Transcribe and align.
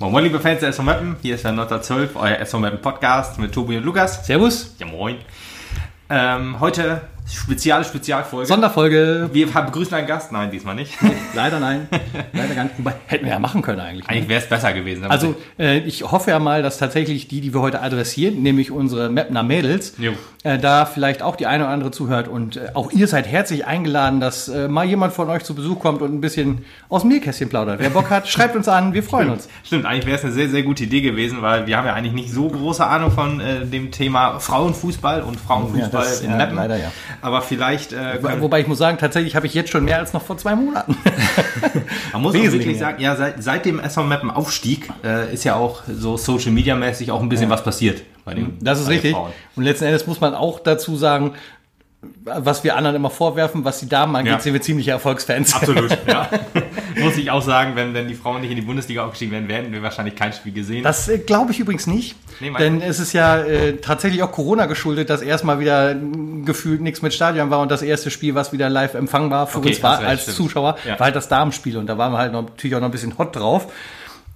Moin, 0.00 0.12
moin, 0.12 0.22
liebe 0.24 0.38
Fans 0.38 0.60
der 0.60 0.68
SV 0.68 0.82
Mappen. 0.84 1.16
Hier 1.22 1.34
ist 1.34 1.42
der 1.42 1.50
1912, 1.50 2.14
euer 2.14 2.38
SV 2.38 2.60
Mappen 2.60 2.80
Podcast 2.80 3.38
mit 3.40 3.52
Tobi 3.52 3.78
und 3.78 3.84
Lukas. 3.84 4.24
Servus. 4.24 4.76
Ja, 4.78 4.86
moin. 4.86 5.16
Ähm, 6.08 6.60
heute 6.60 7.02
spezielle 7.30 7.84
Spezialfolge. 7.84 8.46
Sonderfolge. 8.46 9.28
wir 9.32 9.46
begrüßen 9.46 9.92
einen 9.94 10.06
Gast. 10.06 10.32
Nein, 10.32 10.50
diesmal 10.50 10.74
nicht. 10.74 10.94
Leider 11.34 11.60
nein. 11.60 11.88
Leider 12.32 12.54
gar 12.54 12.64
nicht. 12.64 12.78
Wobei, 12.78 12.94
hätten 13.06 13.24
wir 13.24 13.32
ja 13.32 13.38
machen 13.38 13.60
können 13.60 13.80
eigentlich. 13.80 14.06
ne? 14.06 14.10
Eigentlich 14.10 14.28
wäre 14.28 14.40
es 14.40 14.48
besser 14.48 14.72
gewesen. 14.72 15.04
Also 15.04 15.34
äh, 15.58 15.78
ich 15.80 16.04
hoffe 16.04 16.30
ja 16.30 16.38
mal, 16.38 16.62
dass 16.62 16.78
tatsächlich 16.78 17.28
die, 17.28 17.40
die 17.40 17.52
wir 17.52 17.60
heute 17.60 17.82
adressieren, 17.82 18.42
nämlich 18.42 18.70
unsere 18.70 19.10
Mapner 19.10 19.42
Mädels, 19.42 19.94
Jo. 19.98 20.12
Äh, 20.48 20.58
da 20.58 20.86
vielleicht 20.86 21.22
auch 21.22 21.36
die 21.36 21.46
eine 21.46 21.64
oder 21.64 21.72
andere 21.72 21.90
zuhört. 21.90 22.26
Und 22.28 22.56
äh, 22.56 22.68
auch 22.74 22.90
ihr 22.92 23.06
seid 23.06 23.26
herzlich 23.26 23.66
eingeladen, 23.66 24.20
dass 24.20 24.48
äh, 24.48 24.66
mal 24.68 24.84
jemand 24.86 25.12
von 25.12 25.28
euch 25.28 25.44
zu 25.44 25.54
Besuch 25.54 25.78
kommt 25.80 26.00
und 26.00 26.12
ein 26.14 26.20
bisschen 26.20 26.64
aus 26.88 27.02
dem 27.02 27.10
Nähkästchen 27.10 27.48
plaudert. 27.48 27.80
Wer 27.80 27.90
Bock 27.90 28.08
hat, 28.10 28.26
schreibt 28.28 28.56
uns 28.56 28.66
an, 28.68 28.94
wir 28.94 29.02
freuen 29.02 29.30
uns. 29.30 29.48
Stimmt, 29.64 29.84
eigentlich 29.84 30.06
wäre 30.06 30.16
es 30.16 30.24
eine 30.24 30.32
sehr, 30.32 30.48
sehr 30.48 30.62
gute 30.62 30.84
Idee 30.84 31.00
gewesen, 31.02 31.42
weil 31.42 31.66
wir 31.66 31.76
haben 31.76 31.86
ja 31.86 31.92
eigentlich 31.94 32.14
nicht 32.14 32.32
so 32.32 32.48
große 32.48 32.86
Ahnung 32.86 33.10
von 33.10 33.40
äh, 33.40 33.66
dem 33.66 33.90
Thema 33.90 34.38
Frauenfußball 34.40 35.22
und 35.22 35.38
Frauenfußball 35.38 35.80
Ja, 36.04 36.08
das- 36.08 36.20
in 36.22 36.30
ja, 36.30 36.36
Mappen. 36.36 36.56
leider 36.56 36.76
ja. 36.76 36.90
Aber 37.20 37.42
vielleicht 37.42 37.92
äh, 37.92 38.22
Wo- 38.22 38.40
Wobei 38.42 38.60
ich 38.60 38.66
muss 38.66 38.78
sagen, 38.78 38.96
tatsächlich 38.98 39.36
habe 39.36 39.46
ich 39.46 39.54
jetzt 39.54 39.70
schon 39.70 39.84
mehr 39.84 39.98
als 39.98 40.12
noch 40.12 40.22
vor 40.22 40.38
zwei 40.38 40.54
Monaten. 40.54 40.96
Man 42.12 42.22
muss 42.22 42.32
Wesentlich 42.34 42.60
wirklich 42.60 42.78
sagen, 42.78 43.02
ja, 43.02 43.16
seit, 43.16 43.42
seit 43.42 43.64
dem 43.66 43.78
SV 43.80 44.04
Mappen 44.04 44.30
Aufstieg 44.30 44.88
ist 45.32 45.44
ja 45.44 45.54
auch 45.56 45.82
so 45.86 46.16
Social 46.16 46.52
Media 46.52 46.74
mäßig 46.74 47.10
auch 47.10 47.20
ein 47.20 47.28
bisschen 47.28 47.50
was 47.50 47.62
passiert 47.62 48.02
bei 48.28 48.34
den 48.34 48.58
Das 48.60 48.80
ist 48.80 48.88
richtig. 48.88 49.12
Frauen. 49.12 49.32
Und 49.56 49.62
letzten 49.64 49.84
Endes 49.86 50.06
muss 50.06 50.20
man 50.20 50.34
auch 50.34 50.60
dazu 50.60 50.96
sagen, 50.96 51.32
was 52.24 52.62
wir 52.62 52.76
anderen 52.76 52.94
immer 52.94 53.10
vorwerfen, 53.10 53.64
was 53.64 53.80
die 53.80 53.88
Damen 53.88 54.14
angeht, 54.14 54.32
Ja. 54.32 54.38
sind 54.38 54.52
wir 54.52 54.60
ziemliche 54.60 54.92
Erfolgsfans. 54.92 55.52
Absolut, 55.54 55.90
ja. 56.06 56.28
Muss 57.00 57.16
ich 57.16 57.30
auch 57.32 57.42
sagen, 57.42 57.74
wenn, 57.74 57.92
wenn 57.92 58.06
die 58.06 58.14
Frauen 58.14 58.40
nicht 58.40 58.50
in 58.50 58.56
die 58.56 58.62
Bundesliga 58.62 59.02
aufgestiegen 59.02 59.32
wären, 59.32 59.48
hätten 59.50 59.72
wir 59.72 59.82
wahrscheinlich 59.82 60.14
kein 60.14 60.32
Spiel 60.32 60.52
gesehen. 60.52 60.84
Das 60.84 61.08
äh, 61.08 61.18
glaube 61.18 61.50
ich 61.50 61.58
übrigens 61.58 61.88
nicht. 61.88 62.14
Nee, 62.38 62.52
denn 62.56 62.80
es 62.82 63.00
ist 63.00 63.14
ja 63.14 63.38
äh, 63.38 63.78
tatsächlich 63.78 64.22
auch 64.22 64.30
Corona 64.30 64.66
geschuldet, 64.66 65.10
dass 65.10 65.22
erstmal 65.22 65.58
wieder 65.58 65.96
gefühlt 66.44 66.80
nichts 66.82 67.02
mit 67.02 67.14
Stadion 67.14 67.50
war 67.50 67.58
und 67.60 67.70
das 67.72 67.82
erste 67.82 68.12
Spiel, 68.12 68.36
was 68.36 68.52
wieder 68.52 68.68
live 68.70 68.94
empfangbar 68.94 69.48
für 69.48 69.58
Okay, 69.58 69.70
uns 69.70 69.82
war 69.82 69.98
als 69.98 70.22
stimmt. 70.22 70.36
Zuschauer, 70.36 70.76
Ja. 70.86 71.00
war 71.00 71.06
halt 71.06 71.16
das 71.16 71.26
Damenspiel. 71.28 71.78
Und 71.78 71.86
da 71.88 71.98
waren 71.98 72.12
wir 72.12 72.18
halt 72.18 72.32
noch, 72.32 72.42
natürlich 72.42 72.76
auch 72.76 72.80
noch 72.80 72.88
ein 72.88 72.92
bisschen 72.92 73.18
hot 73.18 73.34
drauf. 73.34 73.72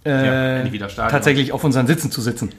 Ja, 0.05 0.13
Äh, 0.63 0.67
Stadion. 0.89 1.09
tatsächlich 1.11 1.53
auf 1.53 1.63
unseren 1.63 1.87
Sitzen 1.87 2.11
zu 2.11 2.21
sitzen. 2.21 2.51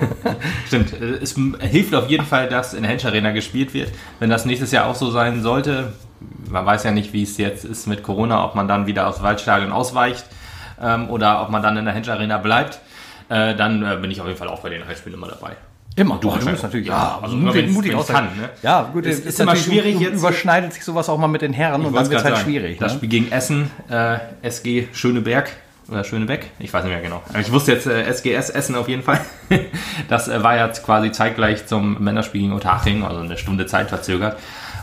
Stimmt. 0.66 0.92
Äh, 0.94 1.18
Es 1.22 1.34
hilft 1.60 1.94
auf 1.94 2.08
jeden 2.08 2.24
Fall, 2.24 2.48
dass 2.48 2.72
in 2.74 2.82
der 2.82 2.90
Hensch 2.90 3.04
Arena 3.04 3.30
gespielt 3.32 3.74
wird. 3.74 3.90
Wenn 4.20 4.30
das 4.30 4.44
nächstes 4.46 4.72
Jahr 4.72 4.86
auch 4.86 4.94
so 4.94 5.10
sein 5.10 5.42
sollte, 5.42 5.92
man 6.50 6.64
weiß 6.64 6.84
ja 6.84 6.90
nicht, 6.90 7.12
wie 7.12 7.22
es 7.22 7.36
jetzt 7.36 7.64
ist 7.64 7.86
mit 7.86 8.02
Corona, 8.02 8.44
ob 8.44 8.54
man 8.54 8.68
dann 8.68 8.86
wieder 8.86 9.06
aufs 9.06 9.22
Waldstadion 9.22 9.70
ausweicht 9.72 10.24
ähm, 10.82 11.10
oder 11.10 11.42
ob 11.42 11.50
man 11.50 11.62
dann 11.62 11.76
in 11.76 11.84
der 11.84 11.92
Hensch 11.94 12.08
Arena 12.08 12.38
bleibt, 12.38 12.80
äh, 13.28 13.54
dann 13.54 13.82
äh, 13.84 13.96
bin 14.00 14.10
ich 14.10 14.20
auf 14.20 14.26
jeden 14.26 14.38
Fall 14.38 14.48
auch 14.48 14.60
bei 14.60 14.70
den 14.70 14.86
Heimspielen 14.86 15.18
immer 15.18 15.28
dabei. 15.28 15.56
Immer. 15.96 16.16
Du 16.18 16.28
wahrscheinlich. 16.28 16.52
musst 16.52 16.62
natürlich, 16.62 16.86
Ja, 16.86 16.94
ja, 16.94 17.18
also 17.22 17.36
mutig, 17.36 17.70
mutig 17.70 17.94
aussagen. 17.94 18.28
kann, 18.28 18.38
ne? 18.38 18.48
Ja, 18.62 18.82
gut, 18.92 19.04
Es 19.04 19.18
es 19.18 19.26
ist 19.26 19.40
immer 19.40 19.52
natürlich- 19.54 19.82
schwierig 19.82 20.00
jetzt- 20.00 20.14
Überschneidet 20.20 20.72
sich 20.72 20.84
sowas 20.84 21.08
auch 21.08 21.18
mal 21.18 21.26
mit 21.26 21.42
den 21.42 21.52
Herren 21.52 21.84
und 21.84 21.92
dann 21.94 22.08
wird 22.08 22.18
es 22.20 22.24
halt 22.24 22.36
sagen, 22.36 22.46
schwierig. 22.48 22.78
Das 22.78 22.92
ne? 22.92 22.98
Spiel 22.98 23.08
gegen 23.08 23.32
Essen, 23.32 23.70
äh, 23.90 24.18
SG 24.42 24.88
Schöneberg 24.92 25.50
oder 25.90 26.04
Schönebeck, 26.04 26.50
ich 26.58 26.72
weiß 26.72 26.84
nicht 26.84 26.92
mehr 26.92 27.02
genau. 27.02 27.22
Aber 27.28 27.40
Ich 27.40 27.50
wusste 27.52 27.72
jetzt 27.72 27.86
äh, 27.86 28.02
SGS 28.04 28.50
Essen 28.50 28.74
auf 28.74 28.88
jeden 28.88 29.02
Fall. 29.02 29.20
Das 30.08 30.28
äh, 30.28 30.42
war 30.42 30.56
jetzt 30.56 30.84
quasi 30.84 31.10
zeitgleich 31.12 31.66
zum 31.66 32.02
Männerspiel 32.02 32.42
gegen 32.42 32.52
Unterhaching, 32.52 33.02
also 33.04 33.20
eine 33.20 33.36
Stunde 33.36 33.66
Zeit 33.66 33.88
verzögert. 33.88 34.38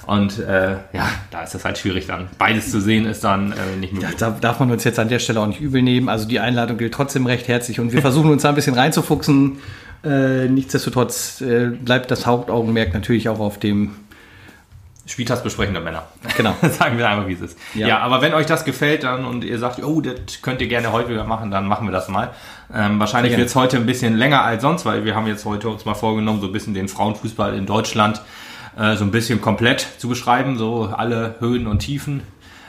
Und 0.07 0.37
äh, 0.39 0.73
ja, 0.93 1.07
da 1.31 1.41
ist 1.43 1.55
es 1.55 1.65
halt 1.65 1.77
schwierig 1.79 2.05
dann. 2.05 2.27
Beides 2.37 2.69
zu 2.69 2.79
sehen 2.79 3.05
ist 3.05 3.23
dann 3.23 3.53
äh, 3.53 3.75
nicht 3.79 3.93
Ja, 3.93 3.99
möglich. 4.01 4.15
da 4.17 4.29
darf 4.39 4.59
man 4.59 4.69
uns 4.71 4.83
jetzt 4.83 4.99
an 4.99 5.09
der 5.09 5.17
Stelle 5.19 5.39
auch 5.39 5.47
nicht 5.47 5.61
übel 5.61 5.81
nehmen. 5.81 6.09
Also 6.09 6.27
die 6.27 6.39
Einladung 6.39 6.77
gilt 6.77 6.93
trotzdem 6.93 7.25
recht 7.25 7.47
herzlich 7.47 7.79
und 7.79 7.91
wir 7.91 8.01
versuchen 8.01 8.29
uns 8.29 8.43
da 8.43 8.49
ein 8.49 8.55
bisschen 8.55 8.75
reinzufuchsen. 8.75 9.57
Äh, 10.03 10.47
nichtsdestotrotz 10.47 11.41
äh, 11.41 11.67
bleibt 11.69 12.11
das 12.11 12.27
Hauptaugenmerk 12.27 12.93
natürlich 12.93 13.29
auch 13.29 13.39
auf 13.39 13.57
dem. 13.57 13.95
Spieltagsbesprechende 15.05 15.79
Männer. 15.79 16.03
Genau. 16.35 16.55
Sagen 16.61 16.97
wir 16.97 17.07
einmal, 17.07 17.27
wie 17.27 17.33
es 17.33 17.41
ist. 17.41 17.57
Ja. 17.73 17.87
Ja. 17.87 17.99
aber 17.99 18.21
wenn 18.21 18.33
euch 18.33 18.47
das 18.47 18.65
gefällt 18.65 19.03
dann 19.03 19.25
und 19.25 19.43
ihr 19.43 19.59
sagt, 19.59 19.83
oh, 19.83 20.01
das 20.01 20.41
könnt 20.41 20.61
ihr 20.61 20.67
gerne 20.67 20.91
häufiger 20.91 21.23
machen, 21.23 21.51
dann 21.51 21.67
machen 21.67 21.87
wir 21.87 21.91
das 21.91 22.07
mal. 22.07 22.31
Ähm, 22.73 22.99
wahrscheinlich 22.99 23.37
wird 23.37 23.47
es 23.47 23.55
heute 23.55 23.77
ein 23.77 23.85
bisschen 23.85 24.15
länger 24.15 24.41
als 24.41 24.63
sonst, 24.63 24.85
weil 24.85 25.05
wir 25.05 25.15
haben 25.15 25.27
jetzt 25.27 25.45
heute 25.45 25.69
uns 25.69 25.85
mal 25.85 25.93
vorgenommen, 25.93 26.41
so 26.41 26.47
ein 26.47 26.53
bisschen 26.53 26.73
den 26.73 26.87
Frauenfußball 26.87 27.55
in 27.55 27.65
Deutschland 27.65 28.21
äh, 28.77 28.95
so 28.95 29.03
ein 29.03 29.11
bisschen 29.11 29.41
komplett 29.41 29.87
zu 29.97 30.09
beschreiben, 30.09 30.57
so 30.57 30.85
alle 30.95 31.35
Höhen 31.39 31.67
und 31.67 31.79
Tiefen. 31.79 32.21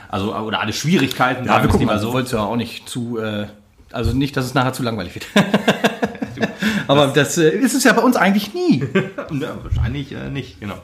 Also, 0.09 0.33
oder 0.35 0.61
alle 0.61 0.73
Schwierigkeiten, 0.73 1.45
Ja, 1.45 1.61
wir 1.61 1.69
gucken 1.69 1.87
mal. 1.87 1.99
So. 1.99 2.13
Wolltest 2.13 2.33
du 2.33 2.37
ja 2.37 2.43
auch 2.43 2.55
nicht 2.55 2.87
zu. 2.87 3.17
Äh, 3.19 3.47
also 3.91 4.13
nicht, 4.13 4.37
dass 4.37 4.45
es 4.45 4.53
nachher 4.53 4.73
zu 4.73 4.83
langweilig 4.83 5.15
wird. 5.15 5.25
Aber 6.87 7.07
das 7.07 7.37
äh, 7.37 7.49
ist 7.49 7.73
es 7.73 7.83
ja 7.83 7.93
bei 7.93 8.01
uns 8.01 8.15
eigentlich 8.15 8.53
nie. 8.53 8.83
Ja, 9.31 9.57
wahrscheinlich 9.61 10.13
äh, 10.13 10.29
nicht, 10.29 10.59
genau. 10.61 10.77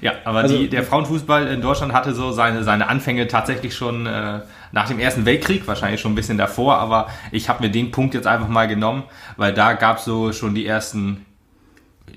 Ja, 0.00 0.12
aber 0.24 0.38
Also- 0.40 0.56
die, 0.56 0.68
der 0.68 0.82
Frauenfußball 0.84 1.46
in 1.48 1.60
Deutschland 1.60 1.92
hatte 1.92 2.14
so 2.14 2.32
seine, 2.32 2.64
seine 2.64 2.88
Anfänge 2.88 3.26
tatsächlich 3.28 3.74
schon 3.74 4.06
äh, 4.06 4.40
nach 4.72 4.86
dem 4.88 4.98
Ersten 4.98 5.24
Weltkrieg, 5.26 5.66
wahrscheinlich 5.66 6.00
schon 6.00 6.12
ein 6.12 6.16
bisschen 6.16 6.38
davor, 6.38 6.78
aber 6.78 7.08
ich 7.32 7.48
habe 7.48 7.62
mir 7.64 7.70
den 7.70 7.90
Punkt 7.90 8.14
jetzt 8.14 8.26
einfach 8.26 8.48
mal 8.48 8.68
genommen, 8.68 9.04
weil 9.36 9.52
da 9.52 9.72
gab 9.72 9.98
es 9.98 10.04
so 10.04 10.32
schon 10.32 10.54
die 10.54 10.66
ersten 10.66 11.24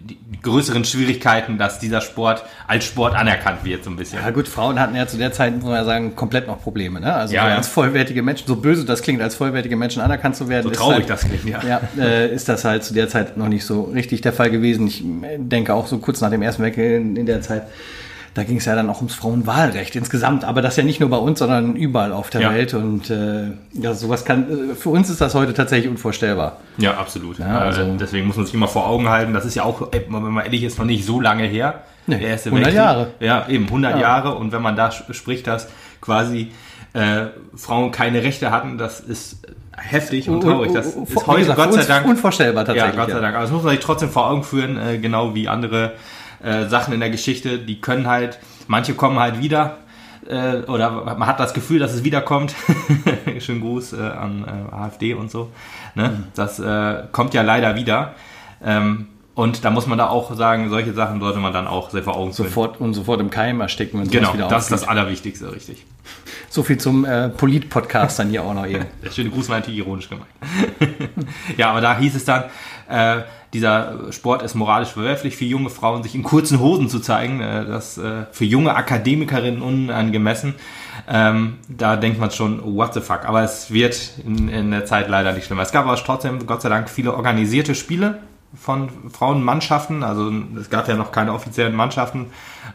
die, 0.03 0.17
größeren 0.41 0.83
Schwierigkeiten, 0.83 1.57
dass 1.57 1.79
dieser 1.79 2.01
Sport 2.01 2.43
als 2.67 2.83
Sport 2.83 3.15
anerkannt 3.15 3.63
wird, 3.63 3.83
so 3.83 3.89
ein 3.89 3.95
bisschen. 3.95 4.19
Ja 4.19 4.29
gut, 4.31 4.47
Frauen 4.47 4.79
hatten 4.79 4.95
ja 4.95 5.07
zu 5.07 5.17
der 5.17 5.31
Zeit, 5.31 5.55
muss 5.55 5.63
man 5.63 5.75
ja 5.75 5.85
sagen, 5.85 6.15
komplett 6.15 6.47
noch 6.47 6.61
Probleme. 6.61 6.99
Ne? 6.99 7.13
Also 7.13 7.33
Ja, 7.33 7.43
so 7.43 7.47
ja. 7.47 7.55
als 7.55 7.67
vollwertige 7.69 8.21
Menschen, 8.21 8.45
so 8.47 8.57
böse 8.57 8.83
das 8.85 9.01
klingt, 9.01 9.21
als 9.21 9.35
vollwertige 9.35 9.77
Menschen 9.77 10.01
anerkannt 10.01 10.35
zu 10.35 10.49
werden, 10.49 10.63
So 10.63 10.71
ist 10.71 10.77
traurig 10.77 10.97
halt, 10.97 11.09
das 11.09 11.21
klingt, 11.21 11.45
ja. 11.45 11.61
ja, 11.65 11.81
äh, 11.97 12.33
ist 12.33 12.49
das 12.49 12.65
halt 12.65 12.83
zu 12.83 12.93
der 12.93 13.07
Zeit 13.07 13.37
noch 13.37 13.47
nicht 13.47 13.65
so 13.65 13.83
richtig 13.83 14.21
der 14.21 14.33
Fall 14.33 14.51
gewesen. 14.51 14.87
Ich 14.87 15.03
denke 15.37 15.73
auch 15.73 15.87
so 15.87 15.97
kurz 15.99 16.19
nach 16.19 16.29
dem 16.29 16.41
Ersten 16.41 16.61
Weltkrieg 16.63 17.17
in 17.17 17.25
der 17.25 17.41
Zeit, 17.41 17.63
da 18.33 18.43
ging 18.43 18.57
es 18.57 18.65
ja 18.65 18.75
dann 18.75 18.89
auch 18.89 18.97
ums 18.97 19.13
Frauenwahlrecht 19.13 19.95
insgesamt, 19.95 20.43
aber 20.43 20.61
das 20.61 20.75
ja 20.75 20.83
nicht 20.83 20.99
nur 20.99 21.09
bei 21.09 21.17
uns, 21.17 21.39
sondern 21.39 21.75
überall 21.75 22.11
auf 22.11 22.29
der 22.31 22.41
Ja. 22.41 22.51
Welt 22.53 22.73
und 22.73 23.09
äh, 23.09 23.51
ja, 23.73 23.93
sowas 23.93 24.25
kann, 24.25 24.71
äh, 24.71 24.75
für 24.75 24.89
uns 24.89 25.09
ist 25.09 25.21
das 25.21 25.35
heute 25.35 25.53
tatsächlich 25.53 25.89
unvorstellbar. 25.89 26.57
Ja, 26.77 26.95
absolut. 26.97 27.37
Ja, 27.39 27.59
also- 27.59 27.81
äh, 27.81 27.97
deswegen 27.99 28.25
muss 28.27 28.35
man 28.37 28.45
sich 28.45 28.55
immer 28.55 28.67
vor 28.67 28.87
Augen 28.87 29.07
halten, 29.09 29.33
das 29.33 29.45
ist 29.45 29.55
ja 29.55 29.63
auch, 29.63 29.93
äh, 29.93 30.01
wenn 30.09 30.21
man 30.21 30.43
ehrlich 30.45 30.63
ist, 30.63 30.79
noch 30.79 30.85
nicht 30.85 31.05
so 31.05 31.19
lange 31.21 31.43
her. 31.43 31.83
Nee, 32.07 32.17
der 32.19 32.29
Erste 32.29 32.49
100 32.49 32.65
Weltkrieg. 32.65 32.83
Jahre. 32.83 33.07
Ja, 33.19 33.47
eben 33.47 33.65
100 33.69 33.93
Ja. 33.95 34.01
Jahre. 34.01 34.35
Und 34.35 34.51
wenn 34.51 34.61
man 34.61 34.75
da 34.75 34.91
spricht, 34.91 35.47
dass 35.47 35.69
quasi 36.01 36.51
äh, 36.93 37.27
Frauen 37.55 37.91
keine 37.91 38.23
Rechte 38.23 38.51
hatten, 38.51 38.77
das 38.77 38.99
ist 38.99 39.37
heftig 39.75 40.29
und 40.29 40.41
traurig. 40.41 40.71
Das 40.73 40.87
ist 40.87 41.27
heute 41.27 41.39
gesagt, 41.39 41.57
Gott 41.57 41.73
sei 41.73 41.83
Dank 41.85 42.05
unvorstellbar 42.05 42.63
ja, 42.63 42.73
tatsächlich. 42.73 42.95
Gott 42.99 43.09
sei 43.11 43.19
Dank. 43.21 43.35
Aber 43.35 43.43
das 43.43 43.51
muss 43.51 43.63
man 43.63 43.71
sich 43.75 43.79
trotzdem 43.83 44.09
vor 44.09 44.29
Augen 44.29 44.43
führen, 44.43 44.77
äh, 44.77 44.97
genau 44.97 45.33
wie 45.33 45.47
andere 45.47 45.93
äh, 46.43 46.67
Sachen 46.67 46.93
in 46.93 46.99
der 46.99 47.09
Geschichte. 47.09 47.57
Die 47.59 47.81
können 47.81 48.07
halt, 48.07 48.39
manche 48.67 48.93
kommen 48.93 49.19
halt 49.19 49.39
wieder. 49.39 49.77
Äh, 50.27 50.61
oder 50.69 50.91
man 50.91 51.27
hat 51.27 51.39
das 51.39 51.53
Gefühl, 51.53 51.79
dass 51.79 51.93
es 51.93 52.03
wiederkommt. 52.03 52.55
Schönen 53.39 53.61
Gruß 53.61 53.93
äh, 53.93 54.01
an 54.01 54.45
äh, 54.45 54.73
AfD 54.75 55.13
und 55.13 55.31
so. 55.31 55.49
Ne? 55.95 56.09
Mhm. 56.09 56.23
Das 56.35 56.59
äh, 56.59 57.03
kommt 57.11 57.33
ja 57.33 57.41
leider 57.41 57.75
wieder. 57.75 58.13
Ähm, 58.63 59.07
und 59.35 59.65
da 59.65 59.71
muss 59.71 59.87
man 59.87 59.97
da 59.97 60.09
auch 60.09 60.33
sagen, 60.35 60.69
solche 60.69 60.93
Sachen 60.93 61.19
sollte 61.19 61.39
man 61.39 61.53
dann 61.53 61.65
auch 61.65 61.89
sehr 61.89 62.03
vor 62.03 62.15
Augen 62.15 62.33
führen. 62.33 62.47
Sofort 62.47 62.79
und 62.79 62.93
sofort 62.93 63.19
im 63.19 63.31
Keim 63.31 63.61
ersticken, 63.61 63.99
wenn 63.99 64.09
Genau, 64.09 64.33
wieder 64.33 64.47
das 64.47 64.67
ist 64.67 64.73
aufgeht. 64.73 64.83
das 64.83 64.89
Allerwichtigste, 64.89 65.51
richtig. 65.51 65.85
So 66.49 66.61
viel 66.61 66.77
zum 66.77 67.03
äh, 67.03 67.29
Polit-Podcast 67.29 68.19
dann 68.19 68.29
hier 68.29 68.43
auch 68.43 68.53
noch 68.53 68.67
eben. 68.67 68.85
Der 69.03 69.09
schöne 69.09 69.31
Gruß 69.31 69.49
war 69.49 69.57
natürlich 69.57 69.79
ironisch 69.79 70.07
gemeint. 70.07 70.27
ja, 71.57 71.71
aber 71.71 71.81
da 71.81 71.97
hieß 71.97 72.13
es 72.15 72.25
dann, 72.25 72.43
äh, 72.87 73.21
dieser 73.53 74.11
Sport 74.11 74.41
ist 74.41 74.55
moralisch 74.55 74.89
verwerflich 74.89 75.35
für 75.37 75.45
junge 75.45 75.69
Frauen, 75.69 76.03
sich 76.03 76.15
in 76.15 76.23
kurzen 76.23 76.59
Hosen 76.59 76.89
zu 76.89 76.99
zeigen. 76.99 77.39
Äh, 77.41 77.65
das 77.65 77.97
äh, 77.97 78.25
für 78.31 78.45
junge 78.45 78.75
Akademikerinnen 78.75 79.61
unangemessen. 79.61 80.55
Ähm, 81.07 81.57
da 81.69 81.95
denkt 81.95 82.19
man 82.19 82.31
schon, 82.31 82.61
what 82.75 82.93
the 82.93 83.01
fuck. 83.01 83.25
Aber 83.25 83.41
es 83.43 83.71
wird 83.71 84.11
in, 84.25 84.47
in 84.49 84.71
der 84.71 84.85
Zeit 84.85 85.07
leider 85.09 85.33
nicht 85.33 85.45
schlimmer. 85.45 85.61
Es 85.63 85.71
gab 85.71 85.85
aber 85.85 85.95
trotzdem, 85.97 86.45
Gott 86.45 86.61
sei 86.61 86.69
Dank, 86.69 86.89
viele 86.89 87.13
organisierte 87.13 87.75
Spiele 87.75 88.19
von 88.55 88.89
Frauenmannschaften. 89.11 90.03
Also 90.03 90.31
es 90.59 90.69
gab 90.69 90.87
ja 90.87 90.95
noch 90.95 91.11
keine 91.11 91.33
offiziellen 91.33 91.75
Mannschaften. 91.75 92.27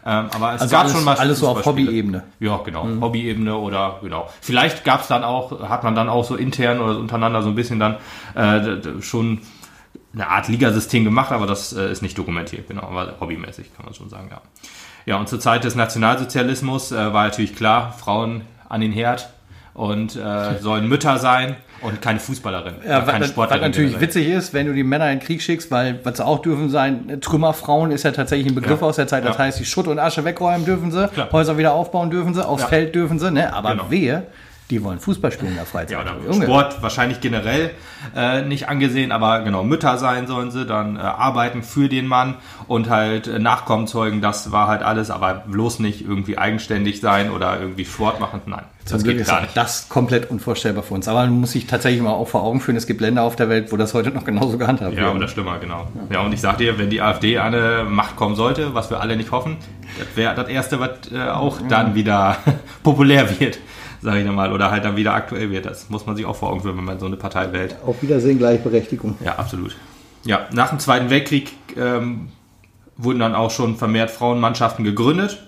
Ähm, 0.05 0.25
aber 0.35 0.53
es 0.55 0.61
Also 0.61 0.71
gab 0.71 0.81
alles- 0.81 0.93
schon 0.93 1.03
mal 1.05 1.15
alles 1.15 1.39
so 1.39 1.47
auf. 1.47 1.65
Hobbyebene. 1.65 2.23
Ja, 2.39 2.57
genau. 2.65 2.85
Hobbyebene 3.01 3.55
oder 3.55 3.99
genau. 4.01 4.29
Vielleicht 4.41 4.83
gab 4.83 5.01
es 5.01 5.07
dann 5.07 5.23
auch, 5.23 5.67
hat 5.69 5.83
man 5.83 5.95
dann 5.95 6.09
auch 6.09 6.23
so 6.25 6.35
intern 6.35 6.79
oder 6.81 6.97
untereinander 6.99 7.41
so 7.41 7.49
ein 7.49 7.55
bisschen 7.55 7.79
dann 7.79 7.95
äh, 8.35 9.01
schon 9.01 9.39
eine 10.13 10.27
Art 10.27 10.47
Ligasystem 10.47 11.03
gemacht, 11.03 11.31
aber 11.31 11.45
das 11.47 11.73
äh, 11.73 11.91
ist 11.91 12.01
nicht 12.01 12.17
dokumentiert, 12.17 12.67
genau, 12.67 12.83
aber 12.83 13.15
hobbymäßig 13.19 13.75
kann 13.75 13.85
man 13.85 13.93
schon 13.93 14.09
sagen, 14.09 14.27
ja. 14.31 14.41
Ja, 15.05 15.17
und 15.17 15.29
zur 15.29 15.39
Zeit 15.39 15.63
des 15.63 15.75
Nationalsozialismus 15.75 16.91
äh, 16.91 17.13
war 17.13 17.25
natürlich 17.25 17.55
klar, 17.55 17.93
Frauen 17.97 18.41
an 18.67 18.81
den 18.81 18.91
Herd 18.91 19.29
und 19.73 20.15
äh, 20.15 20.57
sollen 20.61 20.87
Mütter 20.87 21.17
sein 21.19 21.55
und 21.81 22.01
keine 22.01 22.19
Fußballerin, 22.19 22.75
Ja, 22.85 22.99
keine 23.01 23.05
was, 23.13 23.19
was 23.21 23.29
Sportlerin. 23.29 23.61
natürlich 23.63 23.91
generell. 23.91 24.07
witzig 24.07 24.27
ist, 24.27 24.53
wenn 24.53 24.65
du 24.67 24.73
die 24.73 24.83
Männer 24.83 25.09
in 25.11 25.19
den 25.19 25.25
Krieg 25.25 25.41
schickst, 25.41 25.71
weil 25.71 25.99
was 26.03 26.17
sie 26.17 26.25
auch 26.25 26.39
dürfen 26.41 26.69
sein, 26.69 27.19
Trümmerfrauen 27.21 27.91
ist 27.91 28.03
ja 28.03 28.11
tatsächlich 28.11 28.51
ein 28.51 28.55
Begriff 28.55 28.81
Ja. 28.81 28.87
aus 28.87 28.97
der 28.97 29.07
Zeit. 29.07 29.23
Das 29.25 29.37
Ja. 29.37 29.43
heißt, 29.45 29.59
die 29.59 29.65
Schutt 29.65 29.87
und 29.87 29.97
Asche 29.99 30.25
wegräumen 30.25 30.65
dürfen 30.65 30.91
sie, 30.91 31.07
Klar. 31.07 31.29
Häuser 31.31 31.57
wieder 31.57 31.73
aufbauen 31.73 32.09
dürfen 32.11 32.33
sie, 32.33 32.45
aufs. 32.45 32.65
Feld 32.65 32.93
dürfen 32.95 33.17
sie, 33.19 33.31
ne? 33.31 33.53
Aber 33.53 33.71
Genau. 33.71 33.89
wehe, 33.89 34.23
Die 34.69 34.83
wollen 34.83 34.99
Fußball 34.99 35.31
spielen 35.31 35.51
in 35.51 35.55
der 35.57 35.65
Freizeit. 35.65 35.91
Ja, 35.91 36.01
oder 36.01 36.15
Junge. 36.31 36.45
Sport 36.45 36.81
wahrscheinlich 36.83 37.21
generell 37.21 37.71
äh, 38.15 38.43
nicht 38.43 38.69
angesehen, 38.69 39.11
aber 39.11 39.39
genau, 39.41 39.63
Mütter 39.63 39.97
sein 39.97 40.27
sollen 40.27 40.51
sie, 40.51 40.65
dann 40.65 40.95
äh, 40.95 40.99
arbeiten 40.99 41.63
für 41.63 41.89
den 41.89 42.05
Mann 42.05 42.35
und 42.67 42.87
halt 42.89 43.27
äh, 43.27 43.39
Nachkommen 43.39 43.87
zeugen, 43.87 44.21
das 44.21 44.51
war 44.51 44.67
halt 44.67 44.83
alles, 44.83 45.09
aber 45.09 45.43
bloß 45.47 45.79
nicht 45.79 46.01
irgendwie 46.07 46.37
eigenständig 46.37 47.01
sein 47.01 47.31
oder 47.31 47.59
irgendwie 47.59 47.83
Sport 47.83 48.19
machen, 48.19 48.41
nein, 48.45 48.61
Zum 48.85 48.97
das 48.97 49.03
Glück 49.03 49.15
geht 49.15 49.21
ist 49.23 49.29
gar 49.29 49.41
nicht. 49.41 49.57
das 49.57 49.89
komplett 49.89 50.29
unvorstellbar 50.29 50.83
für 50.83 50.93
uns. 50.93 51.07
Aber 51.07 51.21
man 51.21 51.39
muss 51.39 51.53
sich 51.53 51.65
tatsächlich 51.65 52.03
mal 52.03 52.11
auch 52.11 52.27
vor 52.27 52.43
Augen 52.43 52.61
führen, 52.61 52.75
es 52.77 52.85
gibt 52.85 53.01
Länder 53.01 53.23
auf 53.23 53.35
der 53.35 53.49
Welt, 53.49 53.71
wo 53.71 53.77
das 53.77 53.95
heute 53.95 54.11
noch 54.11 54.23
genauso 54.23 54.59
gehandhabt 54.59 54.93
Ja, 54.95 55.05
wird. 55.05 55.15
oder 55.15 55.27
schlimmer, 55.27 55.57
genau. 55.57 55.87
Ja, 56.11 56.21
und 56.21 56.31
ich 56.31 56.41
sag 56.41 56.59
dir, 56.59 56.77
wenn 56.77 56.91
die 56.91 57.01
AfD 57.01 57.39
an 57.39 57.55
eine 57.55 57.85
Macht 57.89 58.15
kommen 58.17 58.35
sollte, 58.35 58.75
was 58.75 58.91
wir 58.91 58.99
alle 59.01 59.17
nicht 59.17 59.31
hoffen, 59.31 59.57
das 59.97 60.07
wäre 60.15 60.35
das 60.35 60.47
Erste, 60.47 60.79
was 60.79 61.11
äh, 61.11 61.27
auch 61.27 61.57
dann 61.67 61.95
wieder 61.95 62.37
populär 62.83 63.39
wird, 63.39 63.57
sage 64.01 64.21
ich 64.21 64.31
mal, 64.31 64.51
oder 64.53 64.71
halt 64.71 64.85
dann 64.85 64.95
wieder 64.95 65.13
aktuell 65.13 65.49
wird. 65.51 65.65
Das 65.65 65.89
muss 65.89 66.05
man 66.05 66.15
sich 66.15 66.25
auch 66.25 66.35
vor 66.35 66.49
Augen 66.51 66.61
führen, 66.61 66.77
wenn 66.77 66.83
man 66.85 66.99
so 66.99 67.05
eine 67.05 67.15
Partei 67.17 67.51
wählt. 67.51 67.75
Auf 67.85 68.01
Wiedersehen, 68.01 68.37
Gleichberechtigung. 68.37 69.15
Ja, 69.23 69.35
absolut. 69.37 69.75
Ja, 70.25 70.47
nach 70.53 70.69
dem 70.69 70.79
Zweiten 70.79 71.09
Weltkrieg 71.09 71.53
ähm, 71.77 72.29
wurden 72.97 73.19
dann 73.19 73.35
auch 73.35 73.51
schon 73.51 73.77
vermehrt 73.77 74.11
Frauenmannschaften 74.11 74.83
gegründet. 74.85 75.43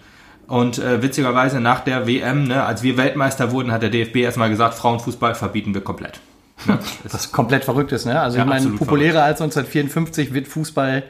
Und 0.47 0.79
äh, 0.79 1.01
witzigerweise 1.01 1.61
nach 1.61 1.79
der 1.81 2.07
WM, 2.07 2.45
ne, 2.45 2.63
als 2.65 2.83
wir 2.83 2.97
Weltmeister 2.97 3.51
wurden, 3.51 3.71
hat 3.71 3.83
der 3.83 3.89
DFB 3.89 4.17
erstmal 4.17 4.49
gesagt, 4.49 4.73
Frauenfußball 4.75 5.35
verbieten 5.35 5.73
wir 5.73 5.81
komplett. 5.81 6.19
Ne? 6.67 6.77
Das- 7.03 7.13
Was 7.13 7.31
komplett 7.31 7.65
verrückt 7.65 7.91
ist, 7.91 8.05
ne? 8.05 8.19
Also 8.21 8.37
Ja, 8.37 8.43
ich 8.43 8.49
meine, 8.49 8.67
populärer 8.77 9.23
als 9.23 9.41
1954 9.41 10.31
wird 10.33 10.47
Fußball 10.47 11.01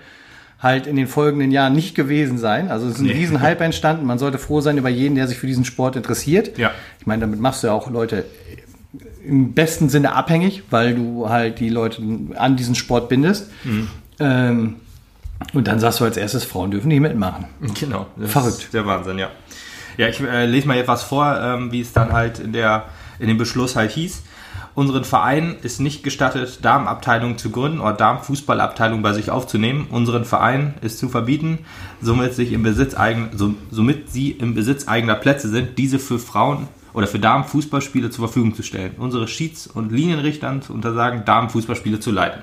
halt 0.61 0.85
in 0.87 0.95
den 0.95 1.07
folgenden 1.07 1.51
Jahren 1.51 1.73
nicht 1.73 1.95
gewesen 1.95 2.37
sein. 2.37 2.69
Also 2.69 2.87
es 2.87 2.93
ist 2.95 2.99
ein 2.99 3.05
Nee. 3.07 3.13
riesen 3.13 3.41
Hype 3.41 3.61
entstanden. 3.61 4.05
Man 4.05 4.19
sollte 4.19 4.37
froh 4.37 4.61
sein 4.61 4.77
über 4.77 4.89
jeden, 4.89 5.15
der 5.15 5.27
sich 5.27 5.37
für 5.37 5.47
diesen 5.47 5.65
Sport 5.65 5.95
interessiert. 5.95 6.57
Ja. 6.57 6.71
Ich 6.99 7.07
meine, 7.07 7.21
damit 7.21 7.39
machst 7.39 7.63
du 7.63 7.67
ja 7.67 7.73
auch 7.73 7.89
Leute 7.89 8.25
im 9.25 9.53
besten 9.53 9.89
Sinne 9.89 10.13
abhängig, 10.15 10.63
weil 10.69 10.95
du 10.95 11.29
halt 11.29 11.59
die 11.59 11.69
Leute 11.69 12.01
an 12.35 12.55
diesen 12.57 12.75
Sport 12.75 13.09
bindest. 13.09 13.49
Mhm. 13.63 13.87
Ähm, 14.19 14.75
und 15.53 15.67
dann 15.67 15.79
sagst 15.79 15.99
du 15.99 16.05
als 16.05 16.17
erstes, 16.17 16.43
Frauen 16.43 16.69
dürfen 16.71 16.87
nicht 16.89 16.99
mitmachen. 16.99 17.45
Genau. 17.79 18.07
Verrückt. 18.25 18.69
Der 18.73 18.85
Wahnsinn, 18.85 19.17
ja. 19.17 19.29
Ja, 19.97 20.07
ich 20.07 20.19
äh, 20.21 20.45
lese 20.45 20.67
mal 20.67 20.77
etwas 20.77 21.03
vor, 21.03 21.39
ähm, 21.41 21.71
wie 21.71 21.81
es 21.81 21.93
dann 21.93 22.13
halt 22.13 22.39
in, 22.39 22.53
der, 22.53 22.85
in 23.19 23.27
dem 23.27 23.37
Beschluss 23.37 23.75
halt 23.75 23.91
hieß. 23.91 24.21
Unseren 24.73 25.03
Verein 25.03 25.57
ist 25.61 25.79
nicht 25.81 26.03
gestattet, 26.03 26.59
Damenabteilungen 26.63 27.37
zu 27.37 27.49
gründen 27.49 27.81
oder 27.81 27.93
Damenfußballabteilungen 27.93 29.03
bei 29.03 29.13
sich 29.13 29.29
aufzunehmen. 29.29 29.87
Unseren 29.91 30.23
Verein 30.23 30.75
ist 30.81 30.97
zu 30.97 31.09
verbieten, 31.09 31.59
somit, 32.01 32.33
sich 32.33 32.53
im 32.53 32.63
Besitz 32.63 32.95
eigen, 32.95 33.31
so, 33.35 33.53
somit 33.69 34.09
sie 34.09 34.31
im 34.31 34.53
Besitz 34.53 34.87
eigener 34.87 35.15
Plätze 35.15 35.49
sind, 35.49 35.77
diese 35.77 35.99
für 35.99 36.19
Frauen 36.19 36.69
oder 36.93 37.07
für 37.07 37.19
Damenfußballspiele 37.19 38.09
zur 38.09 38.27
Verfügung 38.27 38.55
zu 38.55 38.63
stellen. 38.63 38.95
Unsere 38.97 39.27
Schieds- 39.27 39.67
und 39.67 39.91
Linienrichtern 39.91 40.61
zu 40.61 40.73
untersagen, 40.73 41.25
Damenfußballspiele 41.25 41.99
zu 41.99 42.11
leiten. 42.11 42.41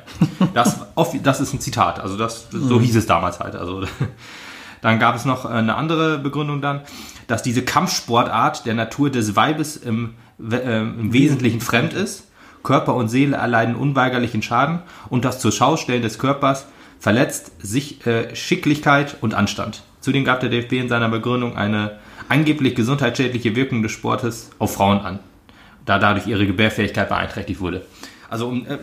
Das, 0.55 0.81
das 1.23 1.41
ist 1.41 1.53
ein 1.53 1.61
Zitat, 1.61 2.01
also 2.01 2.17
das, 2.17 2.49
so 2.51 2.81
hieß 2.81 2.97
es 2.97 3.07
damals 3.07 3.41
halt. 3.41 3.57
Also 3.57 3.85
dann 4.81 4.99
gab 4.99 5.17
es 5.17 5.25
noch 5.25 5.45
eine 5.45 5.75
andere 5.77 6.19
Begründung 6.19 6.61
dann, 6.61 6.83
dass 7.27 7.43
diese 7.43 7.63
Kampfsportart 7.63 8.67
der 8.67 8.75
Natur 8.75 9.11
des 9.11 9.37
Weibes 9.37 9.77
im, 9.77 10.15
im 10.39 11.13
Wesentlichen 11.13 11.61
fremd 11.61 11.93
ist. 11.93 12.25
Körper 12.63 12.95
und 12.95 13.09
Seele 13.09 13.37
erleiden 13.37 13.77
unweigerlichen 13.77 14.43
Schaden 14.43 14.81
und 15.09 15.25
das 15.25 15.41
zur 15.41 15.53
Schaustellen 15.53 16.03
des 16.03 16.19
Körpers 16.19 16.67
verletzt 16.99 17.53
sich 17.61 18.05
äh, 18.07 18.35
Schicklichkeit 18.35 19.17
und 19.21 19.35
Anstand. 19.35 19.83
Zudem 20.01 20.25
gab 20.25 20.41
der 20.41 20.51
DFB 20.51 20.73
in 20.75 20.89
seiner 20.89 21.09
Begründung 21.09 21.57
eine 21.57 21.99
angeblich 22.29 22.75
gesundheitsschädliche 22.75 23.57
Wirkung 23.57 23.83
des 23.83 23.93
Sportes 23.93 24.51
auf 24.59 24.75
Frauen 24.75 25.01
an, 25.01 25.19
da 25.85 25.99
dadurch 25.99 26.27
ihre 26.27 26.47
Gebärfähigkeit 26.47 27.09
beeinträchtigt 27.09 27.61
wurde. 27.61 27.83
Also 28.31 28.49
um 28.49 28.67
äh, 28.67 28.77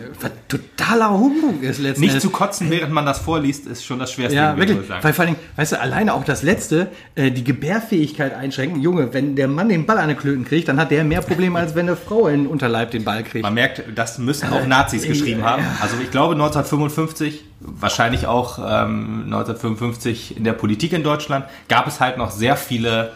totaler 0.48 1.12
Humbug 1.12 1.62
ist 1.62 1.78
letztendlich. 1.78 2.14
nicht 2.14 2.22
zu 2.22 2.32
kotzen, 2.32 2.72
während 2.72 2.92
man 2.92 3.06
das 3.06 3.20
vorliest, 3.20 3.68
ist 3.68 3.86
schon 3.86 4.00
das 4.00 4.12
Schwerste. 4.12 4.36
Ja, 4.36 4.58
wirklich. 4.58 4.76
muss 4.76 4.86
ich 4.86 4.90
sagen. 4.90 5.04
Weil 5.04 5.14
vor 5.14 5.26
allem, 5.26 5.36
weißt 5.56 5.74
du, 5.74 5.82
alleine 5.82 6.16
auch 6.16 6.24
das 6.24 6.42
Letzte, 6.42 6.88
äh, 7.14 7.30
die 7.30 7.44
Gebärfähigkeit 7.44 8.34
einschränken. 8.34 8.82
Junge, 8.82 9.14
wenn 9.14 9.36
der 9.36 9.48
Mann 9.48 9.70
den 9.70 9.86
Ball 9.86 10.00
an 10.00 10.08
den 10.08 10.18
Klöten 10.18 10.46
kriegt, 10.46 10.68
dann 10.68 10.80
hat 10.80 10.90
der 10.90 11.04
mehr 11.04 11.22
Probleme, 11.22 11.60
als 11.60 11.76
wenn 11.76 11.88
eine 11.88 11.96
Frau 11.96 12.28
in 12.28 12.44
den 12.44 12.48
Unterleib 12.48 12.90
den 12.90 13.04
Ball 13.04 13.24
kriegt. 13.24 13.44
Man 13.44 13.54
merkt, 13.54 13.84
das 13.94 14.18
müssen 14.18 14.50
auch 14.52 14.66
Nazis 14.66 15.04
geschrieben 15.04 15.44
haben. 15.44 15.64
Also 15.80 15.98
ich 16.02 16.10
glaube 16.10 16.34
1955, 16.34 17.44
wahrscheinlich 17.60 18.26
auch 18.26 18.58
ähm, 18.58 19.26
1955 19.26 20.38
in 20.38 20.44
der 20.44 20.54
Politik 20.54 20.92
in 20.92 21.04
Deutschland, 21.04 21.46
gab 21.70 21.86
es 21.86 22.00
halt 22.00 22.18
noch 22.18 22.32
sehr 22.32 22.58
viele, 22.58 23.12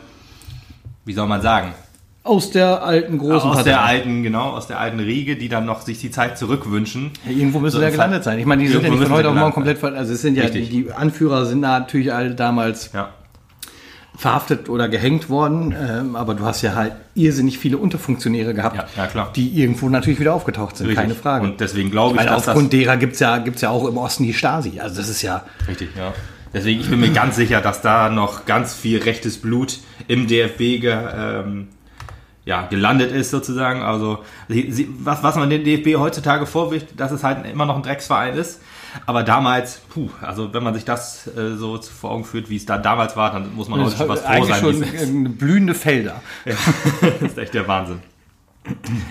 wie 1.06 1.14
soll 1.14 1.28
man 1.28 1.42
sagen, 1.42 1.74
Aus 2.24 2.51
der 2.51 2.83
alten 2.83 3.18
großen 3.18 3.50
aus 3.50 3.56
Partei. 3.57 3.63
der 3.63 3.81
alten, 3.83 4.24
genau, 4.24 4.50
aus 4.51 4.68
der 4.68 4.80
alten 4.80 5.00
Riege, 5.00 5.36
die 5.38 5.48
dann 5.50 5.66
noch 5.66 5.81
sich 5.81 6.00
die 6.00 6.12
Zeit 6.12 6.38
zurückwünschen. 6.38 7.12
Ja, 7.25 7.31
Irgendwo 7.31 7.60
müssen 7.60 7.75
So 7.75 7.80
wir 7.81 7.88
ja 7.88 7.92
gelandet 7.92 8.24
sein. 8.24 8.38
Ich 8.39 8.45
meine, 8.45 8.62
die 8.62 8.68
sind 8.68 8.83
ja 8.83 8.89
nicht 8.89 9.01
von 9.04 9.12
heute 9.12 9.30
auf 9.30 9.36
morgen 9.36 9.54
komplett 9.54 9.77
ver 9.80 9.94
Also 9.94 10.13
es 10.13 10.21
sind 10.21 10.36
ja, 10.36 10.44
die, 10.50 10.60
Richtig. 10.60 10.69
die 10.88 10.92
Anführer 10.92 11.45
sind 11.45 11.62
natürlich 11.62 12.13
alle 12.13 12.36
damals 12.36 12.92
Ja, 12.94 13.10
verhaftet 14.18 14.68
oder 14.69 14.89
gehängt 14.89 15.30
worden. 15.30 15.74
Ähm, 15.80 16.16
aber 16.18 16.36
du 16.36 16.44
hast 16.44 16.62
ja 16.62 16.75
halt 16.75 16.92
irrsinnig 17.16 17.57
viele 17.57 17.77
Unterfunktionäre 17.77 18.54
gehabt, 18.54 18.75
Ja, 18.75 18.86
ja, 18.98 19.07
klar. 19.07 19.31
die 19.36 19.50
irgendwo 19.62 19.88
natürlich 19.88 20.19
wieder 20.19 20.33
aufgetaucht 20.33 20.75
sind. 20.77 20.88
richtig. 20.88 21.01
Keine 21.04 21.15
Frage. 21.15 21.45
Und 21.45 21.62
deswegen 21.62 21.89
glaube 21.89 22.15
ich, 22.15 22.19
Weil 22.22 22.27
dass 22.27 22.48
aufgrund 22.50 22.74
derer 22.74 22.98
gibt's 22.98 23.19
ja, 23.19 23.38
gibt's 23.38 23.62
ja 23.62 23.69
auch 23.69 23.88
im 23.88 23.98
Osten 23.98 24.24
die 24.24 24.33
Stasi. 24.33 24.80
Also 24.81 24.98
das 24.98 25.07
ist 25.10 25.22
ja... 25.22 25.45
Richtig, 25.68 25.89
ja. 25.98 26.13
Deswegen, 26.54 26.81
ich 26.81 26.89
bin 26.89 27.00
mir 27.00 27.12
ganz 27.12 27.36
sicher, 27.36 27.62
dass 27.62 27.81
da 27.81 28.10
noch 28.10 28.45
ganz 28.45 28.74
viel 28.74 29.00
rechtes 29.04 29.38
Blut 29.38 29.77
im 30.07 30.27
DFB 30.27 30.57
ge, 30.81 30.98
ähm, 31.15 31.68
ja, 32.50 32.63
gelandet 32.63 33.12
ist 33.12 33.30
sozusagen. 33.30 33.84
Also 33.84 34.24
was, 34.48 35.22
was 35.22 35.36
man 35.36 35.51
dem 35.51 35.63
DFB 35.63 36.00
heutzutage 36.00 36.48
vorwirft, 36.48 37.00
dass 37.00 37.12
es 37.12 37.24
halt 37.24 37.46
immer 37.46 37.68
noch 37.68 37.75
ein 37.75 37.84
Drecksverein 37.84 38.36
ist. 38.36 38.62
Aber 39.06 39.22
damals, 39.22 39.81
puh, 39.94 40.10
also 40.19 40.51
wenn 40.51 40.63
man 40.63 40.74
sich 40.74 40.84
das 40.84 41.28
äh, 41.38 41.56
so 41.56 41.80
vor 41.80 42.10
Augen 42.10 42.25
führt, 42.25 42.50
wie 42.50 42.56
es 42.56 42.66
da 42.66 42.80
damals 42.80 43.16
war, 43.16 43.31
dann 43.34 43.54
muss 43.54 43.69
man 43.69 43.81
heute 43.86 43.96
schon 43.96 44.10
was 44.10 44.22
froh 44.22 44.46
sein. 44.46 44.60
schon 44.62 44.81
äh, 44.81 45.30
blühende 45.30 45.75
Felder. 45.75 46.24
das 46.46 47.22
ist 47.22 47.38
echt 47.38 47.54
der 47.54 47.68
Wahnsinn. 47.68 48.00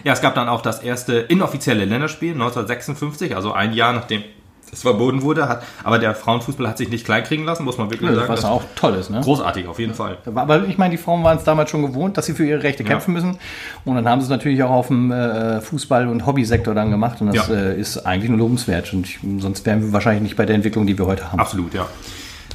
Ja, 0.02 0.14
es 0.14 0.20
gab 0.20 0.35
dann 0.35 0.49
auch 0.49 0.61
das 0.61 0.81
erste 0.81 1.19
inoffizielle 1.19 1.85
Länderspiel 1.85 2.32
1956, 2.32 3.37
also 3.37 3.52
ein 3.52 3.73
Jahr 3.73 3.93
nachdem 3.93 4.25
es 4.73 4.82
verboten 4.82 5.23
wurde. 5.23 5.49
Hat, 5.49 5.62
aber 5.85 5.99
der 5.99 6.15
Frauenfußball 6.15 6.69
hat 6.69 6.79
sich 6.79 6.88
nicht 6.91 7.05
kleinkriegen 7.05 7.44
lassen, 7.44 7.65
muss 7.65 7.79
man 7.79 7.91
wirklich 7.91 8.11
sagen. 8.11 8.29
Was 8.29 8.41
Das 8.43 8.50
auch 8.50 8.62
toll 8.75 8.94
ist, 8.94 9.11
ne? 9.11 9.20
großartig, 9.20 9.67
auf 9.67 9.79
jeden 9.79 9.94
Fall. 9.94 10.19
Aber 10.35 10.65
ich 10.67 10.79
meine, 10.79 10.93
die 10.93 10.99
Frauen 11.03 11.23
waren 11.25 11.38
es 11.38 11.44
damals 11.44 11.70
schon 11.70 11.82
gewohnt, 11.82 12.17
dass 12.17 12.26
sie 12.26 12.35
für 12.35 12.44
ihre 12.47 12.62
Rechte 12.62 12.85
kämpfen 12.85 13.12
müssen. 13.15 13.38
Und 13.85 13.95
dann 13.97 14.09
haben 14.09 14.21
sie 14.21 14.25
es 14.26 14.31
natürlich 14.31 14.62
auch 14.62 14.71
auf 14.71 14.88
dem 14.88 15.11
äh, 15.12 15.61
Fußball- 15.61 16.09
und 16.09 16.26
Hobbysektor 16.26 16.75
dann 16.75 16.90
gemacht. 16.90 17.21
Und 17.21 17.28
das 17.35 17.49
Ja. 17.49 17.54
äh, 17.54 17.78
ist 17.81 17.99
eigentlich 18.07 18.31
nur 18.31 18.38
lobenswert. 18.38 18.92
Und 18.92 19.07
ich, 19.07 19.19
sonst 19.38 19.64
wären 19.66 19.83
wir 19.83 19.92
wahrscheinlich 19.92 20.23
nicht 20.23 20.37
bei 20.37 20.47
der 20.47 20.54
Entwicklung, 20.57 20.87
die 20.87 20.99
wir 20.99 21.07
heute 21.07 21.31
haben. 21.31 21.40
Absolut, 21.40 21.75
ja. 21.75 21.87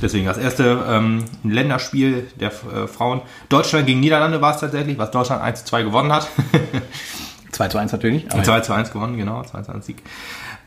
Deswegen 0.01 0.25
das 0.25 0.37
erste 0.37 0.79
ähm, 0.89 1.23
Länderspiel 1.43 2.27
der 2.39 2.49
äh, 2.49 2.87
Frauen. 2.87 3.21
Deutschland 3.47 3.85
gegen 3.87 4.01
Niederlande 4.01 4.41
war 4.41 4.53
es 4.53 4.59
tatsächlich, 4.59 4.97
was 4.97 5.11
Deutschland 5.11 5.41
1 5.41 5.59
zu 5.59 5.65
2 5.65 5.83
gewonnen 5.83 6.11
hat. 6.11 6.27
2 7.51 7.67
zu 7.69 7.77
1 7.77 7.91
natürlich. 7.91 8.29
Aber 8.33 8.43
2 8.43 8.59
zu 8.61 8.73
1 8.73 8.91
gewonnen, 8.91 9.15
genau, 9.17 9.43
2 9.43 9.61
zu 9.61 9.71
1 9.71 9.85
Sieg. 9.85 9.97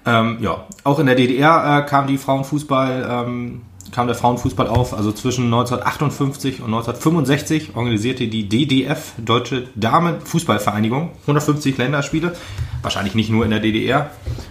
Ähm, 0.07 0.39
ja, 0.41 0.65
auch 0.85 1.01
in 1.01 1.07
der 1.07 1.17
DDR 1.17 1.81
äh, 1.81 1.89
kam 1.89 2.07
die 2.07 2.17
Frauenfußball, 2.17 3.09
ähm, 3.11 3.63
kam 3.91 4.07
der 4.07 4.15
Frauenfußball 4.15 4.69
auf. 4.69 4.95
Also 4.95 5.11
zwischen 5.11 5.47
1958 5.47 6.61
und 6.61 6.67
1965 6.67 7.75
organisierte 7.75 8.29
die 8.29 8.49
DDF, 8.49 9.13
Deutsche 9.19 9.67
Damenfußballvereinigung, 9.75 11.11
150 11.23 11.77
Länderspiele. 11.77 12.35
Wahrscheinlich 12.83 13.17
nicht 13.17 13.31
nur 13.31 13.45
in 13.45 13.51
der 13.51 13.59
DDR, 13.59 14.11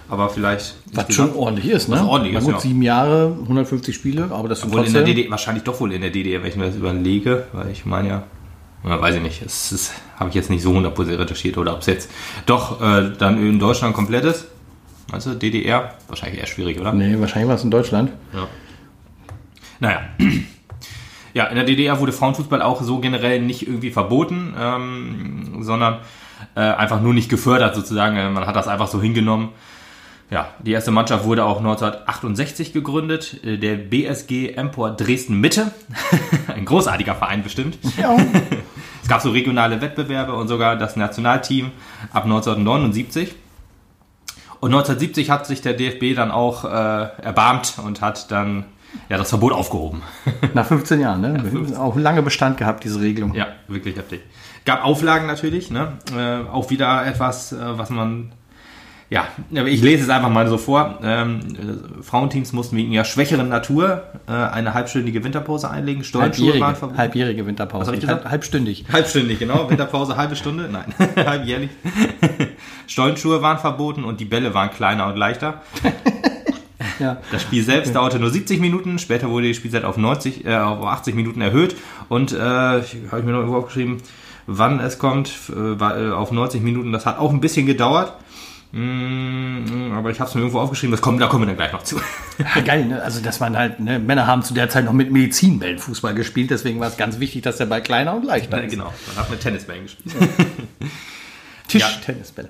aber 0.09 0.29
vielleicht. 0.29 0.75
was 0.91 1.13
schon 1.13 1.33
ordentlich 1.35 1.69
ist, 1.69 1.87
ne? 1.87 1.95
Was 1.95 2.05
ordentlich 2.05 2.33
Na 2.33 2.39
ist, 2.39 2.45
gut, 2.45 2.55
ja. 2.55 2.59
sieben 2.59 2.81
Jahre, 2.81 3.37
150 3.43 3.95
Spiele, 3.95 4.29
aber 4.31 4.49
das 4.49 4.59
sind 4.59 4.73
Wohl 4.73 4.83
in 4.83 4.91
der. 4.91 5.03
DDR, 5.03 5.31
wahrscheinlich 5.31 5.63
doch 5.63 5.79
wohl 5.79 5.93
in 5.93 6.01
der 6.01 6.09
DDR, 6.09 6.41
wenn 6.41 6.49
ich 6.49 6.57
mir 6.57 6.65
das 6.65 6.75
überlege, 6.75 7.47
weil 7.53 7.69
ich 7.69 7.85
meine 7.85 8.09
ja, 8.09 8.23
ja 8.83 9.01
weiß 9.01 9.15
ich 9.15 9.21
nicht, 9.21 9.41
es 9.41 9.71
ist, 9.71 9.93
habe 10.19 10.29
ich 10.29 10.35
jetzt 10.35 10.49
nicht 10.49 10.63
so 10.63 10.71
100% 10.71 11.17
recherchiert 11.17 11.57
oder 11.57 11.73
ob 11.73 11.79
es 11.79 11.85
jetzt 11.85 12.11
doch 12.45 12.81
äh, 12.81 13.11
dann 13.17 13.37
in 13.37 13.57
Deutschland 13.57 13.95
komplett 13.95 14.25
ist. 14.25 14.47
Meinst 15.11 15.27
du, 15.27 15.35
DDR? 15.35 15.93
Wahrscheinlich 16.07 16.39
eher 16.39 16.47
schwierig, 16.47 16.79
oder? 16.79 16.93
Nee, 16.93 17.15
wahrscheinlich 17.19 17.47
war 17.47 17.55
es 17.55 17.63
in 17.63 17.71
Deutschland. 17.71 18.11
Ja. 18.33 18.47
Naja. 19.79 20.01
Ja, 21.33 21.45
in 21.47 21.55
der 21.55 21.65
DDR 21.65 21.99
wurde 21.99 22.11
Frauenfußball 22.11 22.61
auch 22.61 22.81
so 22.81 22.99
generell 22.99 23.41
nicht 23.41 23.67
irgendwie 23.67 23.91
verboten, 23.91 24.53
ähm, 24.57 25.57
sondern 25.61 25.99
äh, 26.55 26.61
einfach 26.61 27.01
nur 27.01 27.13
nicht 27.13 27.29
gefördert 27.29 27.75
sozusagen. 27.75 28.15
Äh, 28.15 28.29
Man 28.29 28.47
hat 28.47 28.55
das 28.55 28.67
einfach 28.67 28.87
so 28.87 29.01
hingenommen. 29.01 29.49
Ja, 30.31 30.47
die 30.59 30.71
erste 30.71 30.89
Mannschaft 30.91 31.25
wurde 31.25 31.43
auch 31.45 31.57
1968 31.59 32.73
gegründet, 32.73 33.43
äh, 33.43 33.57
der 33.57 33.75
BSG 33.75 34.53
Empor 34.55 34.91
Dresden 34.91 35.39
Mitte. 35.39 35.71
Ein 36.47 36.65
großartiger 36.65 37.15
Verein 37.15 37.43
bestimmt. 37.43 37.77
Ja. 37.97 38.15
Es 39.03 39.09
gab 39.09 39.21
so 39.21 39.29
regionale 39.29 39.81
Wettbewerbe 39.81 40.33
und 40.33 40.47
sogar 40.47 40.77
das 40.77 40.95
Nationalteam 40.95 41.69
ab 42.11 42.23
1979. 42.23 43.35
Und 44.59 44.73
1970 44.73 45.29
hat 45.29 45.45
sich 45.45 45.61
der 45.61 45.73
DFB 45.73 46.15
dann 46.15 46.31
auch 46.31 46.65
äh, 46.65 46.67
erbarmt 46.67 47.75
und 47.83 48.01
hat 48.01 48.31
dann 48.31 48.65
ja 49.09 49.17
das 49.17 49.29
Verbot 49.29 49.53
aufgehoben. 49.53 50.01
Nach 50.53 50.65
15 50.65 50.99
Jahren, 50.99 51.21
ne? 51.21 51.77
Auch 51.77 51.95
lange 51.95 52.21
Bestand 52.21 52.57
gehabt, 52.57 52.83
diese 52.83 53.01
Regelung. 53.01 53.33
Ja, 53.33 53.47
wirklich 53.67 53.97
heftig. 53.97 54.21
Gab 54.65 54.83
Auflagen 54.83 55.27
natürlich, 55.27 55.69
ne? 55.69 55.93
Äh, 56.15 56.49
auch 56.49 56.69
wieder 56.69 57.05
etwas, 57.05 57.51
äh, 57.51 57.57
was 57.77 57.89
man. 57.89 58.31
Ja, 59.09 59.27
ich 59.51 59.81
lese 59.83 60.03
es 60.03 60.09
einfach 60.09 60.29
mal 60.29 60.47
so 60.47 60.57
vor. 60.57 60.99
Ähm, 61.03 61.39
äh, 61.39 62.03
Frauenteams 62.03 62.53
mussten 62.53 62.75
wegen 62.75 62.91
ihrer 62.91 63.05
schwächeren 63.05 63.49
Natur 63.49 64.03
äh, 64.27 64.31
eine 64.31 64.73
halbstündige 64.73 65.23
Winterpause 65.23 65.69
einlegen. 65.69 66.03
Stolzschuhe 66.03 66.47
waren 66.47 66.61
Halbjährige, 66.61 66.79
verboten. 66.79 66.97
halbjährige 66.97 67.45
Winterpause. 67.45 67.87
Was 67.87 67.93
ich 67.93 68.01
gesagt? 68.01 68.23
halb, 68.23 68.31
halbstündig. 68.31 68.85
Halbstündig, 68.91 69.37
genau. 69.37 69.69
Winterpause, 69.69 70.17
halbe 70.17 70.35
Stunde. 70.35 70.69
Nein, 70.71 70.93
halbjährlich. 71.23 71.69
Stollenschuhe 72.87 73.43
waren 73.43 73.59
verboten 73.59 74.03
und 74.03 74.19
die 74.19 74.25
Bälle 74.25 74.53
waren 74.55 74.71
kleiner 74.71 75.07
und 75.07 75.17
leichter. 75.17 75.61
Ja. 76.99 77.17
Das 77.29 77.41
Spiel 77.41 77.61
selbst 77.61 77.93
dauerte 77.93 78.19
nur 78.19 78.29
70 78.29 78.61
Minuten. 78.61 78.99
Später 78.99 79.29
wurde 79.29 79.47
die 79.47 79.53
Spielzeit 79.53 79.83
auf 79.83 79.97
90, 79.97 80.45
äh, 80.45 80.55
auf 80.55 80.85
80 80.85 81.13
Minuten 81.13 81.41
erhöht. 81.41 81.75
Und 82.07 82.31
äh, 82.31 82.37
habe 82.37 82.83
ich 83.19 83.25
mir 83.25 83.31
noch 83.31 83.39
irgendwo 83.39 83.57
aufgeschrieben, 83.57 83.97
wann 84.47 84.79
es 84.79 84.97
kommt, 84.97 85.31
äh, 85.53 85.73
äh, 85.73 86.11
auf 86.11 86.31
90 86.31 86.61
Minuten. 86.61 86.93
Das 86.93 87.05
hat 87.05 87.19
auch 87.19 87.31
ein 87.31 87.41
bisschen 87.41 87.65
gedauert. 87.65 88.13
Mm, 88.77 89.93
aber 89.95 90.11
ich 90.11 90.19
habe 90.19 90.27
es 90.27 90.35
mir 90.35 90.41
irgendwo 90.41 90.59
aufgeschrieben. 90.59 90.91
Das 90.91 91.01
kommt, 91.01 91.21
da 91.21 91.27
kommen 91.27 91.43
wir 91.43 91.47
dann 91.47 91.55
gleich 91.55 91.71
noch 91.71 91.83
zu. 91.83 91.95
Ja, 92.55 92.61
geil, 92.61 92.85
ne? 92.85 93.01
Also, 93.01 93.21
dass 93.21 93.39
man 93.39 93.55
halt, 93.57 93.79
ne? 93.79 93.97
Männer 93.99 94.27
haben 94.27 94.43
zu 94.43 94.53
der 94.53 94.67
Zeit 94.69 94.83
noch 94.83 94.91
mit 94.91 95.09
Medizinbällen 95.11 95.79
Fußball 95.79 96.13
gespielt, 96.13 96.51
deswegen 96.51 96.81
war 96.81 96.89
es 96.89 96.97
ganz 96.97 97.19
wichtig, 97.19 97.43
dass 97.43 97.55
der 97.57 97.67
Ball 97.67 97.81
kleiner 97.81 98.13
und 98.13 98.25
leichter 98.25 98.61
ist. 98.63 98.71
genau, 98.71 98.91
man 99.07 99.15
hat 99.23 99.29
mit 99.31 99.39
Tennisbällen 99.39 99.83
gespielt. 99.83 100.13
Tischtennisbälle. 101.69 102.49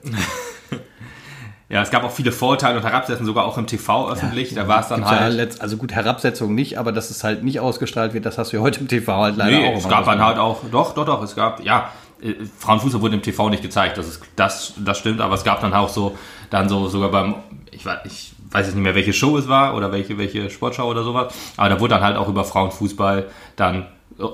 Ja, 1.69 1.81
es 1.81 1.89
gab 1.89 2.03
auch 2.03 2.11
viele 2.11 2.31
Vorteile 2.31 2.77
und 2.77 2.83
Herabsetzen, 2.83 3.25
sogar 3.25 3.45
auch 3.45 3.57
im 3.57 3.65
TV 3.67 4.09
öffentlich. 4.11 4.53
da 4.53 4.67
war 4.67 4.81
es 4.81 4.87
dann 4.87 5.01
ja 5.01 5.09
halt. 5.19 5.33
letzt- 5.35 5.61
also 5.61 5.77
gut, 5.77 5.91
Herabsetzung 5.93 6.53
nicht, 6.53 6.77
aber 6.77 6.91
dass 6.91 7.09
es 7.09 7.23
halt 7.23 7.43
nicht 7.43 7.59
ausgestrahlt 7.59 8.13
wird, 8.13 8.25
das 8.25 8.37
hast 8.37 8.51
du 8.53 8.57
ja 8.57 8.63
heute 8.63 8.81
im 8.81 8.87
TV 8.87 9.15
halt 9.15 9.35
leider 9.37 9.57
Nee, 9.57 9.73
auch. 9.73 9.77
es 9.77 9.87
gab 9.89 10.05
dann 10.05 10.23
halt 10.23 10.37
auch, 10.37 10.61
doch, 10.71 10.93
doch, 10.93 11.05
doch, 11.05 11.23
es 11.23 11.35
gab, 11.35 11.63
ja, 11.63 11.89
äh, 12.25 12.35
Frauenfußball 12.59 13.01
wurde 13.01 13.15
im 13.15 13.21
TV 13.21 13.49
nicht 13.49 13.63
gezeigt, 13.63 13.97
das 13.97 14.07
ist, 14.07 14.21
das, 14.35 14.73
das 14.77 14.97
stimmt, 14.97 15.21
aber 15.21 15.35
es 15.35 15.43
gab 15.43 15.61
dann 15.61 15.73
auch 15.73 15.89
so, 15.89 16.17
dann 16.49 16.69
so, 16.69 16.87
sogar 16.87 17.11
beim, 17.11 17.35
ich 17.71 17.85
weiß, 17.85 17.99
ich 18.05 18.33
weiß 18.51 18.67
jetzt 18.67 18.75
nicht 18.75 18.83
mehr, 18.83 18.95
welche 18.95 19.13
Show 19.13 19.37
es 19.37 19.47
war 19.47 19.75
oder 19.75 19.91
welche, 19.91 20.17
welche 20.17 20.49
Sportschau 20.49 20.89
oder 20.89 21.03
sowas, 21.03 21.33
aber 21.57 21.69
da 21.69 21.79
wurde 21.79 21.95
dann 21.95 22.03
halt 22.03 22.17
auch 22.17 22.27
über 22.27 22.43
Frauenfußball 22.43 23.27
dann 23.55 23.87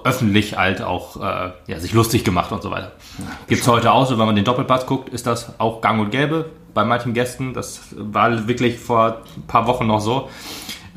öffentlich 0.03 0.57
halt 0.57 0.81
auch, 0.81 1.17
äh, 1.17 1.51
ja, 1.67 1.79
sich 1.79 1.93
lustig 1.93 2.23
gemacht 2.23 2.51
und 2.51 2.61
so 2.61 2.69
weiter. 2.69 2.91
Gibt's 3.47 3.67
heute 3.67 3.91
auch 3.91 4.05
so, 4.05 4.19
wenn 4.19 4.27
man 4.27 4.35
den 4.35 4.45
Doppelpass 4.45 4.85
guckt, 4.85 5.09
ist 5.09 5.25
das 5.25 5.59
auch 5.59 5.81
gang 5.81 5.99
und 5.99 6.11
gäbe 6.11 6.51
bei 6.73 6.85
manchen 6.85 7.13
Gästen, 7.13 7.53
das 7.53 7.81
war 7.95 8.47
wirklich 8.47 8.79
vor 8.79 9.17
ein 9.35 9.47
paar 9.47 9.67
Wochen 9.67 9.87
noch 9.87 9.99
so, 9.99 10.29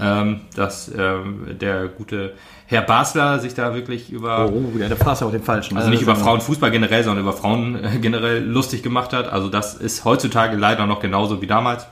ähm, 0.01 0.43
dass 0.55 0.93
ähm, 0.97 1.57
der 1.59 1.89
gute 1.89 2.35
Herr 2.75 2.83
Basler 2.83 3.39
sich 3.39 3.55
da 3.55 3.75
wirklich 3.75 4.11
über 4.11 4.51
Oh, 4.51 4.73
ja, 4.79 4.89
da 4.89 4.97
fahrst 4.97 5.23
du 5.23 5.27
auch 5.27 5.31
den 5.31 5.43
falschen. 5.43 5.77
also 5.77 5.91
nicht 5.91 6.03
über 6.03 6.17
Frauenfußball 6.17 6.71
generell, 6.71 7.05
sondern 7.05 7.25
über 7.25 7.33
Frauen 7.33 7.83
äh, 7.83 7.99
generell 8.01 8.45
lustig 8.45 8.83
gemacht 8.83 9.13
hat. 9.13 9.33
Also 9.33 9.49
das 9.49 9.75
ist 9.75 10.05
heutzutage 10.05 10.57
leider 10.57 10.87
noch 10.87 11.01
genauso 11.01 11.41
wie 11.41 11.47
damals. 11.47 11.87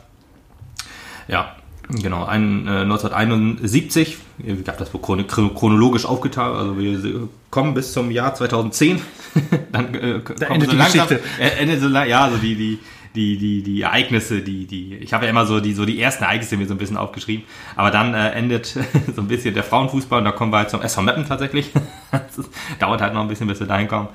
Ja, 1.28 1.54
genau. 1.88 2.24
Ein, 2.24 2.66
äh, 2.66 2.80
1971, 2.82 4.18
ich 4.38 4.50
habe 4.68 4.78
das 4.78 4.92
wohl 4.92 5.00
chron 5.00 5.26
chronologisch 5.54 6.04
aufgeteilt, 6.04 6.56
also 6.56 6.78
wir 6.78 7.28
kommen 7.50 7.74
bis 7.74 7.92
zum 7.92 8.10
Jahr 8.10 8.34
2010. 8.34 9.00
Dann 9.72 9.94
äh, 9.94 10.20
kommen 10.20 10.40
endet 10.40 10.68
so 10.68 10.72
die 10.72 10.76
langsam, 10.76 11.08
Geschichte. 11.08 11.28
äh, 11.40 11.60
endet 11.60 11.80
so 11.80 11.88
lang, 11.88 12.08
ja, 12.08 12.28
so 12.30 12.36
die, 12.38 12.54
die, 12.56 12.78
die, 13.14 13.37
die, 13.37 13.62
die 13.62 13.83
Ereignisse, 13.83 14.40
die, 14.40 14.66
die, 14.66 14.95
ich 14.97 15.12
habe 15.12 15.25
ja 15.26 15.31
immer 15.31 15.45
so 15.47 15.61
die, 15.61 15.75
so 15.75 15.85
die 15.85 16.00
ersten 16.00 16.25
Ereignisse 16.25 16.57
mir 16.57 16.66
so 16.66 16.75
ein 16.75 16.78
bisschen 16.78 16.97
aufgeschrieben, 16.97 17.45
aber 17.76 17.90
dann 17.90 18.14
äh, 18.14 18.31
endet 18.31 18.66
so 19.14 19.21
ein 19.21 19.28
bisschen 19.28 19.54
der 19.54 19.64
Frauenfußball 19.64 20.19
und 20.21 20.25
da 20.25 20.33
kommen 20.33 20.52
wir 20.52 20.59
halt 20.59 20.71
zum 20.71 20.83
SV 20.83 21.02
Meppen 21.02 21.26
tatsächlich. 21.26 21.71
Das 22.11 22.47
dauert 22.78 23.00
halt 23.00 23.14
noch 23.14 23.23
ein 23.23 23.28
bisschen, 23.28 23.47
bis 23.47 23.59
wir 23.61 23.66
dahin 23.66 23.88
kommen. 23.88 24.09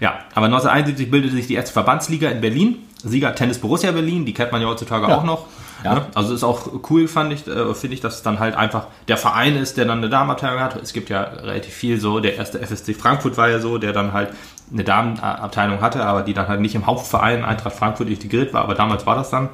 Ja, 0.00 0.20
aber 0.34 0.46
1971 0.46 1.10
bildete 1.10 1.34
sich 1.34 1.46
die 1.46 1.54
erste 1.54 1.72
Verbandsliga 1.72 2.28
in 2.30 2.40
Berlin. 2.40 2.76
Sieger 3.04 3.32
Tennis 3.34 3.58
Borussia 3.58 3.92
Berlin, 3.92 4.24
die 4.26 4.34
kennt 4.34 4.50
man 4.50 4.60
ja 4.60 4.66
heutzutage 4.68 5.06
Ja. 5.08 5.18
auch 5.18 5.24
noch. 5.24 5.46
Ja. 5.84 5.94
Ne? 5.94 6.06
Also 6.14 6.34
ist 6.34 6.42
auch 6.42 6.68
cool, 6.90 7.06
fand 7.06 7.32
ich, 7.32 7.46
äh, 7.46 7.74
finde 7.74 7.94
ich, 7.94 8.00
dass 8.00 8.16
es 8.16 8.22
dann 8.22 8.40
halt 8.40 8.56
einfach 8.56 8.86
der 9.06 9.16
Verein 9.16 9.56
ist, 9.56 9.76
der 9.76 9.84
dann 9.84 9.98
eine 9.98 10.08
Damenabteilung 10.08 10.60
hat. 10.60 10.76
Es 10.82 10.92
gibt 10.92 11.10
ja 11.10 11.22
relativ 11.22 11.72
viel 11.72 12.00
so, 12.00 12.18
der 12.18 12.36
erste 12.36 12.58
FSC 12.60 12.94
Frankfurt 12.94 13.36
war 13.36 13.48
ja 13.48 13.60
so, 13.60 13.78
der 13.78 13.92
dann 13.92 14.12
halt 14.12 14.30
eine 14.72 14.84
Damenabteilung 14.84 15.80
hatte, 15.80 16.04
aber 16.04 16.22
die 16.22 16.34
dann 16.34 16.48
halt 16.48 16.60
nicht 16.60 16.74
im 16.74 16.86
Hauptverein 16.86 17.44
Eintracht 17.44 17.74
Frankfurt 17.74 18.08
integriert 18.08 18.52
war. 18.52 18.62
Aber 18.62 18.74
damals 18.74 19.06
war 19.06 19.16
das 19.16 19.30
dann 19.30 19.48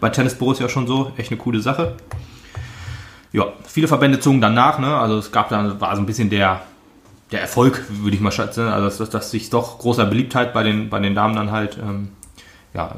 bei 0.00 0.10
Tennis 0.10 0.34
Borussia 0.34 0.68
schon 0.68 0.86
so. 0.86 1.12
Echt 1.16 1.30
eine 1.30 1.38
coole 1.38 1.60
Sache. 1.60 1.94
Ja, 3.32 3.46
viele 3.66 3.88
Verbände 3.88 4.20
zogen 4.20 4.40
dann 4.40 4.54
nach, 4.54 4.78
ne? 4.78 4.96
Also 4.96 5.18
es 5.18 5.32
gab 5.32 5.48
dann, 5.48 5.80
war 5.80 5.94
so 5.94 6.02
ein 6.02 6.06
bisschen 6.06 6.30
der, 6.30 6.62
der 7.30 7.40
Erfolg, 7.40 7.84
würde 7.88 8.16
ich 8.16 8.22
mal 8.22 8.32
schätzen. 8.32 8.68
Also 8.68 9.04
dass, 9.04 9.10
dass 9.10 9.30
sich 9.30 9.50
doch 9.50 9.78
großer 9.78 10.06
Beliebtheit 10.06 10.52
bei 10.52 10.62
den, 10.62 10.88
bei 10.88 10.98
den 10.98 11.14
Damen 11.14 11.36
dann 11.36 11.50
halt 11.50 11.78
ähm, 11.78 12.10
ja, 12.74 12.94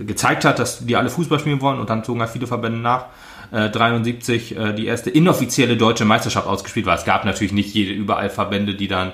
äh, 0.00 0.04
gezeigt 0.04 0.44
hat, 0.44 0.58
dass 0.58 0.84
die 0.84 0.96
alle 0.96 1.10
Fußball 1.10 1.38
spielen 1.38 1.60
wollen 1.60 1.80
und 1.80 1.90
dann 1.90 2.04
zogen 2.04 2.20
halt 2.20 2.30
viele 2.30 2.46
Verbände 2.46 2.78
nach. 2.78 3.06
Äh, 3.50 3.70
73 3.70 4.56
äh, 4.56 4.72
die 4.72 4.86
erste 4.86 5.10
inoffizielle 5.10 5.76
deutsche 5.76 6.04
Meisterschaft 6.04 6.46
ausgespielt 6.46 6.86
war. 6.86 6.96
Es 6.96 7.04
gab 7.04 7.24
natürlich 7.24 7.52
nicht 7.52 7.74
jede, 7.74 7.92
überall 7.92 8.30
Verbände, 8.30 8.74
die 8.74 8.88
dann 8.88 9.12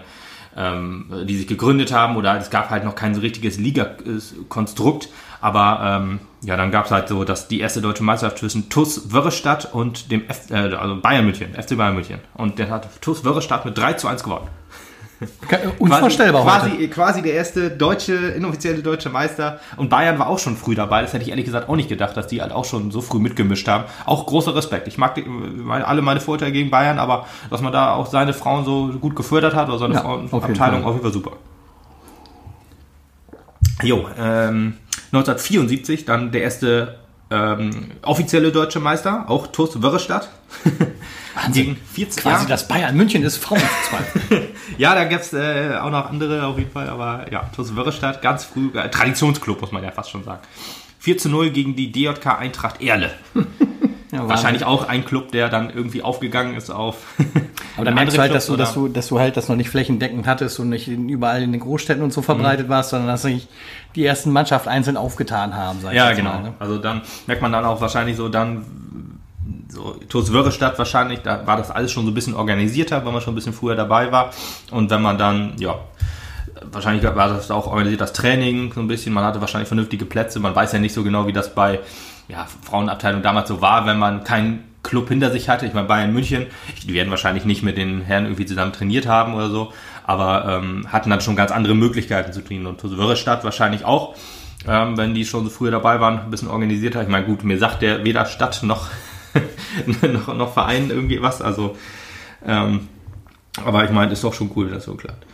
ähm, 0.59 1.07
die 1.27 1.37
sich 1.37 1.47
gegründet 1.47 1.93
haben 1.93 2.17
oder 2.17 2.37
es 2.37 2.51
gab 2.51 2.71
halt 2.71 2.85
noch 2.85 2.97
kein 2.97 3.15
so 3.15 3.21
richtiges 3.21 3.59
Liga-Konstrukt. 3.59 5.09
Aber 5.41 5.81
ähm, 6.03 6.19
ja, 6.43 6.57
dann 6.57 6.73
gab 6.73 6.87
es 6.87 6.91
halt 6.91 7.09
so, 7.09 7.23
dass 7.23 7.47
die 7.47 7.61
erste 7.61 7.81
deutsche 7.81 8.03
Meisterschaft 8.03 8.39
zwischen 8.39 8.69
TuS 8.69 9.13
Wörrestadt 9.13 9.73
und 9.73 10.11
dem 10.11 10.29
F, 10.29 10.51
äh, 10.51 10.75
also 10.75 11.01
Bayern 11.01 11.25
München, 11.25 11.55
FC 11.55 11.77
Bayern 11.77 11.95
München. 11.95 12.19
Und 12.35 12.59
der 12.59 12.71
hat 12.71 13.01
TuS 13.01 13.25
Wörrestadt 13.25 13.65
mit 13.65 13.79
3 13.79 13.93
zu 13.95 14.09
1 14.09 14.25
gewonnen. 14.25 14.49
Unvorstellbar 15.79 16.45
quasi, 16.45 16.71
heute. 16.71 16.89
quasi, 16.89 16.89
quasi 16.89 17.23
der 17.23 17.35
erste 17.35 17.71
deutsche, 17.71 18.15
inoffizielle 18.15 18.83
deutsche 18.83 19.11
Meister. 19.11 19.59
Und 19.77 19.91
Bayern 19.91 20.19
war 20.19 20.29
auch 20.29 20.39
schon 20.39 20.57
früh 20.57 20.75
dabei. 20.75 21.03
Das 21.03 21.13
hätte 21.13 21.25
ich 21.25 21.31
ehrlich 21.31 21.45
gesagt 21.45 21.69
auch 21.69 21.77
nicht 21.77 21.89
gedacht, 21.89 22.17
dass 22.17 22.29
die 22.29 22.41
halt 22.41 22.53
auch 22.53 22.65
schon 22.65 22.91
so 22.91 23.01
früh 23.01 23.19
mitgemischt 23.19 23.67
haben. 23.67 23.85
Auch 24.07 24.27
großer 24.27 24.55
Respekt. 24.55 24.87
Ich 24.87 24.97
mag 24.97 25.17
die, 25.17 25.23
meine, 25.23 25.87
alle 25.87 26.03
meine 26.03 26.21
Vorteile 26.21 26.53
gegen 26.53 26.71
Bayern, 26.71 26.99
aber 26.99 27.27
dass 27.51 27.61
man 27.61 27.73
da 27.73 27.95
auch 27.95 28.07
seine 28.07 28.33
Frauen 28.33 28.65
so 28.65 28.89
gut 29.01 29.17
gefördert 29.17 29.55
hat 29.55 29.69
oder 29.69 29.79
seine 29.79 29.95
Ja, 29.95 30.01
Frauenabteilung 30.03 30.85
auf 30.85 30.93
jeden 30.93 31.03
Fall 31.03 31.13
super. 31.13 31.33
Jo, 33.83 34.09
ähm, 34.19 34.75
1974 35.13 36.05
dann 36.05 36.33
der 36.33 36.43
erste 36.43 36.99
ähm, 37.31 37.93
offizielle 38.03 38.53
deutsche 38.53 38.81
Meister, 38.81 39.25
auch 39.29 39.49
TuS 39.49 39.83
Wörrestadt. 39.83 40.29
Gegen 41.53 41.77
40 41.95 42.23
Quasi 42.23 42.35
Jahre. 42.37 42.49
das 42.49 42.69
Bayern 42.69 42.97
München 42.97 43.23
ist 43.23 43.37
Frauenfußball. 43.39 44.05
Ja, 44.79 44.95
da 44.95 45.05
gibt's 45.05 45.33
äh, 45.33 45.77
auch 45.81 45.91
noch 45.91 46.09
andere 46.09 46.45
auf 46.47 46.57
jeden 46.59 46.71
Fall, 46.71 46.89
aber 46.89 47.27
ja, 47.33 47.51
TuS 47.57 47.75
Wörrestadt, 47.75 48.23
ganz 48.23 48.45
früh, 48.45 48.69
äh, 48.75 48.89
Traditionsclub, 48.89 49.61
muss 49.61 49.73
man 49.73 49.83
ja 49.83 49.91
fast 49.91 50.11
schon 50.11 50.23
sagen. 50.23 50.41
4 51.01 51.19
zu 51.19 51.29
0 51.31 51.51
gegen 51.51 51.75
die 51.75 51.91
DJK 51.91 52.39
Eintracht 52.39 52.81
Erle. 52.81 53.11
Ja, 54.11 54.27
Wahrscheinlich 54.27 54.65
auch 54.65 54.89
ein 54.89 55.05
Club, 55.05 55.33
der 55.33 55.51
dann 55.51 55.69
irgendwie 55.69 56.01
aufgegangen 56.03 56.55
ist 56.57 56.71
auf. 56.71 56.97
Aber 57.77 57.85
dann 57.85 57.93
merkst 57.95 58.17
du 58.17 58.21
halt, 58.23 58.35
dass 58.35 58.47
du, 58.47 58.57
dass 58.57 58.73
du, 58.73 58.89
dass 58.89 59.09
du 59.09 59.19
halt 59.21 59.37
das 59.37 59.51
noch 59.51 59.57
nicht 59.57 59.69
flächendeckend 59.69 60.27
hattest 60.27 60.59
und 60.61 60.71
nicht 60.71 60.89
überall 60.89 61.43
in 61.43 61.53
den 61.53 61.61
Großstädten 61.61 62.03
und 62.03 62.11
so 62.11 62.23
verbreitet 62.23 62.69
Mhm. 62.69 62.71
warst, 62.71 62.89
sondern 62.89 63.09
dass 63.09 63.21
sich 63.21 63.49
die 63.97 64.07
ersten 64.07 64.31
Mannschaften 64.33 64.71
einzeln 64.71 64.97
aufgetan 64.97 65.55
haben. 65.55 65.81
Sag 65.83 65.91
ich 65.91 65.99
Ja, 65.99 66.11
genau. 66.15 66.31
mal, 66.33 66.43
ne? 66.43 66.55
Also 66.59 66.79
dann 66.79 67.03
merkt 67.27 67.43
man 67.43 67.53
dann 67.53 67.67
auch 67.67 67.83
wahrscheinlich 67.83 68.17
so 68.17 68.31
dann 68.31 68.65
so 69.69 69.95
TuS 70.09 70.33
Wörrestadt 70.33 70.79
wahrscheinlich, 70.79 71.21
da 71.21 71.47
war 71.47 71.57
das 71.57 71.71
alles 71.71 71.93
schon 71.93 72.05
so 72.05 72.11
ein 72.11 72.15
bisschen 72.15 72.35
organisierter, 72.35 73.05
weil 73.05 73.13
man 73.13 73.21
schon 73.21 73.33
ein 73.33 73.37
bisschen 73.37 73.53
früher 73.53 73.77
dabei 73.77 74.13
war. 74.13 74.31
Und 74.71 74.91
wenn 74.91 75.03
man 75.03 75.19
dann, 75.19 75.55
ja, 75.59 75.79
wahrscheinlich 76.71 77.05
war 77.05 77.29
das 77.29 77.51
auch 77.51 77.67
organisiert 77.67 78.01
das 78.01 78.13
Training 78.13 78.73
so 78.73 78.81
ein 78.81 78.89
bisschen, 78.89 79.13
man 79.13 79.25
hatte 79.25 79.41
wahrscheinlich 79.41 79.69
vernünftige 79.69 80.05
Plätze, 80.05 80.41
man 80.41 80.55
weiß 80.55 80.73
ja 80.73 80.79
nicht 80.79 80.95
so 80.95 81.03
genau, 81.03 81.27
wie 81.27 81.33
das 81.33 81.55
bei 81.55 81.81
ja, 82.29 82.47
Frauenabteilung 82.63 83.23
damals 83.23 83.49
so 83.49 83.61
war, 83.61 83.87
wenn 83.87 83.99
man 83.99 84.25
keinen 84.25 84.65
Club 84.83 85.09
hinter 85.09 85.31
sich 85.31 85.49
hatte. 85.49 85.67
Ich 85.67 85.75
meine, 85.75 85.89
Bayern 85.89 86.13
München, 86.13 86.47
die 86.87 86.95
werden 86.95 87.11
wahrscheinlich 87.11 87.45
nicht 87.45 87.63
mit 87.63 87.77
den 87.77 88.03
Herren 88.03 88.25
irgendwie 88.25 88.47
zusammen 88.47 88.73
trainiert 88.73 89.07
haben 89.07 89.35
oder 89.35 89.51
so, 89.51 89.73
aber 90.05 90.61
ähm, 90.63 90.87
hatten 90.91 91.11
dann 91.11 91.21
schon 91.21 91.37
ganz 91.37 91.51
andere 91.51 91.75
Möglichkeiten 91.75 92.33
zu 92.33 92.43
trainieren. 92.43 92.67
Und 92.67 92.81
TuS 92.81 92.97
Wörrestadt 92.97 93.45
wahrscheinlich 93.45 93.85
auch, 93.85 94.15
ähm, 94.67 94.97
wenn 94.97 95.15
die 95.15 95.25
schon 95.25 95.45
so 95.45 95.51
früher 95.51 95.71
dabei 95.71 96.01
waren, 96.01 96.21
ein 96.21 96.31
bisschen 96.31 96.49
organisierter. 96.49 97.03
Ich 97.03 97.09
meine, 97.09 97.27
gut, 97.27 97.45
mir 97.45 97.59
sagt 97.59 97.83
der 97.83 98.05
weder 98.05 98.27
Stadt 98.27 98.63
noch, 98.63 98.89
noch, 100.03 100.35
noch 100.35 100.53
Verein 100.53 100.91
irgendwie 100.91 101.21
was, 101.23 101.43
also 101.43 101.77
ähm, 102.45 102.89
aber 103.65 103.85
ich 103.85 103.91
meine, 103.91 104.13
ist 104.13 104.25
doch 104.25 104.35
schon 104.35 104.51
cool, 104.57 104.67
wenn 104.67 104.75
das 104.75 104.85
so 104.85 104.95
klappt. 104.95 105.27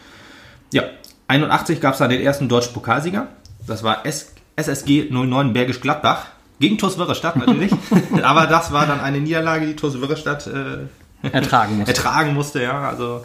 Ja, 0.72 0.84
81 1.28 1.80
gab 1.80 1.92
es 1.92 1.98
dann 1.98 2.10
den 2.10 2.20
ersten 2.20 2.48
deutschen 2.48 2.72
Pokalsieger. 2.72 3.28
Das 3.66 3.82
war 3.82 4.04
S 4.06 4.34
SSG 4.56 5.08
09 5.10 5.52
Bergisch 5.52 5.80
Gladbach. 5.80 6.26
Gegen 6.60 6.78
TuS 6.78 6.98
Wörrestadt 6.98 7.36
natürlich. 7.36 7.72
Aber 8.22 8.46
das 8.46 8.72
war 8.72 8.86
dann 8.86 9.00
eine 9.00 9.20
Niederlage, 9.20 9.66
die 9.66 9.74
TuS 9.74 10.00
Wörrestadt 10.00 10.46
äh, 10.46 11.28
Ertragen 11.28 11.78
muss. 11.78 11.88
ertragen 11.88 12.34
musste, 12.34 12.62
ja. 12.62 12.88
Also, 12.88 13.24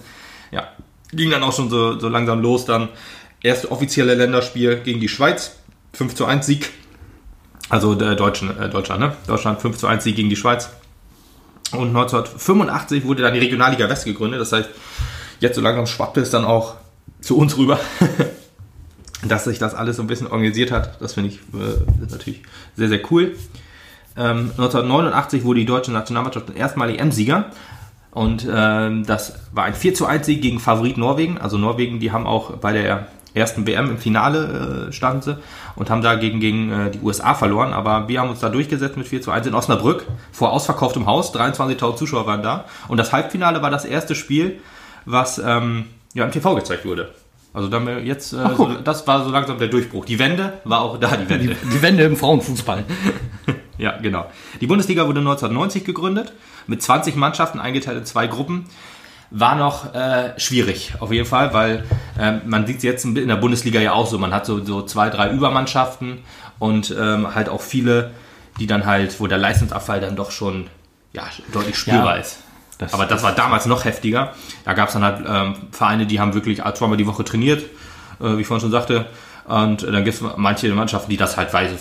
ja. 0.52 0.68
Ging 1.12 1.30
dann 1.30 1.44
auch 1.44 1.54
schon 1.54 1.70
so, 1.70 2.00
so 2.00 2.10
langsam 2.10 2.42
los. 2.42 2.66
Dann 2.66 2.90
erste 3.44 3.72
offizielle 3.72 4.16
Länderspiel 4.16 4.82
gegen 4.82 5.00
die 5.00 5.10
Schweiz. 5.10 5.58
5 5.94 6.16
zu 6.16 6.26
1 6.26 6.46
Sieg. 6.46 6.72
Also 7.70 7.94
der 7.96 8.16
Deutschen, 8.16 8.58
äh, 8.60 8.70
Deutschland, 8.70 9.00
ne? 9.00 9.16
Deutschland 9.28 9.62
5 9.62 9.78
zu 9.78 9.88
1 9.88 10.04
Sieg 10.04 10.16
gegen 10.16 10.30
die 10.30 10.36
Schweiz. 10.36 10.70
Und 11.72 11.90
1985 11.90 13.06
wurde 13.06 13.22
dann 13.22 13.34
die 13.34 13.40
Regionalliga 13.40 13.88
West 13.90 14.06
gegründet. 14.06 14.42
Das 14.42 14.52
heißt, 14.52 14.70
jetzt 15.40 15.56
so 15.56 15.62
langsam 15.62 15.86
schwappte 15.86 16.22
es 16.22 16.32
dann 16.32 16.46
auch 16.46 16.76
zu 17.22 17.38
uns 17.38 17.58
rüber, 17.58 17.80
dass 19.28 19.44
sich 19.44 19.60
das 19.60 19.76
alles 19.76 19.98
so 19.98 20.04
ein 20.04 20.08
bisschen 20.08 20.28
organisiert 20.28 20.72
hat. 20.72 21.00
Das 21.00 21.14
finde 21.14 21.30
ich 21.30 21.36
äh, 21.54 22.10
natürlich 22.10 22.42
sehr, 22.76 22.90
sehr 22.90 23.02
cool. 23.12 23.36
Ähm, 24.18 24.52
1989 24.58 25.44
wurde 25.44 25.60
die 25.60 25.66
deutsche 25.66 25.92
Nationalmannschaft 25.92 26.56
erstmalig 26.56 27.00
M-Sieger. 27.00 27.46
Und 28.12 28.48
ähm, 28.52 29.06
das 29.06 29.36
war 29.54 29.66
ein 29.66 29.76
4 29.76 29.94
zu 29.94 30.08
1 30.08 30.26
Sieg 30.26 30.42
gegen 30.42 30.60
Favorit 30.60 30.98
Norwegen. 30.98 31.38
Also 31.38 31.60
Norwegen, 31.60 32.00
die 32.00 32.12
haben 32.12 32.26
auch 32.26 32.58
bei 32.58 32.74
der 32.74 33.08
ersten 33.34 33.68
WM 33.68 33.90
im 33.90 33.98
Finale 33.98 34.88
äh, 34.90 34.94
standen 34.94 35.22
sie 35.22 35.38
und 35.76 35.90
haben 35.90 36.02
da 36.02 36.16
gegen, 36.16 36.40
gegen 36.40 36.72
äh, 36.72 36.92
die 36.92 37.00
USA 37.00 37.34
verloren. 37.34 37.74
Aber 37.74 38.08
wir 38.08 38.20
haben 38.20 38.30
uns 38.30 38.40
da 38.40 38.50
durchgesetzt 38.50 38.98
mit 38.98 39.08
4 39.08 39.22
zu 39.22 39.32
1 39.32 39.48
in 39.48 39.54
Osnabrück 39.54 40.06
vor 40.32 40.52
ausverkauftem 40.52 41.06
Haus. 41.06 41.34
23.000 41.34 41.96
Zuschauer 41.96 42.26
waren 42.26 42.44
da. 42.44 42.66
Und 42.88 42.98
das 42.98 43.12
Halbfinale 43.14 43.62
war 43.62 43.70
das 43.70 43.86
erste 43.86 44.16
Spiel, 44.16 44.60
was 45.06 45.40
ähm, 45.40 45.86
ja, 46.14 46.26
im 46.26 46.32
TV 46.32 46.56
gezeigt 46.56 46.86
wurde. 46.86 47.10
Also 47.54 47.68
dann 47.68 48.06
jetzt, 48.06 48.34
äh, 48.34 48.38
Ach, 48.44 48.58
so, 48.58 48.74
das 48.74 49.08
war 49.08 49.24
so 49.24 49.32
langsam 49.32 49.58
der 49.58 49.70
Durchbruch. 49.70 50.06
Die 50.06 50.20
Wende 50.20 50.54
war 50.66 50.82
auch 50.82 51.00
da, 51.00 51.18
die 51.18 51.30
Wende. 51.30 51.56
Die, 51.56 51.70
die 51.70 51.82
Wende 51.82 52.04
im 52.04 52.16
Frauenfußball. 52.16 52.86
Ja, 53.80 53.98
genau. 53.98 54.30
Die 54.60 54.68
Bundesliga 54.68 55.08
wurde 55.08 55.22
1990 55.22 55.86
gegründet, 55.86 56.34
mit 56.68 56.84
20 56.84 57.16
Mannschaften 57.16 57.62
eingeteilt 57.62 57.98
in 57.98 58.06
zwei 58.06 58.28
Gruppen. 58.28 58.66
War 59.32 59.56
noch 59.56 59.94
äh, 59.94 60.40
schwierig, 60.40 60.94
auf 61.00 61.12
jeden 61.12 61.26
Fall, 61.28 61.54
weil 61.54 61.84
ähm, 62.20 62.42
man 62.46 62.66
sieht 62.66 62.78
es 62.78 62.84
jetzt 62.84 63.06
in 63.06 63.28
der 63.28 63.36
Bundesliga 63.36 63.80
ja 63.80 63.94
auch 63.94 64.08
so. 64.08 64.18
Man 64.18 64.34
hat 64.34 64.46
so, 64.46 64.64
so 64.66 64.82
zwei, 64.82 65.10
drei 65.10 65.30
Übermannschaften 65.30 66.20
und 66.58 66.96
ähm, 67.00 67.36
halt 67.36 67.48
auch 67.48 67.62
viele, 67.62 68.12
die 68.60 68.66
dann 68.66 68.86
halt, 68.88 69.20
wo 69.20 69.28
der 69.28 69.38
Leistungsabfall 69.38 70.00
dann 70.02 70.16
doch 70.16 70.32
schon 70.32 70.68
ja, 71.14 71.24
deutlich 71.54 71.78
spürbar 71.78 72.16
Ja, 72.16 72.22
ist. 72.22 72.40
das- 72.80 72.94
Aber 72.94 73.06
das 73.06 73.22
war 73.22 73.34
damals 73.34 73.68
noch 73.68 73.86
heftiger. 73.86 74.34
Da 74.66 74.74
gab 74.74 74.88
es 74.88 74.94
dann 74.94 75.04
halt 75.04 75.24
ähm, 75.28 75.56
Vereine, 75.72 76.08
die 76.08 76.20
haben 76.20 76.34
wirklich 76.34 76.62
zweimal 76.74 76.98
die 76.98 77.06
Woche 77.08 77.24
trainiert, 77.24 77.62
äh, 78.20 78.36
wie 78.38 78.42
ich 78.42 78.48
vorhin 78.48 78.62
schon 78.62 78.72
sagte. 78.72 79.06
Und 79.46 79.84
äh, 79.84 79.92
dann 79.92 80.04
gibt 80.06 80.20
es 80.22 80.24
manche 80.38 80.68
Mannschaften, 80.74 81.10
die 81.12 81.18
das 81.18 81.38
halt 81.38 81.54
weise, 81.54 81.76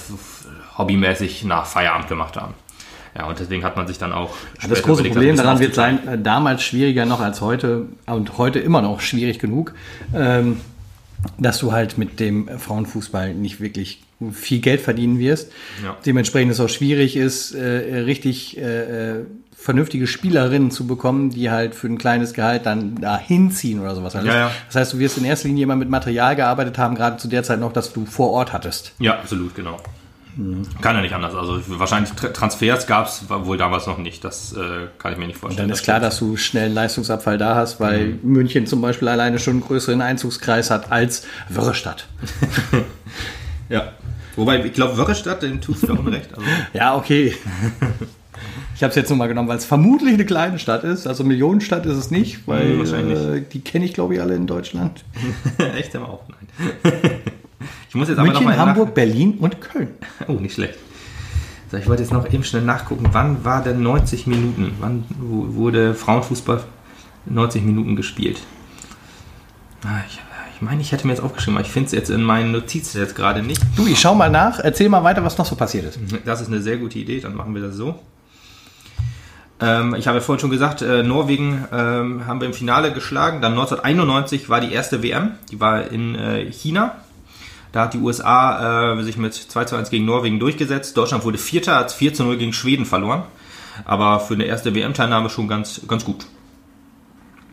hobbymäßig 0.76 1.45
nach 1.45 1.67
Feierabend 1.67 2.09
gemacht 2.09 2.37
haben. 2.37 2.55
Ja, 3.19 3.27
und 3.27 3.39
deswegen 3.41 3.65
hat 3.65 3.77
man 3.77 3.89
sich 3.89 3.99
dann 3.99 4.13
auch. 4.13 4.35
Das 4.69 4.83
große 4.83 5.03
Problem 5.03 5.37
daran 5.37 5.59
wird 5.59 5.75
sein, 5.75 6.07
äh, 6.07 6.19
damals 6.19 6.63
schwieriger 6.63 7.05
noch 7.05 7.21
als 7.21 7.41
heute 7.41 7.87
und 8.07 8.39
heute 8.39 8.61
immer 8.61 8.81
noch 8.81 9.01
schwierig 9.01 9.41
genug, 9.41 9.75
ähm, 10.15 10.61
dass 11.37 11.59
du 11.59 11.73
halt 11.73 11.99
mit 11.99 12.21
dem 12.21 12.49
Frauenfußball 12.49 13.35
nicht 13.35 13.61
wirklich 13.61 14.05
viel 14.33 14.61
Geld 14.61 14.81
verdienen 14.81 15.19
wirst. 15.19 15.51
Ja. 15.83 15.97
Dementsprechend 16.07 16.53
es 16.53 16.61
auch 16.61 16.69
schwierig 16.69 17.17
ist, 17.17 17.55
äh, 17.55 17.99
richtig 18.01 18.57
äh, 18.57 19.17
äh, 19.19 19.25
vernünftige 19.57 20.07
Spielerinnen 20.07 20.71
zu 20.71 20.87
bekommen, 20.87 21.31
die 21.31 21.51
halt 21.51 21.75
für 21.75 21.89
ein 21.89 21.99
kleines 21.99 22.35
Gehalt 22.35 22.67
dann 22.67 23.01
da 23.01 23.19
hinziehen 23.19 23.81
oder 23.81 23.97
sowas. 23.97 24.15
Ja, 24.15 24.23
ja. 24.25 24.51
Das 24.69 24.77
heißt, 24.77 24.93
du 24.93 25.01
wirst 25.01 25.19
in 25.19 25.25
erster 25.25 25.49
Linie 25.49 25.65
immer 25.65 25.75
mit 25.75 25.91
Material 25.91 26.37
gearbeitet 26.37 26.79
haben, 26.79 26.95
gerade 26.95 27.17
zu 27.17 27.27
der 27.27 27.43
Zeit 27.43 27.59
noch, 27.59 27.73
dass 27.73 27.93
du 27.93 28.07
vor 28.07 28.31
Ort 28.31 28.53
hattest. 28.53 28.93
Ja, 29.01 29.15
absolut, 29.15 29.57
genau. 29.57 29.79
Kann 30.80 30.95
ja 30.95 31.02
nicht 31.02 31.14
anders. 31.14 31.35
Also 31.35 31.61
wahrscheinlich 31.78 32.12
Tra- 32.12 32.33
Transfers 32.33 32.87
gab 32.87 33.09
es 33.09 33.25
wohl 33.28 33.57
damals 33.57 33.87
noch 33.87 33.99
nicht. 33.99 34.23
Das 34.23 34.52
äh, 34.52 34.87
kann 34.99 35.12
ich 35.12 35.18
mir 35.18 35.26
nicht 35.26 35.38
vorstellen. 35.38 35.68
Dann 35.68 35.75
ist 35.76 35.83
klar, 35.83 35.99
dass 35.99 36.18
du 36.18 36.37
schnell 36.37 36.66
einen 36.66 36.75
Leistungsabfall 36.75 37.38
da 37.38 37.57
hast, 37.57 37.80
weil 37.80 38.18
München 38.23 38.66
zum 38.66 38.80
Beispiel 38.80 39.09
alleine 39.09 39.38
schon 39.40 39.54
einen 39.54 39.62
größeren 39.62 40.00
Einzugskreis 40.00 40.71
hat 40.71 40.92
als 40.92 41.26
Wörrestadt. 41.49 42.07
Ja. 43.68 43.92
Wobei, 44.37 44.64
ich 44.64 44.73
glaube, 44.73 44.97
Wörrestadt, 44.97 45.42
den 45.42 45.61
tust 45.61 45.83
du 45.87 45.92
Unrecht. 45.92 46.30
Also, 46.30 46.42
Ja, 46.73 46.95
okay. 46.97 47.35
Ich 48.75 48.83
habe 48.83 48.90
es 48.90 48.95
jetzt 48.97 49.09
nur 49.11 49.18
mal 49.18 49.26
genommen, 49.26 49.49
weil 49.49 49.59
es 49.59 49.64
vermutlich 49.64 50.14
eine 50.14 50.25
kleine 50.25 50.59
Stadt 50.59 50.85
ist. 50.85 51.07
Also 51.07 51.25
Millionenstadt 51.25 51.85
ist 51.85 51.97
es 51.97 52.11
nicht, 52.11 52.47
weil 52.47 52.71
Hm, 52.71 52.78
wahrscheinlich 52.78 53.18
äh, 53.18 53.40
die 53.52 53.61
kenne 53.61 53.85
ich, 53.85 53.92
glaube 53.92 54.14
ich, 54.14 54.21
alle 54.23 54.37
in 54.37 54.47
Deutschland. 54.47 55.04
echt 55.76 55.95
immer 55.95 56.09
auch. 56.09 56.23
Nein. 56.28 56.92
Ich 57.99 58.00
muss 58.00 58.09
jetzt 58.11 58.19
aber 58.19 58.28
noch 58.28 58.40
München, 58.40 58.57
mal 58.59 58.67
Hamburg, 58.67 58.95
Berlin 58.95 59.35
und 59.40 59.61
Köln. 59.61 59.88
Nach 60.21 60.28
oh, 60.28 60.32
nicht 60.34 60.54
schlecht. 60.54 60.75
So, 61.71 61.76
ich 61.76 61.87
wollte 61.89 62.02
jetzt 62.02 62.13
noch 62.13 62.32
eben 62.32 62.45
schnell 62.45 62.63
nachgucken, 62.63 63.08
wann 63.13 63.45
war 63.45 63.63
denn 63.63 63.82
90 63.82 64.26
Minuten? 64.26 64.73
Wann 64.80 65.04
wu- 65.19 65.54
wurde 65.54 65.95
Frauenfußball 65.95 66.63
90 67.26 67.63
Minuten 67.65 67.97
gespielt? 67.97 68.41
Ah, 69.84 70.00
ich, 70.08 70.19
ich 70.54 70.63
meine, 70.63 70.80
ich 70.80 70.93
hätte 70.93 71.06
mir 71.06 71.13
jetzt 71.13 71.23
aufgeschrieben, 71.23 71.58
aber 71.58 71.67
ich 71.67 71.73
finde 71.73 71.87
es 71.89 71.93
jetzt 71.93 72.08
in 72.11 72.23
meinen 72.23 72.52
Notizen 72.52 72.99
jetzt 72.99 73.15
gerade 73.17 73.43
nicht. 73.43 73.61
Du, 73.76 73.87
ich 73.87 74.00
schau 74.00 74.15
mal 74.15 74.30
nach. 74.30 74.61
Erzähl 74.61 74.89
mal 74.89 75.04
weiter, 75.04 75.25
was 75.25 75.37
noch 75.37 75.45
so 75.47 75.56
passiert 75.56 75.84
ist. 75.84 75.99
Das 76.25 76.41
ist 76.41 76.47
eine 76.49 76.63
sehr 76.63 76.76
gute 76.78 76.99
Idee, 76.99 77.21
dann 77.21 77.34
machen 77.34 77.54
wir 77.54 77.63
das 77.63 77.75
so. 77.75 77.99
Ähm, 79.61 79.95
ich 79.97 80.06
habe 80.06 80.19
ja 80.19 80.23
vorhin 80.25 80.41
schon 80.41 80.50
gesagt, 80.50 80.82
äh, 80.82 81.02
Norwegen 81.02 81.65
ähm, 81.73 82.26
haben 82.26 82.41
wir 82.41 82.47
im 82.47 82.54
Finale 82.54 82.93
geschlagen. 82.93 83.43
Dann 83.43 83.52
1991 83.52 84.49
war 84.49 84.61
die 84.61 84.73
erste 84.73 85.02
WM, 85.02 85.32
die 85.50 85.61
war 85.61 85.89
in 85.91 86.15
äh, 86.15 86.50
China. 86.52 86.93
Da 87.73 87.83
hat 87.83 87.95
die 87.95 87.99
USA 87.99 88.93
äh, 88.95 89.02
sich 89.02 89.17
mit 89.17 89.35
2 89.35 89.65
zu 89.65 89.76
1 89.76 89.91
gegen 89.91 90.04
Norwegen 90.07 90.39
durchgesetzt. 90.41 90.97
Deutschland 90.97 91.25
wurde 91.25 91.39
Vierter, 91.39 91.76
hat 91.76 91.93
4 91.93 92.15
zu 92.15 92.25
0 92.25 92.37
gegen 92.39 92.52
Schweden 92.52 92.87
verloren. 92.87 93.23
Aber 93.85 94.21
für 94.21 94.35
eine 94.35 94.45
erste 94.45 94.75
WM-Teilnahme 94.75 95.28
schon 95.31 95.47
ganz, 95.49 95.83
ganz 95.87 96.04
gut. 96.04 96.26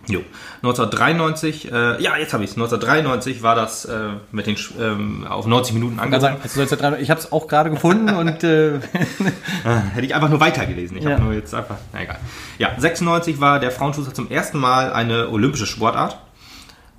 Jo. 0.07 0.21
1993, 0.61 1.71
äh, 1.71 2.01
ja, 2.01 2.15
jetzt 2.17 2.33
habe 2.33 2.43
ich 2.43 2.51
es. 2.51 2.55
1993 2.55 3.41
war 3.43 3.55
das 3.55 3.85
äh, 3.85 4.09
mit 4.31 4.45
den 4.47 4.55
ähm, 4.79 5.25
auf 5.27 5.47
90 5.47 5.73
Minuten 5.73 5.99
angefangen. 5.99 6.37
also 6.43 6.61
1993 6.61 7.01
ich 7.03 7.09
habe 7.09 7.19
es 7.19 7.31
auch 7.31 7.47
gerade 7.47 7.69
gefunden 7.71 8.09
und 8.09 8.43
äh, 8.43 8.79
Hätte 9.93 10.05
ich 10.05 10.13
einfach 10.15 10.29
nur 10.29 10.39
weitergelesen. 10.39 10.97
Ich 10.97 11.03
Ja. 11.03 11.11
habe 11.13 11.23
nur 11.23 11.33
jetzt 11.33 11.53
einfach. 11.55 11.77
Na 11.91 12.03
egal. 12.03 12.19
Ja, 12.59 12.69
96 12.77 13.39
war 13.39 13.59
der 13.59 13.71
Frauenfußball 13.71 14.13
zum 14.13 14.29
ersten 14.29 14.59
Mal 14.59 14.93
eine 14.93 15.29
olympische 15.29 15.65
Sportart. 15.65 16.17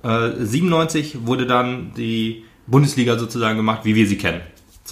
Äh, 0.03 0.31
97 0.39 1.25
wurde 1.25 1.45
dann 1.47 1.93
die 1.95 2.43
Bundesliga 2.67 3.17
sozusagen 3.17 3.57
gemacht, 3.57 3.81
wie 3.83 3.95
wir 3.95 4.07
sie 4.07 4.17
kennen. 4.17 4.41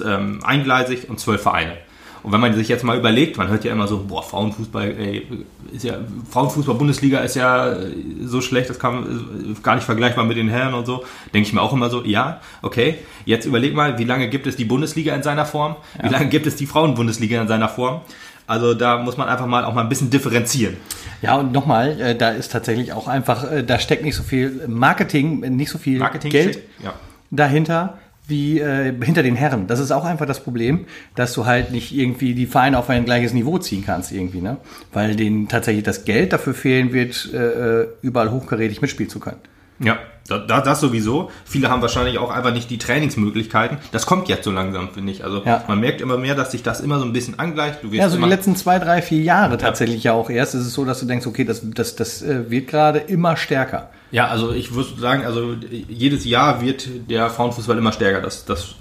Ähm, 0.03 0.39
eingleisig 0.43 1.09
und 1.09 1.19
zwölf 1.19 1.41
Vereine. 1.41 1.77
Und 2.25 2.31
wenn 2.31 2.39
man 2.39 2.55
sich 2.55 2.67
jetzt 2.67 2.83
mal 2.83 2.97
überlegt, 2.97 3.37
man 3.37 3.49
hört 3.49 3.63
ja 3.65 3.71
immer 3.71 3.87
so, 3.87 4.03
boah, 4.03 4.23
Frauenfußball, 4.23 4.95
ey, 4.97 5.27
ist 5.71 5.83
ja, 5.83 5.99
Frauenfußball-Bundesliga 6.31 7.19
ist 7.19 7.35
ja 7.35 7.73
äh, 7.73 7.91
so 8.23 8.41
schlecht, 8.41 8.67
das 8.67 8.79
kann 8.79 9.03
äh, 9.03 9.61
gar 9.61 9.75
nicht 9.75 9.83
vergleichbar 9.83 10.25
mit 10.25 10.35
den 10.35 10.49
Herren 10.49 10.73
und 10.73 10.87
so. 10.87 11.03
Denke 11.35 11.47
ich 11.47 11.53
mir 11.53 11.61
auch 11.61 11.71
immer 11.71 11.91
so, 11.91 12.03
ja, 12.03 12.41
okay. 12.63 12.95
Jetzt 13.25 13.45
überleg 13.45 13.75
mal, 13.75 13.99
wie 13.99 14.05
lange 14.05 14.27
gibt 14.27 14.47
es 14.47 14.55
die 14.55 14.65
Bundesliga 14.65 15.13
in 15.13 15.21
seiner 15.21 15.45
Form? 15.45 15.75
Wie 16.01 16.09
lange 16.09 16.25
gibt 16.27 16.47
es 16.47 16.55
die 16.55 16.65
Frauenbundesliga 16.65 17.39
in 17.39 17.47
seiner 17.47 17.69
Form? 17.69 18.01
Also 18.47 18.73
da 18.73 18.97
muss 18.97 19.17
man 19.17 19.27
einfach 19.27 19.45
mal 19.45 19.63
auch 19.63 19.75
mal 19.75 19.81
ein 19.81 19.89
bisschen 19.89 20.09
differenzieren. 20.09 20.77
ja 21.21 21.35
und 21.35 21.51
nochmal, 21.51 22.01
äh, 22.01 22.15
da 22.15 22.29
ist 22.29 22.51
tatsächlich 22.51 22.93
auch 22.93 23.07
einfach, 23.07 23.51
äh, 23.51 23.63
da 23.63 23.77
steckt 23.77 24.03
nicht 24.03 24.15
so 24.15 24.23
viel 24.23 24.63
Marketing, 24.67 25.41
nicht 25.55 25.69
so 25.69 25.77
viel 25.77 25.99
Marketing 25.99 26.31
Geld 26.31 26.59
ja. 26.83 26.93
Dahinter 27.35 27.97
wie 28.27 28.59
äh, 28.59 28.93
hinter 29.03 29.23
den 29.23 29.35
Herren. 29.35 29.67
Das 29.67 29.79
ist 29.79 29.91
auch 29.91 30.05
einfach 30.05 30.25
das 30.25 30.39
Problem, 30.43 30.85
dass 31.15 31.33
du 31.33 31.45
halt 31.45 31.71
nicht 31.71 31.95
irgendwie 31.95 32.33
die 32.33 32.47
Vereine 32.47 32.79
auf 32.79 32.89
ein 32.89 33.05
gleiches 33.05 33.33
Niveau 33.33 33.57
ziehen 33.59 33.83
kannst 33.85 34.11
irgendwie, 34.11 34.41
ne? 34.41 34.57
Weil 34.93 35.15
denen 35.15 35.47
tatsächlich 35.47 35.83
das 35.83 36.05
Geld 36.05 36.33
dafür 36.33 36.53
fehlen 36.53 36.91
wird, 36.91 37.29
äh, 37.33 37.81
äh, 37.81 37.87
überall 38.01 38.31
hochkarätig 38.31 38.81
mitspielen 38.81 39.09
zu 39.09 39.19
können. 39.19 39.39
Ja, 39.79 39.97
da, 40.27 40.39
da, 40.39 40.61
das 40.61 40.79
sowieso. 40.79 41.29
Viele 41.43 41.69
haben 41.69 41.81
wahrscheinlich 41.81 42.17
auch 42.17 42.31
einfach 42.31 42.51
nicht 42.53 42.69
die 42.69 42.77
Trainingsmöglichkeiten. 42.79 43.77
Das 43.91 44.05
kommt 44.05 44.27
jetzt 44.27 44.43
so 44.45 44.51
langsam, 44.51 44.89
finde 44.89 45.11
ich. 45.11 45.23
Also 45.23 45.43
Ja. 45.45 45.63
man 45.67 45.79
merkt 45.79 46.01
immer 46.01 46.17
mehr, 46.17 46.33
dass 46.33 46.51
sich 46.51 46.63
das 46.63 46.79
immer 46.81 46.97
so 46.97 47.05
ein 47.05 47.13
bisschen 47.13 47.37
angleicht. 47.37 47.79
Ja, 47.91 48.09
so 48.09 48.17
die 48.17 48.23
letzten 48.27 48.55
zwei, 48.55 48.79
drei, 48.79 49.01
vier 49.01 49.21
Jahre 49.21 49.57
tatsächlich 49.57 50.03
ja 50.03 50.13
auch 50.13 50.29
erst. 50.29 50.55
ist 50.55 50.61
es 50.65 50.73
so, 50.73 50.85
dass 50.85 50.99
du 50.99 51.05
denkst, 51.05 51.27
okay, 51.27 51.43
das, 51.43 51.61
das, 51.63 51.95
das 51.95 52.21
äh, 52.23 52.49
wird 52.49 52.67
gerade 52.67 52.99
immer 52.99 53.35
stärker. 53.37 53.89
ja, 54.11 54.27
also 54.27 54.51
ich 54.51 54.73
würde 54.73 54.99
sagen, 54.99 55.25
also 55.25 55.55
jedes 55.89 56.25
Jahr 56.25 56.61
wird 56.61 56.87
der 57.09 57.29
Frauenfußball 57.29 57.77
immer 57.77 57.91
stärker. 57.91 58.21
Das, 58.21 58.45
das 58.45 58.75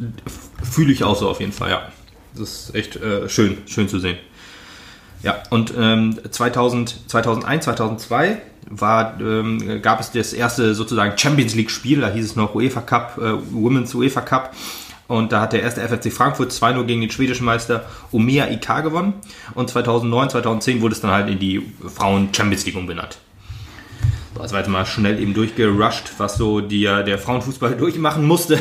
fühle 0.63 0.93
ich 0.93 1.05
auch 1.05 1.17
so 1.19 1.29
auf 1.29 1.41
jeden 1.41 1.53
Fall, 1.53 1.71
ja. 1.71 1.83
Das 2.37 2.69
ist 2.69 2.75
echt 2.75 2.97
äh, 2.97 3.29
schön, 3.29 3.59
schön 3.67 3.89
zu 3.89 3.99
sehen. 3.99 4.17
Ja, 5.23 5.37
und 5.51 5.73
ähm, 5.79 6.19
2000, 6.31 7.09
2001, 7.09 7.65
2002 7.65 8.39
war, 8.71 9.21
ähm, 9.21 9.81
gab 9.83 10.01
es 10.01 10.11
das 10.13 10.33
erste 10.33 10.75
sozusagen 10.75 11.17
Champions 11.17 11.55
League 11.55 11.71
Spiel, 11.71 12.01
da 12.01 12.09
hieß 12.11 12.25
es 12.25 12.37
noch 12.37 12.55
UEFA 12.55 12.81
Cup, 12.81 13.19
äh, 13.19 13.33
Women's 13.53 13.95
UEFA 13.95 14.21
Cup. 14.21 14.55
Und 15.07 15.33
da 15.33 15.43
hat 15.43 15.53
der 15.53 15.63
erste 15.63 15.83
FFC 15.83 16.11
Frankfurt 16.11 16.51
2-0 16.51 16.85
gegen 16.85 17.03
den 17.03 17.11
schwedischen 17.11 17.45
Meister 17.45 17.85
Omea 18.11 18.47
IK 18.49 18.83
gewonnen. 18.83 19.13
Und 19.55 19.69
2009, 19.69 20.31
2010 20.31 20.81
wurde 20.81 20.95
es 20.95 21.01
dann 21.03 21.11
halt 21.11 21.29
in 21.29 21.39
die 21.39 21.63
Frauen 21.95 22.31
Champions 22.33 22.65
League 22.65 22.77
umbenannt. 22.77 23.19
So, 24.35 24.41
Das 24.41 24.53
war 24.53 24.61
jetzt 24.61 24.69
mal 24.69 24.87
schnell 24.87 25.21
eben 25.21 25.35
durchgerusht, 25.35 26.13
was 26.17 26.37
so 26.37 26.61
die, 26.61 26.85
der 26.85 27.19
Frauenfußball 27.19 27.75
durchmachen 27.79 28.27
musste. 28.27 28.59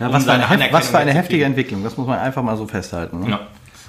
Ja, 0.00 0.06
Um 0.06 0.12
was, 0.14 0.24
für 0.24 0.32
eine, 0.32 0.68
was 0.72 0.88
für 0.88 0.98
eine 0.98 1.12
heftige 1.12 1.44
Entwicklung, 1.44 1.84
das 1.84 1.96
muss 1.96 2.06
man 2.06 2.18
einfach 2.18 2.42
mal 2.42 2.56
so 2.56 2.66
festhalten. 2.66 3.20
Ne? 3.20 3.30
Ja. 3.30 3.40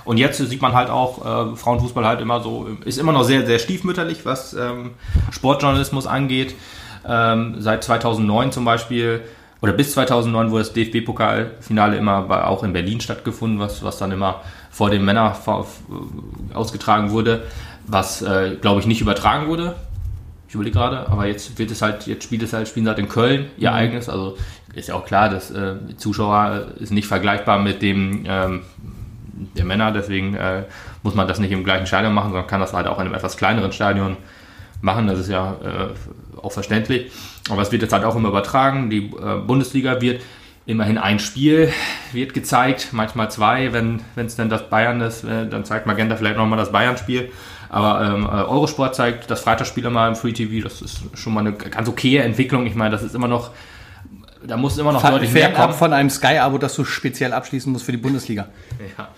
Und 0.09 0.17
jetzt 0.17 0.37
sieht 0.39 0.59
man 0.59 0.73
halt 0.73 0.89
auch, 0.89 1.53
äh, 1.53 1.55
Frauenfußball 1.55 2.03
halt 2.03 2.19
immer 2.19 2.41
so, 2.41 2.67
ist 2.83 2.97
immer 2.97 3.11
noch 3.11 3.21
sehr, 3.21 3.45
sehr 3.45 3.59
stiefmütterlich, 3.59 4.25
was 4.25 4.55
ähm, 4.55 4.95
Sportjournalismus 5.29 6.07
angeht. 6.07 6.55
Ähm, 7.07 7.57
seit 7.59 7.83
2009 7.83 8.51
zum 8.51 8.65
Beispiel, 8.65 9.21
oder 9.61 9.71
bis 9.71 9.91
2009 9.91 10.49
wurde 10.49 10.63
das 10.63 10.73
DFB-Pokalfinale 10.73 11.95
immer 11.95 12.23
bei, 12.23 12.43
auch 12.43 12.63
in 12.63 12.73
Berlin 12.73 12.99
stattgefunden, 13.01 13.59
was, 13.59 13.83
was 13.83 13.99
dann 13.99 14.11
immer 14.11 14.41
vor 14.71 14.89
den 14.89 15.05
Männern 15.05 15.31
ausgetragen 16.55 17.11
wurde. 17.11 17.43
was, 17.85 18.23
äh, 18.23 18.57
glaube 18.59 18.79
ich, 18.79 18.87
nicht 18.87 19.01
übertragen 19.01 19.47
wurde. 19.47 19.75
Ich 20.47 20.55
überlege 20.55 20.73
gerade, 20.73 21.07
aber 21.07 21.27
jetzt 21.27 21.59
wird 21.59 21.69
es 21.69 21.83
halt, 21.83 22.07
jetzt 22.07 22.23
spielt 22.23 22.41
es 22.41 22.51
halt, 22.51 22.67
spielen 22.67 22.87
sie 22.87 22.89
halt 22.89 22.97
in 22.97 23.09
Köln 23.09 23.51
ihr 23.57 23.73
eigenes. 23.73 24.09
Also 24.09 24.37
ist 24.73 24.87
ja 24.87 24.95
auch 24.95 25.05
klar, 25.05 25.29
dass 25.29 25.51
äh, 25.51 25.75
Zuschauer 25.97 26.69
ist 26.79 26.91
nicht 26.91 27.07
vergleichbar 27.07 27.59
mit 27.59 27.83
dem 27.83 28.23
ähm, 28.27 28.61
der 29.39 29.65
Männer, 29.65 29.91
deswegen 29.91 30.35
äh, 30.35 30.63
muss 31.03 31.15
man 31.15 31.27
das 31.27 31.39
nicht 31.39 31.51
im 31.51 31.63
gleichen 31.63 31.87
Stadion 31.87 32.13
machen, 32.13 32.31
sondern 32.31 32.47
kann 32.47 32.59
das 32.59 32.73
halt 32.73 32.87
auch 32.87 32.99
in 32.99 33.05
einem 33.05 33.15
etwas 33.15 33.37
kleineren 33.37 33.71
Stadion 33.71 34.17
machen. 34.81 35.07
Das 35.07 35.19
ist 35.19 35.29
ja 35.29 35.53
äh, 35.63 36.39
auch 36.41 36.51
verständlich. 36.51 37.11
Aber 37.49 37.61
es 37.61 37.71
wird 37.71 37.81
jetzt 37.81 37.93
halt 37.93 38.03
auch 38.03 38.15
immer 38.15 38.29
übertragen. 38.29 38.89
Die 38.89 39.05
äh, 39.05 39.37
Bundesliga 39.45 40.01
wird 40.01 40.21
immerhin 40.65 40.99
ein 40.99 41.17
Spiel 41.17 41.73
wird 42.11 42.33
gezeigt, 42.35 42.89
manchmal 42.91 43.31
zwei, 43.31 43.73
wenn 43.73 44.01
es 44.15 44.35
denn 44.35 44.49
das 44.49 44.69
Bayern 44.69 45.01
ist, 45.01 45.23
äh, 45.23 45.47
dann 45.47 45.65
zeigt 45.65 45.87
Magenta 45.87 46.15
vielleicht 46.15 46.37
nochmal 46.37 46.59
das 46.59 46.71
Bayern-Spiel. 46.71 47.31
Aber 47.69 48.03
ähm, 48.03 48.25
äh, 48.25 48.29
Eurosport 48.29 48.95
zeigt 48.95 49.29
das 49.31 49.41
Freitagsspiel 49.41 49.85
immer 49.85 50.07
im 50.07 50.15
Free 50.15 50.31
TV. 50.31 50.63
Das 50.63 50.81
ist 50.81 51.01
schon 51.15 51.33
mal 51.33 51.41
eine 51.41 51.53
ganz 51.53 51.87
okaye 51.87 52.19
Entwicklung. 52.19 52.65
Ich 52.65 52.75
meine, 52.75 52.91
das 52.91 53.03
ist 53.03 53.15
immer 53.15 53.27
noch, 53.27 53.51
da 54.45 54.57
muss 54.57 54.77
immer 54.77 54.91
noch 54.93 55.01
deutlich 55.01 55.31
mehr 55.33 55.51
kommen. 55.53 55.73
von 55.73 55.93
einem 55.93 56.09
Sky-Abo, 56.09 56.57
das 56.57 56.75
du 56.75 56.83
speziell 56.85 57.33
abschließen 57.33 57.71
musst 57.71 57.85
für 57.85 57.91
die 57.91 57.97
Bundesliga. 57.97 58.47
Ja, 58.97 59.09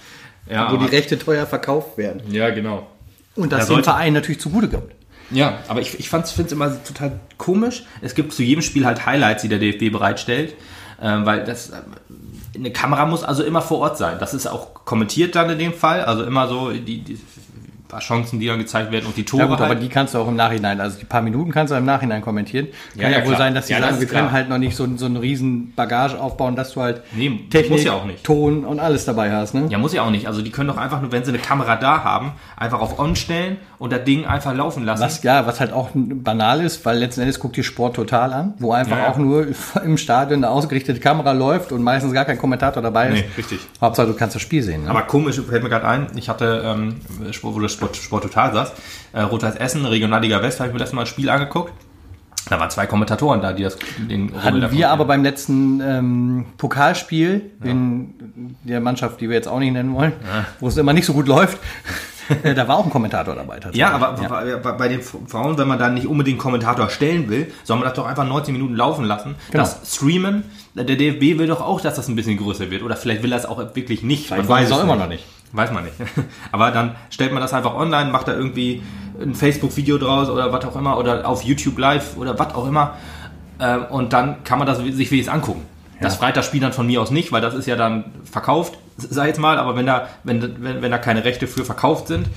ja, 0.49 0.71
wo 0.71 0.77
die 0.77 0.86
Rechte 0.88 1.17
teuer 1.19 1.45
verkauft 1.45 1.97
werden. 1.97 2.21
ja 2.31 2.49
genau. 2.49 2.88
Und 3.36 3.51
das 3.51 3.62
Da 3.62 3.65
dem 3.65 3.67
sollte- 3.75 3.84
Verein 3.91 4.13
natürlich 4.13 4.41
zugute 4.41 4.67
kommt. 4.67 4.91
Ja, 5.29 5.60
aber 5.69 5.79
ich, 5.79 5.97
ich 5.99 6.10
finde 6.10 6.25
es 6.27 6.51
immer 6.51 6.84
total 6.84 7.19
komisch. 7.38 7.84
Es 8.01 8.15
gibt 8.15 8.34
zu 8.34 8.43
jedem 8.43 8.62
Spiel 8.62 8.86
halt 8.86 9.05
Highlights, 9.05 9.43
die 9.43 9.47
der 9.47 9.60
DFB 9.60 9.89
bereitstellt, 9.89 10.55
ähm, 11.01 11.25
weil 11.25 11.45
das 11.45 11.69
ähm, 11.69 11.75
eine 12.53 12.71
Kamera 12.71 13.05
muss 13.05 13.23
also 13.23 13.41
immer 13.43 13.62
vor 13.62 13.79
Ort 13.79 13.97
sein. 13.97 14.17
Das 14.19 14.34
ist 14.34 14.45
auch 14.47 14.73
kommentiert 14.86 15.36
dann 15.36 15.49
in 15.49 15.57
dem 15.60 15.73
Fall, 15.73 16.01
also 16.03 16.23
immer 16.25 16.49
so 16.49 16.71
die, 16.71 17.01
die 17.01 17.17
paar 17.91 17.99
Chancen, 17.99 18.39
die 18.39 18.47
dann 18.47 18.58
gezeigt 18.58 18.91
werden 18.91 19.06
und 19.06 19.17
die 19.17 19.25
Tore. 19.25 19.43
Ja 19.43 19.47
gut, 19.49 19.60
aber 19.60 19.69
halt. 19.69 19.84
die 19.84 19.89
kannst 19.89 20.13
du 20.13 20.19
auch 20.19 20.27
im 20.27 20.36
Nachhinein, 20.36 20.80
also 20.80 20.97
die 20.97 21.06
paar 21.06 21.21
Minuten 21.21 21.51
kannst 21.51 21.71
du 21.71 21.77
im 21.77 21.86
Nachhinein 21.86 22.21
kommentieren. 22.21 22.67
Ja, 22.95 23.04
Kann 23.04 23.12
ja, 23.12 23.19
ja, 23.19 23.27
wohl 23.27 23.38
sein, 23.38 23.54
dass 23.54 23.67
die 23.67 23.73
Ja, 23.73 23.80
das 23.80 23.89
sagen, 23.89 23.95
ist 23.95 24.01
wir 24.01 24.08
können 24.08 24.27
klar. 24.30 24.32
halt 24.32 24.49
noch 24.49 24.58
nicht 24.58 24.75
so, 24.75 24.88
so 24.95 25.06
einen 25.06 25.17
riesen 25.17 25.73
Bagage 25.75 26.19
aufbauen, 26.19 26.56
dass 26.56 26.73
du 26.73 26.82
halt 26.82 27.01
Nee, 27.13 27.41
Technik, 27.49 27.71
muss 27.71 27.84
ja 27.84 27.93
auch 27.93 28.06
nicht. 28.06 28.23
Ton 28.23 28.63
und 28.63 28.80
alles 28.80 29.06
dabei 29.06 29.32
hast. 29.32 29.54
Ne? 29.54 29.67
Ja, 29.69 29.77
muss 29.77 29.93
ja 29.93 30.04
auch 30.04 30.10
nicht. 30.10 30.27
Also 30.27 30.41
die 30.41 30.51
können 30.51 30.69
doch 30.69 30.77
einfach 30.77 31.01
nur, 31.01 31.12
wenn 31.12 31.23
sie 31.25 31.32
eine 31.32 31.39
Kamera 31.39 31.75
da 31.75 32.04
haben, 32.04 32.34
einfach 32.56 32.80
auf 32.80 32.97
On 32.97 33.15
stellen 33.15 33.58
und 33.77 33.91
das 33.91 34.04
Ding 34.06 34.25
einfach 34.25 34.56
laufen 34.56 34.86
lassen. 34.86 35.04
Was, 35.04 35.21
ja, 35.23 35.45
was 35.45 35.60
halt 35.60 35.73
auch 35.73 35.89
banal 35.93 36.62
ist, 36.62 36.86
weil 36.86 36.97
letzten 36.97 37.21
Endes 37.21 37.39
guckt 37.39 37.58
dir 37.58 37.63
Sport 37.63 37.95
total 37.97 38.32
an, 38.32 38.54
wo 38.60 38.71
einfach 38.71 39.08
auch 39.10 39.17
nur 39.17 39.47
im 39.84 39.97
Stadion 39.97 40.43
eine 40.43 40.49
ausgerichtete 40.49 40.99
Kamera 40.99 41.34
läuft 41.34 41.71
und 41.71 41.84
meistens 41.84 42.13
gar 42.13 42.25
kein 42.25 42.38
Kommentator 42.38 42.82
dabei 42.82 43.10
ist. 43.10 43.13
Nee, 43.13 43.25
richtig. 43.38 43.60
Hauptsache, 43.82 44.08
du 44.08 44.13
kannst 44.13 44.36
das 44.36 44.41
Spiel 44.41 44.63
sehen. 44.63 44.84
Ne? 44.86 44.89
Aber 44.89 45.01
komisch, 45.01 45.41
fällt 45.41 45.63
mir 45.63 45.69
gerade 45.69 45.88
ein, 45.88 46.08
ich 46.15 46.30
hatte, 46.30 46.62
ähm, 46.65 46.95
wo 47.41 47.51
du 47.60 47.67
Sport, 47.82 47.98
Sport 47.98 48.24
Total 48.24 48.54
saß, 48.54 48.74
äh, 49.13 49.22
Rot-Weiß 49.22 49.56
Essen, 49.56 49.86
Regionalliga 49.86 50.41
West, 50.41 50.60
habe 50.60 50.67
ich 50.70 50.74
mir 50.74 50.80
letztes 50.80 50.96
Mal 50.96 51.02
ein 51.02 51.08
Spiel 51.08 51.30
angeguckt. 51.30 51.74
Da 52.50 52.60
waren 52.60 52.70
zwei 52.72 52.86
Kommentatoren 52.88 53.39
da, 53.41 53.54
die 53.54 53.63
das 53.63 53.78
den 53.98 54.34
da 54.34 54.41
Hatten 54.44 54.72
wir 54.72 54.89
aber 54.89 55.06
beim 55.06 55.24
letzten 55.24 55.80
ähm, 55.80 56.46
Pokalspiel 56.58 57.52
in 57.63 58.56
der 58.63 58.82
Mannschaft, 58.82 59.22
die 59.22 59.30
wir 59.30 59.36
jetzt 59.36 59.48
auch 59.48 59.60
nicht 59.60 59.72
nennen 59.74 59.94
wollen, 59.94 60.13
wo 60.60 60.67
es 60.67 60.76
immer 60.78 60.91
nicht 60.94 61.06
so 61.06 61.13
gut 61.13 61.28
läuft, 61.28 61.60
äh, 62.44 62.54
da 62.56 62.67
war 62.67 62.78
auch 62.78 62.86
ein 62.86 62.89
Kommentator 62.89 63.36
dabei. 63.36 63.56
tatsächlich. 63.56 63.80
Ja, 63.80 63.91
aber 63.91 64.13
Bei, 64.28 64.56
bei- 64.56 64.72
bei 64.72 64.88
den 64.88 65.02
Frauen, 65.02 65.58
wenn 65.60 65.67
man 65.67 65.78
dann 65.78 65.94
nicht 65.94 66.08
unbedingt 66.08 66.39
Kommentator 66.39 66.89
stellen 66.89 67.30
will, 67.30 67.52
soll 67.63 67.78
man 67.78 67.86
das 67.86 67.94
doch 67.94 68.08
einfach 68.08 68.26
19 68.28 68.54
Minuten 68.54 68.76
laufen 68.76 69.06
lassen. 69.06 69.36
Genau. 69.52 69.63
Das 69.63 69.96
Streamen, 69.96 70.44
der 70.74 70.86
DFB 70.86 71.38
will 71.38 71.48
doch 71.48 71.62
auch, 71.62 71.80
dass 71.80 71.96
das 71.96 72.08
ein 72.08 72.15
bisschen 72.15 72.38
größer 72.38 72.72
wird. 72.72 72.82
Oder 72.84 72.96
vielleicht 72.98 73.22
will 73.22 73.32
er 73.32 73.38
es 73.38 73.46
auch 73.46 73.60
wirklich 73.76 74.02
nicht. 74.02 74.28
Vielleicht 74.28 74.50
weiß 74.50 74.67
es 74.67 74.74
auch 74.74 74.84
immer 74.84 74.96
noch 74.96 75.08
nicht. 75.08 75.26
Weiß 75.53 75.71
man 75.71 75.83
nicht. 75.83 75.95
Aber 76.51 76.71
dann 76.71 76.95
stellt 77.09 77.33
man 77.33 77.41
das 77.41 77.53
einfach 77.53 77.75
online, 77.75 78.11
macht 78.11 78.27
da 78.27 78.33
irgendwie 78.33 78.81
ein 79.21 79.35
Facebook-Video 79.35 79.97
draus 79.97 80.29
oder 80.29 80.51
was 80.51 80.63
auch 80.65 80.75
immer 80.75 80.97
oder 80.97 81.27
auf 81.27 81.43
YouTube 81.43 81.77
Live 81.77 82.17
oder 82.17 82.37
was 82.39 82.53
auch 82.55 82.67
immer. 82.67 82.95
Ähm, 83.59 83.85
Und 83.89 84.13
dann 84.13 84.43
kann 84.43 84.59
man 84.59 84.67
das 84.67 84.77
sich 84.79 85.11
wenigstens 85.11 85.33
angucken. 85.33 85.65
Das 85.99 86.15
Freitagsspiel 86.15 86.59
dann 86.59 86.73
von 86.73 86.87
mir 86.87 86.99
aus 86.99 87.11
nicht, 87.11 87.31
weil 87.31 87.41
das 87.41 87.53
ist 87.53 87.67
ja 87.67 87.75
dann 87.75 88.05
verkauft, 88.23 88.75
sag 88.97 89.25
ich 89.25 89.29
jetzt 89.29 89.39
mal. 89.39 89.59
Aber 89.59 89.75
wenn 89.75 89.85
da, 89.85 90.07
wenn, 90.23 90.63
wenn, 90.63 90.81
wenn 90.81 90.91
da 90.91 90.97
keine 90.97 91.23
Rechte 91.23 91.45
für 91.45 91.63
verkauft 91.63 92.07
sind, 92.07 92.27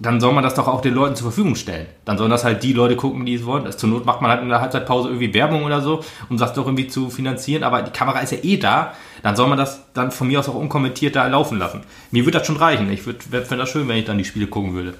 dann 0.00 0.20
soll 0.20 0.32
man 0.32 0.42
das 0.42 0.54
doch 0.54 0.66
auch 0.66 0.80
den 0.80 0.94
Leuten 0.94 1.14
zur 1.14 1.30
Verfügung 1.30 1.54
stellen. 1.54 1.86
Dann 2.04 2.18
sollen 2.18 2.30
das 2.30 2.44
halt 2.44 2.62
die 2.62 2.72
Leute 2.72 2.96
gucken, 2.96 3.24
die 3.26 3.34
es 3.34 3.46
wollen. 3.46 3.64
Das, 3.64 3.76
zur 3.76 3.88
Not 3.88 4.04
macht 4.04 4.20
man 4.20 4.30
halt 4.30 4.42
in 4.42 4.48
der 4.48 4.60
Halbzeitpause 4.60 5.08
irgendwie 5.08 5.32
Werbung 5.34 5.64
oder 5.64 5.80
so, 5.80 6.02
um 6.28 6.36
das 6.36 6.52
doch 6.52 6.66
irgendwie 6.66 6.88
zu 6.88 7.10
finanzieren. 7.10 7.62
Aber 7.62 7.82
die 7.82 7.92
Kamera 7.92 8.20
ist 8.20 8.32
ja 8.32 8.38
eh 8.42 8.56
da. 8.56 8.94
Dann 9.22 9.36
soll 9.36 9.48
man 9.48 9.58
das 9.58 9.84
dann 9.94 10.10
von 10.10 10.26
mir 10.26 10.40
aus 10.40 10.48
auch 10.48 10.54
unkommentiert 10.54 11.16
da 11.16 11.26
laufen 11.28 11.58
lassen. 11.58 11.82
Mir 12.10 12.24
würde 12.24 12.38
das 12.38 12.46
schon 12.46 12.56
reichen. 12.56 12.90
Ich 12.90 13.02
fände 13.02 13.56
das 13.56 13.68
schön, 13.68 13.86
wenn 13.88 13.96
ich 13.96 14.04
dann 14.04 14.18
die 14.18 14.24
Spiele 14.24 14.46
gucken 14.46 14.74
würde. 14.74 14.94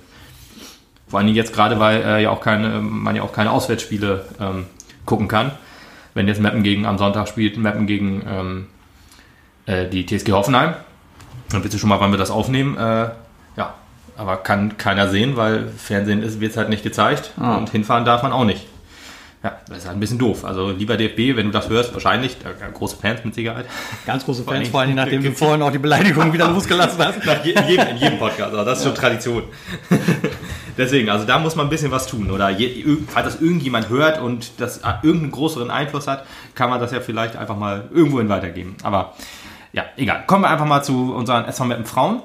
Vor 1.09 1.18
allem 1.18 1.28
jetzt 1.28 1.52
gerade, 1.52 1.80
weil 1.80 2.02
äh, 2.02 2.22
ja 2.22 2.30
auch 2.30 2.40
keine, 2.40 2.80
man 2.80 3.16
ja 3.16 3.22
auch 3.22 3.33
keine 3.33 3.50
Auswärtsspiele 3.50 4.24
ähm, 4.40 4.66
gucken 5.04 5.28
kann. 5.28 5.52
Wenn 6.14 6.28
jetzt 6.28 6.40
Meppen 6.40 6.62
gegen 6.62 6.87
am 6.87 6.98
Sonntag 6.98 7.28
spielt, 7.28 7.57
Meppen 7.57 7.87
gegen 7.87 8.22
ähm, 8.26 8.66
äh, 9.66 9.88
die 9.88 10.07
TSG 10.07 10.33
Hoffenheim. 10.33 10.74
Dann 11.50 11.62
wisst 11.62 11.74
ihr 11.74 11.80
schon 11.80 11.88
mal, 11.88 12.00
wann 12.00 12.12
wir 12.12 12.18
das 12.18 12.30
aufnehmen. 12.30 12.76
Äh, 12.76 13.11
aber 14.16 14.38
kann 14.38 14.77
keiner 14.77 15.09
sehen, 15.09 15.37
weil 15.37 15.68
Fernsehen 15.68 16.22
wird 16.40 16.53
es 16.53 16.57
halt 16.57 16.68
nicht 16.68 16.83
gezeigt 16.83 17.33
und 17.37 17.70
hinfahren 17.70 18.05
darf 18.05 18.22
man 18.22 18.33
auch 18.33 18.44
nicht. 18.44 18.66
Ja, 19.44 19.59
das 19.68 19.79
ist 19.79 19.87
halt 19.87 19.98
ein 19.98 20.00
bisschen 20.00 20.18
doof. 20.18 20.42
Also 20.46 20.70
lieber 20.70 20.96
DFB, 20.96 21.37
wenn 21.37 21.44
du 21.44 21.53
das 21.53 21.68
hörst, 21.68 21.92
wahrscheinlich, 21.92 22.38
äh, 22.46 22.72
große 22.72 22.96
Fans 22.96 23.22
mit 23.24 23.35
Sicherheit. 23.35 23.66
Ganz 24.07 24.24
große 24.24 24.42
Fans, 24.42 24.68
vor 24.70 24.81
allem 24.81 24.94
nachdem 24.94 25.22
du 25.22 25.33
vorhin 25.33 25.61
auch 25.61 25.70
die 25.70 25.79
Beleidigung 25.79 26.33
wieder 26.33 26.48
losgelassen 26.48 26.98
hast. 27.05 27.27
Nach 27.27 27.44
je, 27.44 27.53
in, 27.53 27.68
jedem, 27.68 27.88
in 27.88 27.96
jedem 27.98 28.18
Podcast, 28.18 28.55
also 28.55 28.64
das 28.64 28.79
ist 28.79 28.85
schon 28.87 28.94
Tradition. 28.94 29.42
Deswegen, 30.79 31.11
also 31.11 31.27
da 31.27 31.38
muss 31.38 31.57
man 31.57 31.66
ein 31.66 31.68
bisschen 31.68 31.90
was 31.90 32.07
tun. 32.07 32.31
Oder 32.31 32.48
je, 32.48 32.96
falls 33.09 33.35
das 33.35 33.42
irgendjemand 33.42 33.90
hört 33.90 34.18
und 34.18 34.59
das 34.62 34.79
äh, 34.79 34.92
irgendeinen 35.03 35.33
größeren 35.33 35.70
Einfluss 35.70 36.07
hat, 36.07 36.24
kann 36.55 36.70
man 36.70 36.81
das 36.81 36.92
ja 36.92 37.00
vielleicht 37.00 37.37
einfach 37.37 37.59
mal 37.59 37.90
irgendwohin 37.92 38.31
weitergeben. 38.31 38.77
Aber 38.83 39.12
ja, 39.74 39.85
egal. 39.98 40.24
Kommen 40.27 40.44
wir 40.44 40.48
einfach 40.48 40.64
mal 40.64 40.83
zu 40.83 41.14
unseren 41.14 41.44
SV 41.44 41.64
Meppen 41.66 41.85
Frauen. 41.85 42.22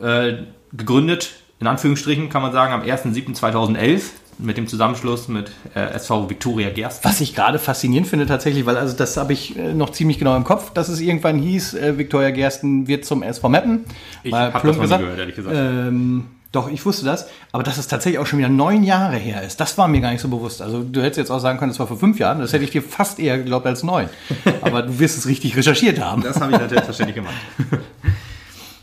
Äh, 0.00 0.38
gegründet, 0.72 1.34
in 1.60 1.66
Anführungsstrichen 1.66 2.28
kann 2.28 2.42
man 2.42 2.52
sagen, 2.52 2.72
am 2.72 2.82
1.7.2011 2.82 4.02
mit 4.38 4.56
dem 4.56 4.66
Zusammenschluss 4.66 5.28
mit 5.28 5.50
äh, 5.74 5.80
SV 5.94 6.28
Victoria 6.28 6.70
Gerst. 6.70 7.04
Was 7.04 7.20
ich 7.20 7.34
gerade 7.34 7.58
faszinierend 7.58 8.08
finde 8.08 8.26
tatsächlich, 8.26 8.66
weil 8.66 8.76
also 8.76 8.96
das 8.96 9.16
habe 9.16 9.32
ich 9.32 9.56
äh, 9.56 9.74
noch 9.74 9.90
ziemlich 9.90 10.18
genau 10.18 10.36
im 10.36 10.44
Kopf, 10.44 10.72
dass 10.72 10.88
es 10.88 11.00
irgendwann 11.00 11.38
hieß, 11.38 11.74
äh, 11.74 11.98
Viktoria 11.98 12.30
Gersten 12.30 12.88
wird 12.88 13.04
zum 13.04 13.22
SV 13.22 13.48
Meppen. 13.48 13.84
Ich 14.22 14.32
Mal 14.32 14.52
hab 14.52 14.62
das 14.62 14.64
noch 14.64 14.74
nie 14.74 14.80
gesagt. 14.80 15.02
gehört, 15.02 15.18
ehrlich 15.18 15.36
gesagt. 15.36 15.56
Ähm, 15.56 16.26
doch, 16.50 16.70
ich 16.70 16.84
wusste 16.84 17.06
das, 17.06 17.28
aber 17.52 17.62
dass 17.62 17.78
es 17.78 17.88
tatsächlich 17.88 18.18
auch 18.18 18.26
schon 18.26 18.38
wieder 18.38 18.50
neun 18.50 18.82
Jahre 18.82 19.16
her 19.16 19.42
ist, 19.42 19.58
das 19.58 19.78
war 19.78 19.88
mir 19.88 20.02
gar 20.02 20.12
nicht 20.12 20.20
so 20.20 20.28
bewusst. 20.28 20.60
Also 20.60 20.82
du 20.82 21.00
hättest 21.00 21.16
jetzt 21.18 21.30
auch 21.30 21.38
sagen 21.38 21.58
können, 21.58 21.70
das 21.70 21.78
war 21.78 21.86
vor 21.86 21.98
fünf 21.98 22.18
Jahren, 22.18 22.40
das 22.40 22.52
hätte 22.52 22.64
ich 22.64 22.70
dir 22.70 22.82
fast 22.82 23.18
eher 23.18 23.38
geglaubt 23.38 23.66
als 23.66 23.82
neun. 23.82 24.08
Aber 24.60 24.82
du 24.82 24.98
wirst 24.98 25.16
es 25.16 25.26
richtig 25.26 25.56
recherchiert 25.56 25.98
haben. 25.98 26.22
Das 26.22 26.36
habe 26.36 26.46
ich 26.46 26.58
natürlich 26.58 26.70
selbstverständlich 26.70 27.16
gemacht. 27.16 27.34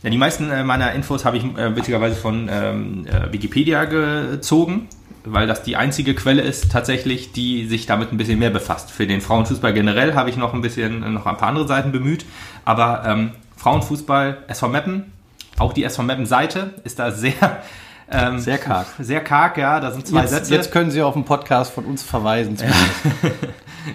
Ja, 0.02 0.10
die 0.10 0.18
meisten 0.18 0.50
äh, 0.50 0.64
meiner 0.64 0.94
Infos 0.94 1.26
habe 1.26 1.38
ich 1.38 1.44
äh, 1.44 1.76
witzigerweise 1.76 2.16
von 2.16 2.50
ähm, 2.50 3.06
äh, 3.06 3.34
Wikipedia 3.34 3.84
gezogen, 3.86 4.88
weil 5.26 5.46
das 5.46 5.62
die 5.64 5.76
einzige 5.76 6.16
Quelle 6.16 6.42
ist 6.42 6.72
tatsächlich, 6.72 7.34
die 7.34 7.68
sich 7.68 7.86
damit 7.86 8.12
ein 8.14 8.18
bisschen 8.18 8.40
mehr 8.40 8.50
befasst. 8.50 8.92
Für 8.92 9.08
den 9.08 9.20
Frauenfußball 9.20 9.74
generell 9.74 10.16
habe 10.16 10.30
ich 10.30 10.38
noch 10.38 10.54
ein 10.54 10.62
bisschen 10.62 11.04
äh, 11.04 11.10
noch 11.10 11.26
ein 11.26 11.36
paar 11.36 11.50
andere 11.50 11.68
Seiten 11.68 11.92
bemüht, 11.92 12.26
aber 12.64 13.04
ähm, 13.06 13.32
Frauenfußball 13.58 14.38
SV 14.48 14.70
Meppen, 14.70 15.12
auch 15.58 15.74
die 15.74 15.84
SV 15.84 16.04
Meppen 16.04 16.26
Seite 16.26 16.76
ist 16.86 17.00
da 17.00 17.12
sehr 17.12 17.62
ähm, 18.12 18.40
Sehr 18.40 18.58
karg. 18.58 18.88
Sehr 19.00 19.22
karg, 19.24 19.58
ja. 19.58 19.80
Da 19.80 19.92
sind 19.92 20.08
zwei 20.08 20.22
Jetzt, 20.22 20.32
Sätze. 20.32 20.54
jetzt 20.54 20.72
können 20.72 20.92
Sie 20.92 21.02
auf 21.02 21.16
einen 21.16 21.26
Podcast 21.26 21.74
von 21.74 21.86
uns 21.86 22.04
verweisen. 22.04 22.58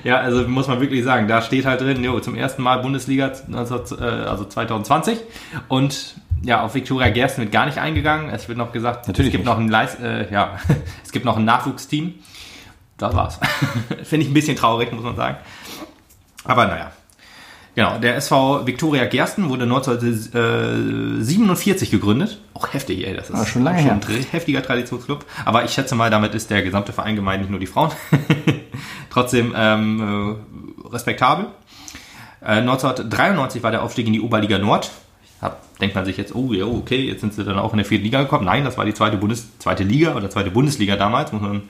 Ja, 0.02 0.16
also 0.18 0.48
muss 0.48 0.66
man 0.66 0.80
wirklich 0.80 1.04
sagen, 1.04 1.28
da 1.28 1.42
steht 1.42 1.66
halt 1.66 1.80
drin, 1.80 2.02
jo, 2.02 2.18
zum 2.18 2.34
ersten 2.34 2.62
Mal 2.62 2.78
Bundesliga, 2.78 3.30
19, 3.46 3.98
äh, 4.00 4.02
also 4.04 4.44
2020. 4.44 5.20
Und 5.68 6.14
ja, 6.42 6.62
auf 6.62 6.74
Viktoria 6.74 7.10
Gersten 7.10 7.42
wird 7.42 7.52
gar 7.52 7.66
nicht 7.66 7.78
eingegangen. 7.78 8.30
Es 8.30 8.48
wird 8.48 8.58
noch 8.58 8.72
gesagt, 8.72 9.06
Natürlich 9.06 9.28
es 9.28 9.32
gibt 9.32 9.44
nicht. 9.44 9.52
noch 9.54 9.58
ein 9.60 9.68
Leis 9.68 9.96
äh, 10.00 10.32
ja, 10.32 10.58
es 11.04 11.12
gibt 11.12 11.24
noch 11.24 11.36
ein 11.36 11.44
Nachwuchsteam. 11.44 12.14
Das 12.98 13.14
war's. 13.14 13.38
Finde 14.04 14.24
ich 14.24 14.30
ein 14.30 14.34
bisschen 14.34 14.56
traurig, 14.56 14.90
muss 14.92 15.04
man 15.04 15.16
sagen. 15.16 15.36
Aber 16.44 16.66
naja. 16.66 16.90
Genau, 17.74 17.98
der 17.98 18.14
SV 18.16 18.66
Viktoria 18.66 19.04
Gersten 19.06 19.48
wurde 19.48 19.64
1947 19.64 21.90
gegründet. 21.90 22.38
Auch 22.54 22.72
heftig, 22.72 23.04
ey. 23.06 23.14
Das 23.16 23.30
ist 23.30 23.36
Ah, 23.36 23.44
schon 23.46 23.64
lange 23.64 23.78
auch 23.80 23.84
her. 23.84 23.98
ein 24.08 24.26
heftiger 24.30 24.62
Traditionsclub. 24.62 25.24
Aber 25.44 25.64
ich 25.64 25.72
schätze 25.72 25.94
mal, 25.96 26.08
damit 26.10 26.34
ist 26.34 26.50
der 26.50 26.62
gesamte 26.62 26.92
Verein 26.92 27.16
gemeint, 27.16 27.40
nicht 27.42 27.50
nur 27.50 27.58
die 27.58 27.66
Frauen. 27.66 27.90
Trotzdem 29.10 29.52
ähm, 29.56 30.36
äh, 30.86 30.88
respektabel. 30.92 31.46
Äh, 32.40 32.58
1993 32.60 33.62
war 33.64 33.72
der 33.72 33.82
Aufstieg 33.82 34.06
in 34.06 34.12
die 34.12 34.20
Oberliga 34.20 34.58
Nord. 34.58 34.90
Da 35.40 35.56
denkt 35.80 35.96
man 35.96 36.04
sich 36.04 36.16
jetzt, 36.16 36.32
oh 36.34 36.52
ja, 36.52 36.64
okay, 36.66 37.00
jetzt 37.08 37.20
sind 37.22 37.34
sie 37.34 37.42
dann 37.44 37.58
auch 37.58 37.72
in 37.72 37.78
der 37.78 37.86
vierten 37.86 38.04
Liga 38.04 38.22
gekommen. 38.22 38.44
Nein, 38.44 38.62
das 38.64 38.78
war 38.78 38.84
die 38.84 38.94
zweite, 38.94 39.16
Bundes 39.16 39.48
zweite 39.58 39.82
Liga 39.82 40.14
oder 40.14 40.30
zweite 40.30 40.50
Bundesliga 40.52 40.94
damals, 40.96 41.32
muss 41.32 41.42
man 41.42 41.62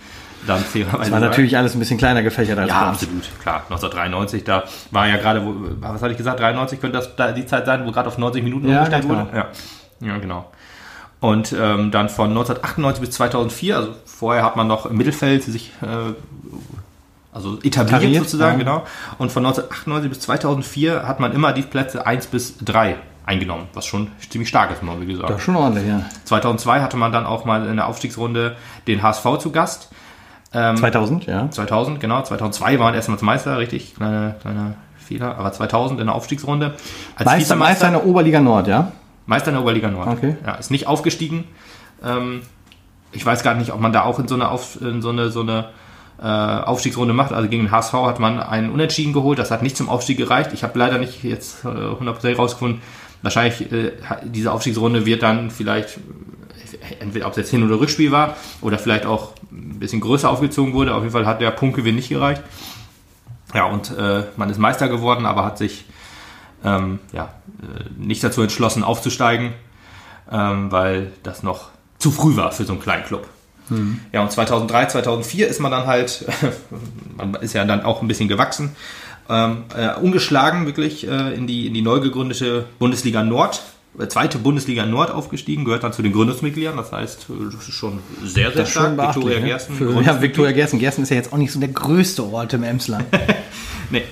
dann 0.46 0.60
fairerweise 0.60 0.98
Das 0.98 1.10
war 1.10 1.20
natürlich 1.20 1.56
alles 1.56 1.74
ein 1.74 1.78
bisschen 1.78 1.98
kleiner 1.98 2.22
gefächert 2.22 2.58
als 2.58 2.68
bei 2.68 2.74
Ja, 2.74 2.88
uns. 2.90 2.98
absolut, 3.02 3.22
klar. 3.40 3.56
1993, 3.68 4.44
da 4.44 4.64
war 4.90 5.06
ja 5.08 5.16
gerade, 5.16 5.42
was 5.80 6.02
hatte 6.02 6.12
ich 6.12 6.18
gesagt, 6.18 6.40
93 6.40 6.80
könnte 6.80 6.98
das 6.98 7.16
da 7.16 7.32
die 7.32 7.46
Zeit 7.46 7.66
sein, 7.66 7.86
wo 7.86 7.92
gerade 7.92 8.08
auf 8.08 8.18
90 8.18 8.42
Minuten 8.42 8.68
Ja, 8.68 8.78
umgestellt 8.78 9.08
ganz 9.08 9.18
wurde. 9.30 9.36
Ja. 9.36 9.46
ja, 10.08 10.18
genau. 10.18 10.50
Und 11.20 11.52
ähm, 11.52 11.90
dann 11.90 12.08
von 12.10 12.28
1998 12.30 13.00
bis 13.00 13.10
2004, 13.12 13.76
also 13.76 13.94
vorher 14.04 14.44
hat 14.44 14.56
man 14.56 14.66
noch 14.66 14.86
im 14.86 14.96
Mittelfeld 14.96 15.42
sich 15.42 15.72
äh, 15.82 16.12
also 17.32 17.58
etabliert 17.62 18.00
Tariert, 18.02 18.22
sozusagen, 18.24 18.58
ja. 18.60 18.64
genau. 18.64 18.84
Und 19.18 19.32
von 19.32 19.44
1998 19.44 20.08
bis 20.10 20.20
2004 20.20 21.06
hat 21.08 21.20
man 21.20 21.32
immer 21.32 21.52
die 21.52 21.62
Plätze 21.62 22.06
1 22.06 22.26
bis 22.28 22.58
3 22.58 22.96
eingenommen, 23.26 23.68
was 23.72 23.86
schon 23.86 24.08
ziemlich 24.28 24.48
stark 24.48 24.70
ist, 24.70 24.82
man 24.82 25.00
wirklich 25.00 25.16
sagen. 25.16 25.28
Das 25.28 25.38
ist 25.38 25.44
schon 25.44 25.56
ordentlich, 25.56 25.86
ja. 25.88 26.02
2002 26.24 26.82
hatte 26.82 26.96
man 26.96 27.10
dann 27.10 27.24
auch 27.26 27.44
mal 27.44 27.66
in 27.66 27.76
der 27.76 27.86
Aufstiegsrunde 27.88 28.56
den 28.86 29.02
HSV 29.02 29.38
zu 29.38 29.50
Gast. 29.50 29.88
Ähm, 30.54 30.76
2000, 30.76 31.26
ja. 31.26 31.50
2000, 31.50 32.00
genau. 32.00 32.22
2002 32.22 32.78
waren 32.78 32.94
erstmals 32.94 33.22
Meister, 33.22 33.58
richtig, 33.58 33.94
kleiner 33.96 34.32
kleiner 34.40 34.74
Fehler. 34.96 35.36
Aber 35.36 35.52
2000 35.52 36.00
in 36.00 36.06
der 36.06 36.14
Aufstiegsrunde. 36.14 36.74
Als 37.16 37.26
Meister, 37.26 37.56
Meister 37.56 37.86
in 37.88 37.92
der 37.92 38.06
Oberliga 38.06 38.40
Nord, 38.40 38.66
ja. 38.66 38.92
Meister 39.26 39.48
in 39.48 39.54
der 39.54 39.62
Oberliga 39.62 39.90
Nord. 39.90 40.08
Okay. 40.08 40.36
Ja, 40.44 40.54
ist 40.54 40.70
nicht 40.70 40.86
aufgestiegen. 40.86 41.44
Ähm, 42.02 42.42
ich 43.12 43.24
weiß 43.24 43.42
gar 43.42 43.54
nicht, 43.54 43.72
ob 43.72 43.80
man 43.80 43.92
da 43.92 44.02
auch 44.02 44.18
in 44.18 44.28
so 44.28 44.34
eine, 44.34 44.50
Auf, 44.50 44.80
in 44.80 45.02
so 45.02 45.10
eine, 45.10 45.30
so 45.30 45.40
eine 45.40 45.66
äh, 46.20 46.26
Aufstiegsrunde 46.26 47.14
macht. 47.14 47.32
Also 47.32 47.48
gegen 47.48 47.64
den 47.64 47.70
HSV 47.70 47.92
hat 47.92 48.18
man 48.18 48.40
einen 48.40 48.70
Unentschieden 48.70 49.12
geholt. 49.12 49.38
Das 49.38 49.50
hat 49.50 49.62
nicht 49.62 49.76
zum 49.76 49.88
Aufstieg 49.88 50.18
gereicht. 50.18 50.50
Ich 50.52 50.62
habe 50.62 50.78
leider 50.78 50.98
nicht 50.98 51.22
jetzt 51.24 51.64
äh, 51.64 51.68
100% 51.68 52.36
rausgefunden. 52.36 52.82
Wahrscheinlich 53.22 53.72
äh, 53.72 53.92
diese 54.24 54.52
Aufstiegsrunde 54.52 55.06
wird 55.06 55.22
dann 55.22 55.50
vielleicht, 55.50 55.96
äh, 55.96 56.00
entweder 57.00 57.26
ob 57.26 57.32
es 57.32 57.38
jetzt 57.38 57.50
Hin- 57.50 57.64
oder 57.64 57.80
Rückspiel 57.80 58.12
war 58.12 58.36
oder 58.60 58.78
vielleicht 58.78 59.06
auch 59.06 59.32
ein 59.50 59.78
bisschen 59.78 60.00
größer 60.00 60.30
aufgezogen 60.30 60.72
wurde. 60.74 60.94
Auf 60.94 61.02
jeden 61.02 61.12
Fall 61.12 61.26
hat 61.26 61.40
der 61.40 61.50
Punktgewinn 61.50 61.94
nicht 61.94 62.08
gereicht. 62.08 62.42
Ja, 63.54 63.66
und 63.66 63.96
äh, 63.96 64.24
man 64.36 64.50
ist 64.50 64.58
Meister 64.58 64.88
geworden, 64.88 65.26
aber 65.26 65.44
hat 65.44 65.58
sich 65.58 65.84
ähm, 66.64 66.98
ja, 67.12 67.34
äh, 67.62 67.84
nicht 67.96 68.24
dazu 68.24 68.42
entschlossen 68.42 68.82
aufzusteigen, 68.82 69.52
ähm, 70.30 70.72
weil 70.72 71.12
das 71.22 71.42
noch 71.42 71.68
zu 71.98 72.10
früh 72.10 72.36
war 72.36 72.52
für 72.52 72.64
so 72.64 72.72
einen 72.72 72.82
kleinen 72.82 73.04
Club. 73.04 73.28
Ja, 74.12 74.22
und 74.22 74.30
2003, 74.30 74.86
2004 74.86 75.48
ist 75.48 75.60
man 75.60 75.70
dann 75.70 75.86
halt, 75.86 76.26
man 77.16 77.34
ist 77.34 77.54
ja 77.54 77.64
dann 77.64 77.82
auch 77.82 78.02
ein 78.02 78.08
bisschen 78.08 78.28
gewachsen, 78.28 78.76
ähm, 79.28 79.64
äh, 79.74 79.94
ungeschlagen 79.98 80.66
wirklich 80.66 81.08
äh, 81.08 81.34
in, 81.34 81.46
die, 81.46 81.66
in 81.66 81.72
die 81.72 81.80
neu 81.80 82.00
gegründete 82.00 82.66
Bundesliga 82.78 83.22
Nord, 83.22 83.62
zweite 84.08 84.38
Bundesliga 84.38 84.86
Nord 84.86 85.10
aufgestiegen, 85.10 85.64
gehört 85.64 85.84
dann 85.84 85.92
zu 85.92 86.02
den 86.02 86.12
Gründungsmitgliedern, 86.12 86.76
das 86.76 86.92
heißt, 86.92 87.26
äh, 87.30 87.52
das 87.52 87.68
ist 87.68 87.74
schon 87.74 88.00
sehr, 88.22 88.50
sehr 88.52 88.66
stark. 88.66 88.98
Viktoria 88.98 89.40
ne? 89.40 89.46
Gersten, 89.46 89.74
Für, 89.74 90.02
ja. 90.02 90.20
Viktoria 90.20 90.52
Gersten. 90.52 90.78
Gersten 90.78 91.02
ist 91.02 91.10
ja 91.10 91.16
jetzt 91.16 91.32
auch 91.32 91.38
nicht 91.38 91.52
so 91.52 91.60
der 91.60 91.68
größte 91.68 92.24
Ort 92.24 92.52
im 92.52 92.62
Emsland. 92.62 93.06
Nee. 93.90 94.02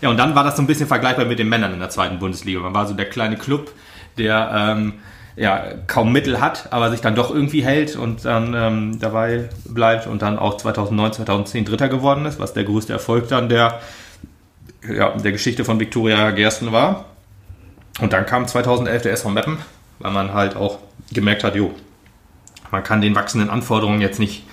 Ja, 0.00 0.08
und 0.08 0.16
dann 0.16 0.34
war 0.34 0.44
das 0.44 0.56
so 0.56 0.62
ein 0.62 0.66
bisschen 0.66 0.86
vergleichbar 0.86 1.26
mit 1.26 1.38
den 1.38 1.48
Männern 1.48 1.74
in 1.74 1.78
der 1.78 1.90
zweiten 1.90 2.18
Bundesliga. 2.18 2.60
Man 2.60 2.74
war 2.74 2.86
so 2.86 2.94
der 2.94 3.04
kleine 3.04 3.36
Club, 3.36 3.70
der 4.16 4.50
ähm, 4.52 4.94
ja, 5.36 5.64
kaum 5.86 6.12
Mittel 6.12 6.40
hat, 6.40 6.72
aber 6.72 6.90
sich 6.90 7.00
dann 7.00 7.14
doch 7.14 7.32
irgendwie 7.32 7.62
hält 7.62 7.96
und 7.96 8.24
dann 8.24 8.54
ähm, 8.54 8.98
dabei 9.00 9.48
bleibt 9.64 10.06
und 10.06 10.22
dann 10.22 10.38
auch 10.38 10.56
2009, 10.56 11.12
2010 11.12 11.64
Dritter 11.64 11.88
geworden 11.88 12.24
ist, 12.24 12.38
was 12.38 12.54
der 12.54 12.64
größte 12.64 12.92
Erfolg 12.92 13.28
dann 13.28 13.48
der, 13.48 13.80
ja, 14.88 15.10
der 15.10 15.32
Geschichte 15.32 15.64
von 15.64 15.80
Viktoria 15.80 16.30
Gersten 16.30 16.72
war. 16.72 17.06
Und 18.00 18.12
dann 18.12 18.26
kam 18.26 18.46
2011 18.46 19.02
der 19.02 19.12
SV 19.12 19.30
Meppen, 19.30 19.58
weil 19.98 20.10
man 20.12 20.32
halt 20.32 20.56
auch 20.56 20.78
gemerkt 21.12 21.44
hat, 21.44 21.54
jo, 21.54 21.72
man 22.70 22.82
kann 22.82 23.00
den 23.00 23.14
wachsenden 23.14 23.50
Anforderungen 23.50 24.00
jetzt 24.00 24.18
nicht 24.18 24.44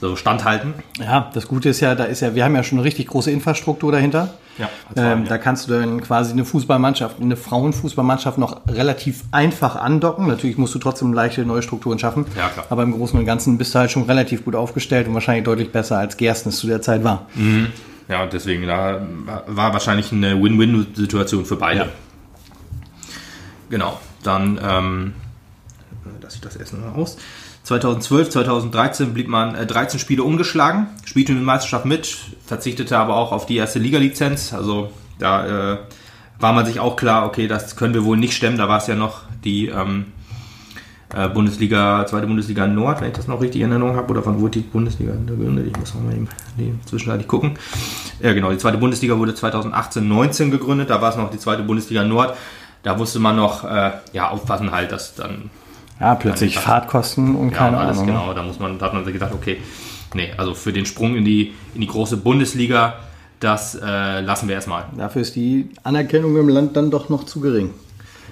so 0.00 0.16
standhalten. 0.16 0.74
Ja, 0.98 1.30
das 1.32 1.46
Gute 1.46 1.68
ist 1.68 1.80
ja, 1.80 1.94
da 1.94 2.04
ist 2.04 2.20
ja, 2.20 2.34
wir 2.34 2.44
haben 2.44 2.56
ja 2.56 2.64
schon 2.64 2.78
eine 2.78 2.84
richtig 2.84 3.06
große 3.06 3.30
Infrastruktur 3.30 3.92
dahinter. 3.92 4.34
Ja, 4.58 4.68
Ähm, 4.96 5.22
ja. 5.22 5.28
Da 5.28 5.38
kannst 5.38 5.68
du 5.68 5.72
dann 5.72 6.02
quasi 6.02 6.32
eine 6.32 6.44
Fußballmannschaft, 6.44 7.20
eine 7.20 7.36
Frauenfußballmannschaft 7.36 8.36
noch 8.36 8.66
relativ 8.68 9.22
einfach 9.30 9.76
andocken. 9.76 10.26
Natürlich 10.26 10.58
musst 10.58 10.74
du 10.74 10.80
trotzdem 10.80 11.12
leichte 11.12 11.46
neue 11.46 11.62
Strukturen 11.62 11.98
schaffen. 12.00 12.26
Ja, 12.36 12.48
klar. 12.48 12.66
Aber 12.68 12.82
im 12.82 12.92
Großen 12.92 13.18
und 13.18 13.24
Ganzen 13.24 13.56
bist 13.56 13.74
du 13.74 13.78
halt 13.78 13.92
schon 13.92 14.02
relativ 14.02 14.44
gut 14.44 14.56
aufgestellt 14.56 15.06
und 15.06 15.14
wahrscheinlich 15.14 15.44
deutlich 15.44 15.70
besser 15.70 15.98
als 15.98 16.16
Gersten 16.16 16.50
es 16.50 16.58
zu 16.58 16.66
der 16.66 16.82
Zeit 16.82 17.04
war. 17.04 17.26
Ja, 18.08 18.24
und 18.24 18.32
deswegen 18.32 18.66
da 18.66 19.00
war 19.46 19.72
wahrscheinlich 19.72 20.12
eine 20.12 20.34
Win-Win-Situation 20.42 21.46
für 21.46 21.56
beide. 21.56 21.80
Ja. 21.80 21.86
Genau. 23.72 23.98
Dann 24.22 24.60
ähm, 24.62 25.14
lasse 26.20 26.36
ich 26.36 26.42
das 26.42 26.72
noch 26.74 26.80
mal 26.80 26.92
aus. 26.92 27.16
2012, 27.62 28.28
2013 28.28 29.14
blieb 29.14 29.28
man 29.28 29.54
äh, 29.54 29.64
13 29.64 29.98
Spiele 29.98 30.24
ungeschlagen, 30.24 30.88
spielte 31.06 31.32
in 31.32 31.38
der 31.38 31.46
Meisterschaft 31.46 31.86
mit, 31.86 32.18
verzichtete 32.44 32.98
aber 32.98 33.16
auch 33.16 33.32
auf 33.32 33.46
die 33.46 33.56
erste 33.56 33.78
Liga-Lizenz. 33.78 34.52
Also 34.52 34.90
da 35.18 35.72
äh, 35.72 35.78
war 36.38 36.52
man 36.52 36.66
sich 36.66 36.80
auch 36.80 36.96
klar, 36.96 37.24
okay, 37.24 37.48
das 37.48 37.74
können 37.74 37.94
wir 37.94 38.04
wohl 38.04 38.18
nicht 38.18 38.34
stemmen. 38.34 38.58
Da 38.58 38.68
war 38.68 38.76
es 38.76 38.88
ja 38.88 38.94
noch 38.94 39.22
die 39.42 39.68
ähm, 39.68 40.12
äh, 41.14 41.30
Bundesliga, 41.30 42.04
zweite 42.06 42.26
Bundesliga 42.26 42.66
Nord, 42.66 43.00
wenn 43.00 43.08
ich 43.08 43.16
das 43.16 43.26
noch 43.26 43.40
richtig 43.40 43.62
in 43.62 43.70
Erinnerung 43.70 43.96
habe, 43.96 44.10
oder 44.10 44.26
wann 44.26 44.38
wurde 44.38 44.60
die 44.60 44.66
Bundesliga 44.66 45.12
gegründet? 45.12 45.68
Ich 45.68 45.78
muss 45.78 45.94
noch 45.94 46.02
mal 46.02 46.12
eben 46.12 46.28
die 46.58 46.74
zwischenzeitlich 46.84 47.26
gucken. 47.26 47.58
Ja, 48.20 48.34
genau, 48.34 48.50
die 48.50 48.58
zweite 48.58 48.76
Bundesliga 48.76 49.18
wurde 49.18 49.34
2018, 49.34 50.06
19 50.06 50.50
gegründet, 50.50 50.90
da 50.90 51.00
war 51.00 51.08
es 51.08 51.16
noch 51.16 51.30
die 51.30 51.38
zweite 51.38 51.62
Bundesliga 51.62 52.04
Nord. 52.04 52.36
Da 52.82 52.96
musste 52.96 53.18
man 53.18 53.36
noch 53.36 53.64
äh, 53.64 53.92
ja, 54.12 54.28
aufpassen 54.30 54.72
halt, 54.72 54.90
dass 54.92 55.14
dann 55.14 55.50
Ja, 56.00 56.14
plötzlich 56.16 56.54
Ja, 56.56 56.60
Fahrtkosten 56.60 57.36
und 57.36 57.50
ja, 57.50 57.56
keine 57.58 57.76
und 57.76 57.82
alles 57.84 57.98
Ahnung. 57.98 58.06
genau, 58.08 58.34
da 58.34 58.42
muss 58.42 58.58
man, 58.58 58.78
da 58.78 58.86
hat 58.86 58.94
man 58.94 59.04
sich 59.04 59.12
gedacht, 59.12 59.32
okay, 59.32 59.58
nee, 60.14 60.30
also 60.36 60.54
für 60.54 60.72
den 60.72 60.84
Sprung 60.86 61.14
in 61.16 61.24
die, 61.24 61.52
in 61.74 61.80
die 61.80 61.86
große 61.86 62.16
Bundesliga, 62.16 62.94
das 63.40 63.74
äh, 63.74 64.20
lassen 64.20 64.48
wir 64.48 64.54
erstmal. 64.56 64.84
Dafür 64.96 65.22
ist 65.22 65.36
die 65.36 65.70
Anerkennung 65.84 66.36
im 66.36 66.48
Land 66.48 66.76
dann 66.76 66.90
doch 66.90 67.08
noch 67.08 67.24
zu 67.24 67.40
gering. 67.40 67.70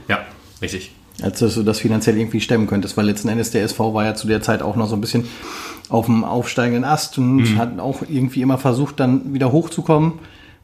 Ja, 0.08 0.18
richtig. 0.62 0.92
als 1.22 1.38
dass 1.40 1.54
du 1.54 1.62
das 1.62 1.78
finanziell 1.80 2.16
irgendwie 2.16 2.40
stemmen 2.40 2.66
könntest, 2.66 2.96
weil 2.96 3.06
letzten 3.06 3.28
Endes 3.28 3.50
der 3.50 3.62
SV 3.64 3.92
war 3.94 4.04
ja 4.04 4.14
zu 4.14 4.26
der 4.26 4.40
Zeit 4.42 4.62
auch 4.62 4.74
noch 4.76 4.86
so 4.88 4.94
ein 4.96 5.00
bisschen 5.00 5.26
auf 5.88 6.06
dem 6.06 6.24
aufsteigenden 6.24 6.84
Ast 6.84 7.18
und 7.18 7.36
Mhm. 7.36 7.58
hat 7.58 7.78
auch 7.78 8.02
irgendwie 8.08 8.40
immer 8.42 8.58
versucht, 8.58 8.98
dann 9.00 9.34
wieder 9.34 9.52
hochzukommen 9.52 10.14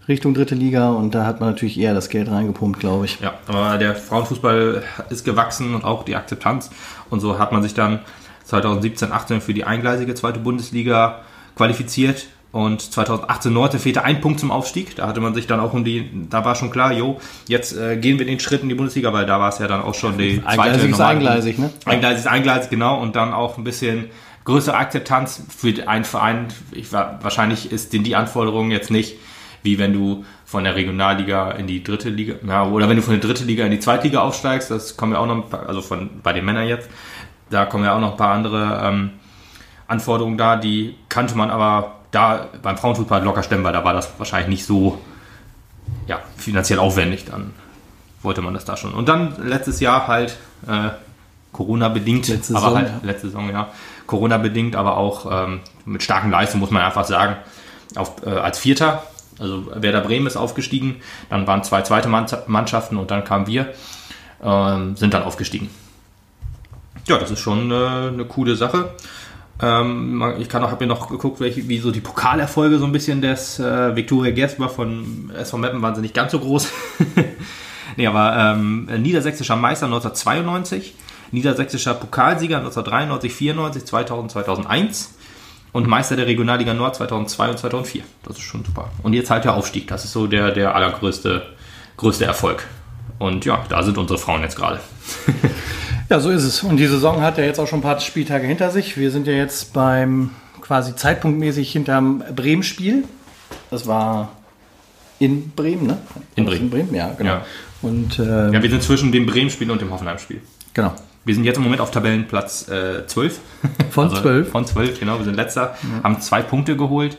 Richtung 0.08 0.34
dritte 0.34 0.54
Liga 0.54 0.90
und 0.90 1.14
da 1.14 1.26
hat 1.26 1.40
man 1.40 1.50
natürlich 1.50 1.78
eher 1.78 1.92
das 1.92 2.08
Geld 2.08 2.30
reingepumpt, 2.30 2.78
glaube 2.78 3.06
ich. 3.06 3.18
Ja, 3.20 3.34
aber 3.48 3.76
der 3.78 3.96
Frauenfußball 3.96 4.82
ist 5.10 5.24
gewachsen 5.24 5.74
und 5.74 5.84
auch 5.84 6.04
die 6.04 6.14
Akzeptanz. 6.14 6.70
Und 7.10 7.20
so 7.20 7.38
hat 7.38 7.50
man 7.52 7.62
sich 7.62 7.74
dann 7.74 8.00
2017, 8.44 9.10
18 9.10 9.40
für 9.40 9.52
die 9.52 9.64
eingleisige 9.64 10.14
zweite 10.14 10.38
Bundesliga 10.38 11.22
qualifiziert. 11.56 12.26
Und 12.52 12.80
2018, 12.80 13.52
19 13.52 13.80
fehlte 13.80 14.04
ein 14.04 14.20
Punkt 14.20 14.40
zum 14.40 14.50
Aufstieg. 14.50 14.96
Da 14.96 15.08
hatte 15.08 15.20
man 15.20 15.34
sich 15.34 15.46
dann 15.46 15.60
auch 15.60 15.74
um 15.74 15.84
die, 15.84 16.08
da 16.30 16.44
war 16.44 16.54
schon 16.54 16.70
klar, 16.70 16.92
jo, 16.92 17.20
jetzt 17.48 17.76
äh, 17.76 17.96
gehen 17.96 18.18
wir 18.18 18.24
den 18.24 18.40
Schritt 18.40 18.62
in 18.62 18.68
die 18.68 18.74
Bundesliga, 18.74 19.12
weil 19.12 19.26
da 19.26 19.40
war 19.40 19.50
es 19.50 19.58
ja 19.58 19.66
dann 19.66 19.82
auch 19.82 19.94
schon 19.94 20.16
die 20.16 20.40
zweite 20.40 20.62
Eingleisig 20.62 20.90
ist 20.90 21.00
eingleisig, 21.00 21.58
ne? 21.58 21.70
Eingleisig 21.84 22.18
ist 22.20 22.26
eingleisig, 22.28 22.70
genau. 22.70 23.00
Und 23.00 23.16
dann 23.16 23.34
auch 23.34 23.58
ein 23.58 23.64
bisschen 23.64 24.06
größere 24.44 24.76
Akzeptanz 24.76 25.42
für 25.54 25.86
einen 25.86 26.04
Verein. 26.04 26.46
Ich 26.72 26.92
war, 26.92 27.18
wahrscheinlich 27.22 27.72
ist 27.72 27.92
denn 27.92 28.04
die 28.04 28.16
Anforderung 28.16 28.70
jetzt 28.70 28.90
nicht, 28.90 29.16
wie 29.66 29.78
wenn 29.78 29.92
du 29.92 30.24
von 30.46 30.64
der 30.64 30.76
Regionalliga 30.76 31.50
in 31.50 31.66
die 31.66 31.82
dritte 31.82 32.08
Liga, 32.08 32.36
ja, 32.46 32.64
oder 32.64 32.88
wenn 32.88 32.96
du 32.96 33.02
von 33.02 33.12
der 33.12 33.20
dritte 33.20 33.44
Liga 33.44 33.64
in 33.64 33.72
die 33.72 33.80
Zweitliga 33.80 34.20
aufsteigst, 34.20 34.70
das 34.70 34.96
kommen 34.96 35.12
ja 35.12 35.18
auch 35.18 35.26
noch, 35.26 35.34
ein 35.34 35.50
paar, 35.50 35.68
also 35.68 35.82
von, 35.82 36.08
bei 36.22 36.32
den 36.32 36.44
Männern 36.44 36.66
jetzt, 36.66 36.88
da 37.50 37.66
kommen 37.66 37.84
ja 37.84 37.94
auch 37.94 38.00
noch 38.00 38.12
ein 38.12 38.16
paar 38.16 38.32
andere 38.32 38.80
ähm, 38.82 39.10
Anforderungen 39.88 40.38
da, 40.38 40.56
die 40.56 40.94
kannte 41.08 41.36
man 41.36 41.50
aber 41.50 41.96
da 42.12 42.46
beim 42.62 42.78
Frauenfußball 42.78 43.22
locker 43.22 43.42
stemmbar, 43.42 43.72
da 43.72 43.84
war 43.84 43.92
das 43.92 44.08
wahrscheinlich 44.18 44.48
nicht 44.48 44.64
so 44.64 44.98
ja, 46.06 46.20
finanziell 46.36 46.78
aufwendig, 46.78 47.26
dann 47.26 47.52
wollte 48.22 48.40
man 48.40 48.54
das 48.54 48.64
da 48.64 48.76
schon. 48.76 48.94
Und 48.94 49.08
dann 49.08 49.34
letztes 49.44 49.80
Jahr 49.80 50.06
halt 50.06 50.36
äh, 50.66 50.90
Corona-bedingt, 51.52 52.28
Letzte 52.28 52.54
aber 52.54 52.66
Saison, 52.66 52.78
halt 52.78 52.88
ja. 52.88 53.00
letzte 53.02 53.26
Saison, 53.28 53.50
ja, 53.50 53.68
Corona-bedingt, 54.06 54.76
aber 54.76 54.96
auch 54.96 55.26
ähm, 55.30 55.60
mit 55.84 56.02
starken 56.02 56.30
Leistungen, 56.30 56.60
muss 56.60 56.70
man 56.70 56.82
einfach 56.82 57.04
sagen, 57.04 57.36
auf, 57.96 58.24
äh, 58.24 58.30
als 58.30 58.58
Vierter. 58.58 59.02
Also 59.38 59.66
Werder 59.74 60.00
Bremen 60.00 60.26
ist 60.26 60.36
aufgestiegen, 60.36 60.96
dann 61.28 61.46
waren 61.46 61.62
zwei 61.62 61.82
zweite 61.82 62.08
Mann- 62.08 62.26
Mannschaften 62.46 62.96
und 62.96 63.10
dann 63.10 63.24
kamen 63.24 63.46
wir, 63.46 63.72
ähm, 64.42 64.96
sind 64.96 65.12
dann 65.14 65.22
aufgestiegen. 65.22 65.68
Ja, 67.06 67.18
das 67.18 67.30
ist 67.30 67.40
schon 67.40 67.70
äh, 67.70 67.74
eine 67.74 68.24
coole 68.24 68.56
Sache. 68.56 68.90
Ähm, 69.62 70.34
ich 70.38 70.48
kann 70.48 70.62
auch, 70.64 70.70
habe 70.70 70.84
mir 70.84 70.88
noch 70.88 71.08
geguckt, 71.08 71.40
welche, 71.40 71.66
wie 71.68 71.78
so 71.78 71.90
die 71.90 72.00
Pokalerfolge 72.00 72.78
so 72.78 72.84
ein 72.84 72.92
bisschen 72.92 73.22
des 73.22 73.58
äh, 73.58 73.96
Viktoria 73.96 74.32
Gersber 74.32 74.68
von 74.68 75.30
SV 75.34 75.58
Meppen 75.58 75.80
waren 75.82 75.94
sie 75.94 76.02
nicht 76.02 76.14
ganz 76.14 76.32
so 76.32 76.40
groß. 76.40 76.68
nee, 77.96 78.06
aber 78.06 78.36
ähm, 78.36 78.86
niedersächsischer 78.98 79.56
Meister 79.56 79.86
1992, 79.86 80.94
niedersächsischer 81.32 81.94
Pokalsieger 81.94 82.58
1993, 82.58 83.32
94, 83.32 83.84
2000, 83.86 84.30
2001 84.32 85.15
und 85.76 85.86
Meister 85.86 86.16
der 86.16 86.26
Regionalliga 86.26 86.72
Nord 86.72 86.96
2002 86.96 87.50
und 87.50 87.58
2004. 87.58 88.02
Das 88.22 88.36
ist 88.38 88.42
schon 88.42 88.64
super. 88.64 88.90
Und 89.02 89.12
jetzt 89.12 89.28
halt 89.30 89.44
der 89.44 89.54
Aufstieg. 89.54 89.86
Das 89.88 90.06
ist 90.06 90.12
so 90.12 90.26
der, 90.26 90.50
der 90.50 90.74
allergrößte 90.74 91.42
größte 91.98 92.24
Erfolg. 92.24 92.66
Und 93.18 93.44
ja, 93.44 93.62
da 93.68 93.82
sind 93.82 93.98
unsere 93.98 94.18
Frauen 94.18 94.40
jetzt 94.42 94.56
gerade. 94.56 94.80
Ja, 96.08 96.20
so 96.20 96.30
ist 96.30 96.44
es. 96.44 96.62
Und 96.62 96.76
die 96.76 96.86
Saison 96.86 97.20
hat 97.20 97.36
ja 97.36 97.42
jetzt 97.42 97.58
auch 97.58 97.66
schon 97.66 97.80
ein 97.80 97.82
paar 97.82 97.98
Spieltage 97.98 98.46
hinter 98.46 98.70
sich. 98.70 98.96
Wir 98.96 99.10
sind 99.10 99.26
ja 99.26 99.32
jetzt 99.32 99.72
beim 99.72 100.30
quasi 100.60 100.94
zeitpunktmäßig 100.94 101.72
hinterm 101.72 102.22
Bremen-Spiel. 102.32 103.02
Das 103.72 103.88
war 103.88 104.28
in 105.18 105.50
Bremen, 105.50 105.84
ne? 105.84 105.98
In 106.36 106.44
Bremen. 106.44 106.60
In 106.62 106.70
Bremen, 106.70 106.94
ja, 106.94 107.12
genau. 107.18 107.30
Ja. 107.30 107.46
Und 107.82 108.20
äh, 108.20 108.52
Ja, 108.52 108.62
wir 108.62 108.70
sind 108.70 108.84
zwischen 108.84 109.10
dem 109.10 109.26
Bremen-Spiel 109.26 109.68
und 109.68 109.80
dem 109.80 109.90
Hoffenheim-Spiel. 109.90 110.42
genau. 110.74 110.94
Wir 111.26 111.34
sind 111.34 111.42
jetzt 111.44 111.56
im 111.56 111.64
Moment 111.64 111.80
auf 111.80 111.90
Tabellenplatz 111.90 112.68
äh, 112.68 113.04
12. 113.04 113.40
Von 113.90 114.10
12? 114.10 114.48
Von 114.48 114.64
12, 114.64 115.00
genau. 115.00 115.18
Wir 115.18 115.24
sind 115.24 115.34
letzter, 115.34 115.76
haben 116.04 116.20
zwei 116.20 116.40
Punkte 116.40 116.76
geholt. 116.76 117.18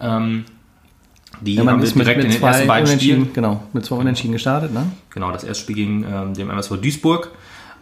Ähm, 0.00 0.46
die 1.42 1.54
Ja, 1.56 1.66
haben 1.66 1.78
wir 1.78 1.84
ist 1.84 1.94
mit, 1.94 2.06
direkt 2.06 2.22
mit 2.22 2.32
in 2.34 2.40
den 2.40 2.42
ersten 2.42 2.66
beiden 2.66 2.98
Spielen. 2.98 3.32
genau, 3.34 3.62
mit 3.74 3.84
zwei 3.84 3.96
Unentschieden 3.96 4.32
gestartet, 4.32 4.72
ne? 4.72 4.90
Genau, 5.10 5.30
das 5.30 5.44
erste 5.44 5.62
Spiel 5.62 5.76
gegen 5.76 6.04
ähm, 6.04 6.32
dem 6.32 6.48
MSV 6.48 6.80
Duisburg. 6.80 7.32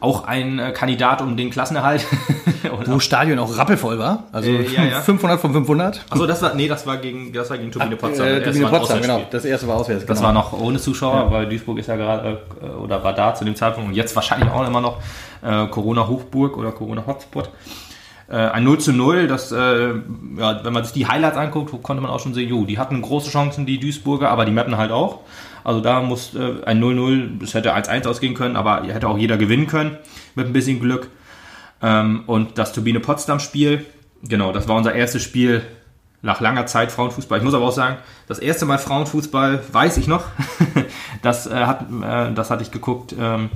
Auch 0.02 0.24
ein 0.24 0.58
äh, 0.58 0.72
Kandidat 0.72 1.22
um 1.22 1.36
den 1.36 1.50
Klassenerhalt. 1.50 2.04
Wo 2.86 2.98
Stadion 2.98 3.38
auch 3.38 3.56
rappelvoll 3.56 3.98
war. 3.98 4.24
Also 4.32 4.50
Äh, 4.50 4.66
ja, 4.66 4.84
ja. 4.84 5.00
500 5.02 5.40
von 5.40 5.52
500. 5.52 6.04
Achso, 6.10 6.26
das 6.26 6.42
war, 6.42 6.54
nee, 6.54 6.66
das 6.66 6.86
war 6.86 6.96
gegen, 6.96 7.32
das 7.32 7.50
war 7.50 7.58
gegen 7.58 7.70
Turbine 7.70 7.96
Potsdam. 7.96 8.26
Äh, 8.26 8.40
Das 8.40 8.56
Turbine 8.56 8.66
Potsdam, 8.78 9.00
genau. 9.00 9.22
Das 9.30 9.44
erste 9.44 9.68
war 9.68 9.76
auswärts. 9.76 10.04
Das 10.04 10.18
genau. 10.18 10.26
war 10.28 10.34
noch 10.34 10.52
ohne 10.52 10.78
Zuschauer, 10.78 11.30
weil 11.30 11.48
Duisburg 11.48 11.78
ist 11.78 11.86
ja 11.86 11.94
gerade, 11.94 12.40
äh, 12.60 12.66
oder 12.66 13.04
war 13.04 13.12
da 13.12 13.34
zu 13.34 13.44
dem 13.44 13.54
Zeitpunkt 13.54 13.90
und 13.90 13.94
jetzt 13.94 14.16
wahrscheinlich 14.16 14.50
auch 14.50 14.66
immer 14.66 14.80
noch 14.80 14.98
äh, 15.42 15.66
Corona-Hochburg 15.68 16.56
oder 16.56 16.72
Corona-Hotspot. 16.72 17.50
Äh, 18.28 18.36
ein 18.36 18.64
0 18.64 18.78
zu 18.78 18.92
0, 18.92 19.28
das, 19.28 19.50
ja, 19.52 19.94
wenn 20.64 20.72
man 20.72 20.82
sich 20.84 20.94
die 20.94 21.06
Highlights 21.06 21.36
anguckt, 21.36 21.80
konnte 21.82 22.02
man 22.02 22.10
auch 22.10 22.20
schon 22.20 22.34
sehen, 22.34 22.48
jo, 22.48 22.64
die 22.64 22.78
hatten 22.78 23.00
große 23.02 23.30
Chancen, 23.30 23.66
die 23.66 23.78
Duisburger, 23.78 24.30
aber 24.30 24.44
die 24.44 24.52
Mappen 24.52 24.76
halt 24.76 24.90
auch. 24.90 25.20
Also 25.64 25.81
da 25.81 26.01
muss 26.01 26.35
äh, 26.35 26.64
ein 26.64 26.83
0-0, 26.83 27.42
es 27.42 27.55
hätte 27.55 27.75
1-1 27.75 28.07
ausgehen 28.07 28.35
können, 28.35 28.57
aber 28.57 28.85
hätte 28.85 29.09
auch 29.09 29.18
jeder 29.18 29.37
gewinnen 29.37 29.66
können, 29.66 29.96
mit 30.35 30.46
ein 30.46 30.53
bisschen 30.53 30.81
Glück. 30.81 31.09
Ähm, 31.83 32.25
und 32.27 32.59
das 32.59 32.72
Turbine 32.72 33.01
Potsdam-Spiel, 33.01 33.87
genau, 34.22 34.53
das 34.53 34.68
war 34.68 34.77
unser 34.77 34.94
erstes 34.94 35.22
Spiel 35.22 35.62
nach 36.22 36.40
langer 36.40 36.66
Zeit 36.66 36.92
Frauenfußball. 36.92 37.38
Ich 37.38 37.44
muss 37.44 37.55
aber 37.55 37.66
auch 37.66 37.72
sagen, 37.72 37.98
das 38.29 38.38
erste 38.38 38.64
Mal 38.64 38.79
Frauenfußball 38.79 39.61
weiß 39.72 39.96
ich 39.96 40.07
noch. 40.07 40.25
das, 41.22 41.48
äh, 41.48 41.55
hat, 41.55 41.83
äh, 41.83 42.33
das 42.33 42.51
hatte 42.51 42.62
ich 42.62 42.70
geguckt. 42.70 43.14
Ähm, 43.18 43.51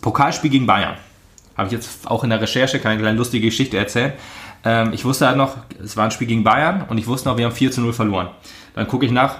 Pokalspiel 0.00 0.50
gegen 0.50 0.66
Bayern. 0.66 0.94
Habe 1.56 1.66
ich 1.66 1.72
jetzt 1.72 2.08
auch 2.08 2.24
in 2.24 2.30
der 2.30 2.40
Recherche 2.40 2.78
keine 2.78 3.00
kleine 3.00 3.18
lustige 3.18 3.46
Geschichte 3.46 3.76
erzählt. 3.76 4.14
Ähm, 4.64 4.92
ich 4.92 5.04
wusste 5.04 5.26
halt 5.26 5.36
noch, 5.36 5.56
es 5.82 5.96
war 5.96 6.04
ein 6.04 6.10
Spiel 6.12 6.28
gegen 6.28 6.44
Bayern 6.44 6.84
und 6.88 6.98
ich 6.98 7.06
wusste 7.06 7.28
noch, 7.28 7.36
wir 7.36 7.44
haben 7.44 7.52
4 7.52 7.72
zu 7.72 7.80
0 7.80 7.92
verloren. 7.92 8.28
Dann 8.74 8.88
gucke 8.88 9.06
ich 9.06 9.12
nach 9.12 9.38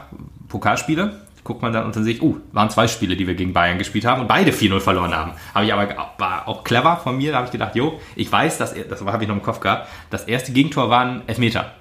Pokalspiele, 0.48 1.23
guckt 1.44 1.62
man 1.62 1.72
dann 1.72 1.85
und 1.85 1.94
dann 1.94 2.04
sehe 2.04 2.20
uh, 2.20 2.38
waren 2.52 2.70
zwei 2.70 2.88
Spiele, 2.88 3.16
die 3.16 3.26
wir 3.26 3.35
gegen 3.35 3.52
Bayern 3.52 3.78
gespielt 3.78 4.04
haben 4.04 4.22
und 4.22 4.28
beide 4.28 4.50
4-0 4.50 4.80
verloren 4.80 5.14
haben. 5.14 5.33
Habe 5.54 5.66
ich 5.66 5.72
aber, 5.72 6.12
war 6.18 6.48
auch 6.48 6.64
clever 6.64 6.96
von 6.96 7.16
mir, 7.16 7.33
da 7.33 7.37
habe 7.38 7.46
ich 7.46 7.52
gedacht, 7.52 7.76
jo, 7.76 8.00
ich 8.16 8.30
weiß, 8.30 8.59
dass, 8.59 8.74
das 8.88 9.04
habe 9.04 9.22
ich 9.22 9.28
noch 9.28 9.37
im 9.37 9.42
Kopf 9.42 9.61
gehabt, 9.61 9.88
das 10.11 10.24
erste 10.24 10.52
Gegentor 10.52 10.90
war 10.90 11.04
ein 11.04 11.22
Elfmeter. 11.28 11.72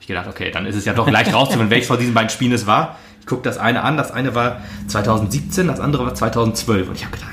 Ich 0.00 0.06
gedacht, 0.06 0.28
okay, 0.28 0.50
dann 0.50 0.64
ist 0.64 0.76
es 0.76 0.84
ja 0.84 0.94
doch 0.94 1.10
leicht 1.10 1.34
rauszufinden, 1.34 1.70
welches 1.70 1.88
von 1.88 1.98
diesen 1.98 2.14
beiden 2.14 2.30
Spielen 2.30 2.52
es 2.52 2.66
war. 2.66 2.96
Ich 3.20 3.26
gucke 3.26 3.42
das 3.42 3.58
eine 3.58 3.82
an, 3.82 3.96
das 3.96 4.10
eine 4.10 4.34
war 4.34 4.62
2017, 4.86 5.66
das 5.66 5.80
andere 5.80 6.06
war 6.06 6.14
2012 6.14 6.88
und 6.88 6.94
ich 6.94 7.04
habe 7.04 7.14
gedacht, 7.14 7.28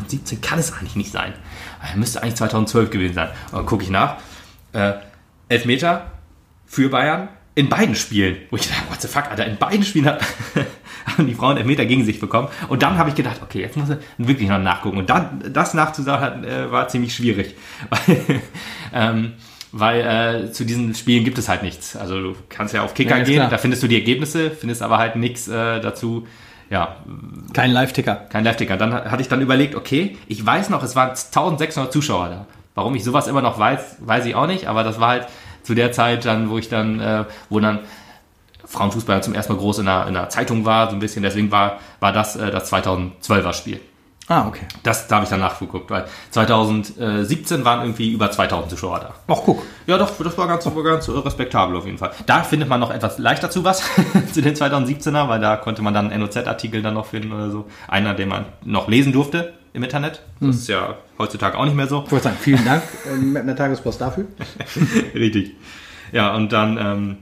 2017 0.00 0.40
kann 0.40 0.58
es 0.58 0.72
eigentlich 0.72 0.96
nicht 0.96 1.12
sein. 1.12 1.34
Er 1.82 1.96
müsste 1.96 2.22
eigentlich 2.22 2.36
2012 2.36 2.90
gewesen 2.90 3.14
sein. 3.14 3.28
Und 3.50 3.58
dann 3.58 3.66
gucke 3.66 3.82
ich 3.82 3.90
nach, 3.90 4.16
äh, 4.72 4.94
Elfmeter 5.48 6.12
für 6.66 6.88
Bayern 6.88 7.28
in 7.54 7.68
beiden 7.68 7.94
Spielen. 7.94 8.36
Wo 8.50 8.56
ich 8.56 8.68
dachte, 8.68 8.82
what 8.88 9.00
the 9.02 9.08
fuck, 9.08 9.30
Alter, 9.30 9.46
in 9.46 9.56
beiden 9.56 9.84
Spielen 9.84 10.06
hat, 10.06 10.24
haben 11.16 11.26
die 11.26 11.34
Frauen 11.34 11.56
Elfmeter 11.56 11.84
gegen 11.86 12.04
sich 12.04 12.20
bekommen. 12.20 12.48
Und 12.68 12.82
dann 12.82 12.98
habe 12.98 13.08
ich 13.10 13.14
gedacht, 13.14 13.40
okay, 13.42 13.60
jetzt 13.60 13.76
muss 13.76 13.90
er 13.90 13.98
wirklich 14.18 14.48
noch 14.48 14.58
nachgucken. 14.58 14.98
Und 14.98 15.10
dann, 15.10 15.42
das 15.52 15.74
nachzusagen 15.74 16.44
äh, 16.44 16.70
war 16.70 16.88
ziemlich 16.88 17.14
schwierig. 17.14 17.54
Weil, 17.90 18.40
ähm, 18.92 19.32
weil 19.72 20.00
äh, 20.46 20.50
zu 20.52 20.64
diesen 20.64 20.94
Spielen 20.96 21.22
gibt 21.22 21.38
es 21.38 21.48
halt 21.48 21.62
nichts. 21.62 21.94
Also 21.94 22.20
du 22.20 22.34
kannst 22.48 22.74
ja 22.74 22.82
auf 22.82 22.92
Kicker 22.94 23.18
Ja, 23.18 23.22
gehen, 23.24 23.36
klar. 23.36 23.50
da 23.50 23.58
findest 23.58 23.82
du 23.84 23.86
die 23.86 23.94
Ergebnisse, 23.94 24.50
findest 24.50 24.82
aber 24.82 24.98
halt 24.98 25.14
nichts 25.14 25.46
äh, 25.46 25.80
dazu. 25.80 26.26
Ja, 26.70 26.96
Kein 27.52 27.70
Live-Ticker. 27.72 28.16
kein 28.30 28.42
Live-Ticker. 28.44 28.76
Dann 28.76 28.92
ha- 28.92 29.04
hatte 29.10 29.22
ich 29.22 29.28
dann 29.28 29.40
überlegt, 29.40 29.76
okay, 29.76 30.16
ich 30.26 30.44
weiß 30.44 30.70
noch, 30.70 30.82
es 30.82 30.96
waren 30.96 31.10
1600 31.10 31.92
Zuschauer 31.92 32.28
da. 32.30 32.46
Warum 32.74 32.94
ich 32.96 33.04
sowas 33.04 33.28
immer 33.28 33.42
noch 33.42 33.58
weiß, 33.60 33.96
weiß 34.00 34.26
ich 34.26 34.34
auch 34.34 34.46
nicht, 34.48 34.66
aber 34.66 34.82
das 34.84 34.98
war 34.98 35.08
halt 35.10 35.26
zu 35.62 35.74
der 35.74 35.92
Zeit 35.92 36.24
dann, 36.24 36.50
wo 36.50 36.58
ich 36.58 36.68
dann, 36.68 36.98
äh, 37.00 37.24
wo 37.48 37.60
dann 37.60 37.80
Frauenfußball 38.70 39.22
zum 39.22 39.34
ersten 39.34 39.52
Mal 39.52 39.58
groß 39.58 39.80
in 39.80 39.86
der, 39.86 40.06
in 40.06 40.14
der 40.14 40.28
Zeitung 40.28 40.64
war, 40.64 40.88
so 40.88 40.96
ein 40.96 41.00
bisschen, 41.00 41.22
deswegen 41.22 41.50
war, 41.50 41.80
war 41.98 42.12
das 42.12 42.36
äh, 42.36 42.50
das 42.50 42.72
2012er 42.72 43.52
Spiel. 43.52 43.80
Ah, 44.28 44.46
okay. 44.46 44.64
Das, 44.84 45.08
da 45.08 45.16
habe 45.16 45.24
ich 45.24 45.30
dann 45.30 45.40
nachgeguckt, 45.40 45.90
weil 45.90 46.04
2017 46.30 47.64
waren 47.64 47.80
irgendwie 47.80 48.12
über 48.12 48.30
2000 48.30 48.70
Zuschauer 48.70 49.00
da. 49.00 49.14
Ach, 49.26 49.40
guck. 49.44 49.64
Ja, 49.88 49.98
doch, 49.98 50.12
das 50.22 50.38
war 50.38 50.46
ganz, 50.46 50.64
war 50.66 50.84
ganz 50.84 51.08
respektabel 51.08 51.76
auf 51.76 51.84
jeden 51.84 51.98
Fall. 51.98 52.12
Da 52.26 52.44
findet 52.44 52.68
man 52.68 52.78
noch 52.78 52.92
etwas 52.92 53.18
leichter 53.18 53.50
zu 53.50 53.64
was, 53.64 53.82
zu 54.32 54.40
den 54.40 54.54
2017er, 54.54 55.28
weil 55.28 55.40
da 55.40 55.56
konnte 55.56 55.82
man 55.82 55.94
dann 55.94 56.16
NOZ-Artikel 56.16 56.80
dann 56.80 56.94
noch 56.94 57.06
finden 57.06 57.32
oder 57.32 57.50
so. 57.50 57.66
Einer, 57.88 58.14
den 58.14 58.28
man 58.28 58.44
noch 58.64 58.86
lesen 58.86 59.12
durfte 59.12 59.54
im 59.72 59.82
Internet. 59.82 60.22
Das 60.38 60.54
ist 60.54 60.68
ja 60.68 60.94
heutzutage 61.18 61.58
auch 61.58 61.64
nicht 61.64 61.76
mehr 61.76 61.88
so. 61.88 62.04
Ich 62.06 62.12
wollte 62.12 62.24
sagen, 62.24 62.36
vielen 62.40 62.64
Dank 62.64 62.84
ähm, 63.12 63.32
mit 63.32 63.42
einer 63.42 63.56
Tagespost 63.56 64.00
dafür. 64.00 64.26
Richtig. 65.14 65.56
Ja, 66.12 66.36
und 66.36 66.52
dann 66.52 66.78
ähm, 66.78 67.16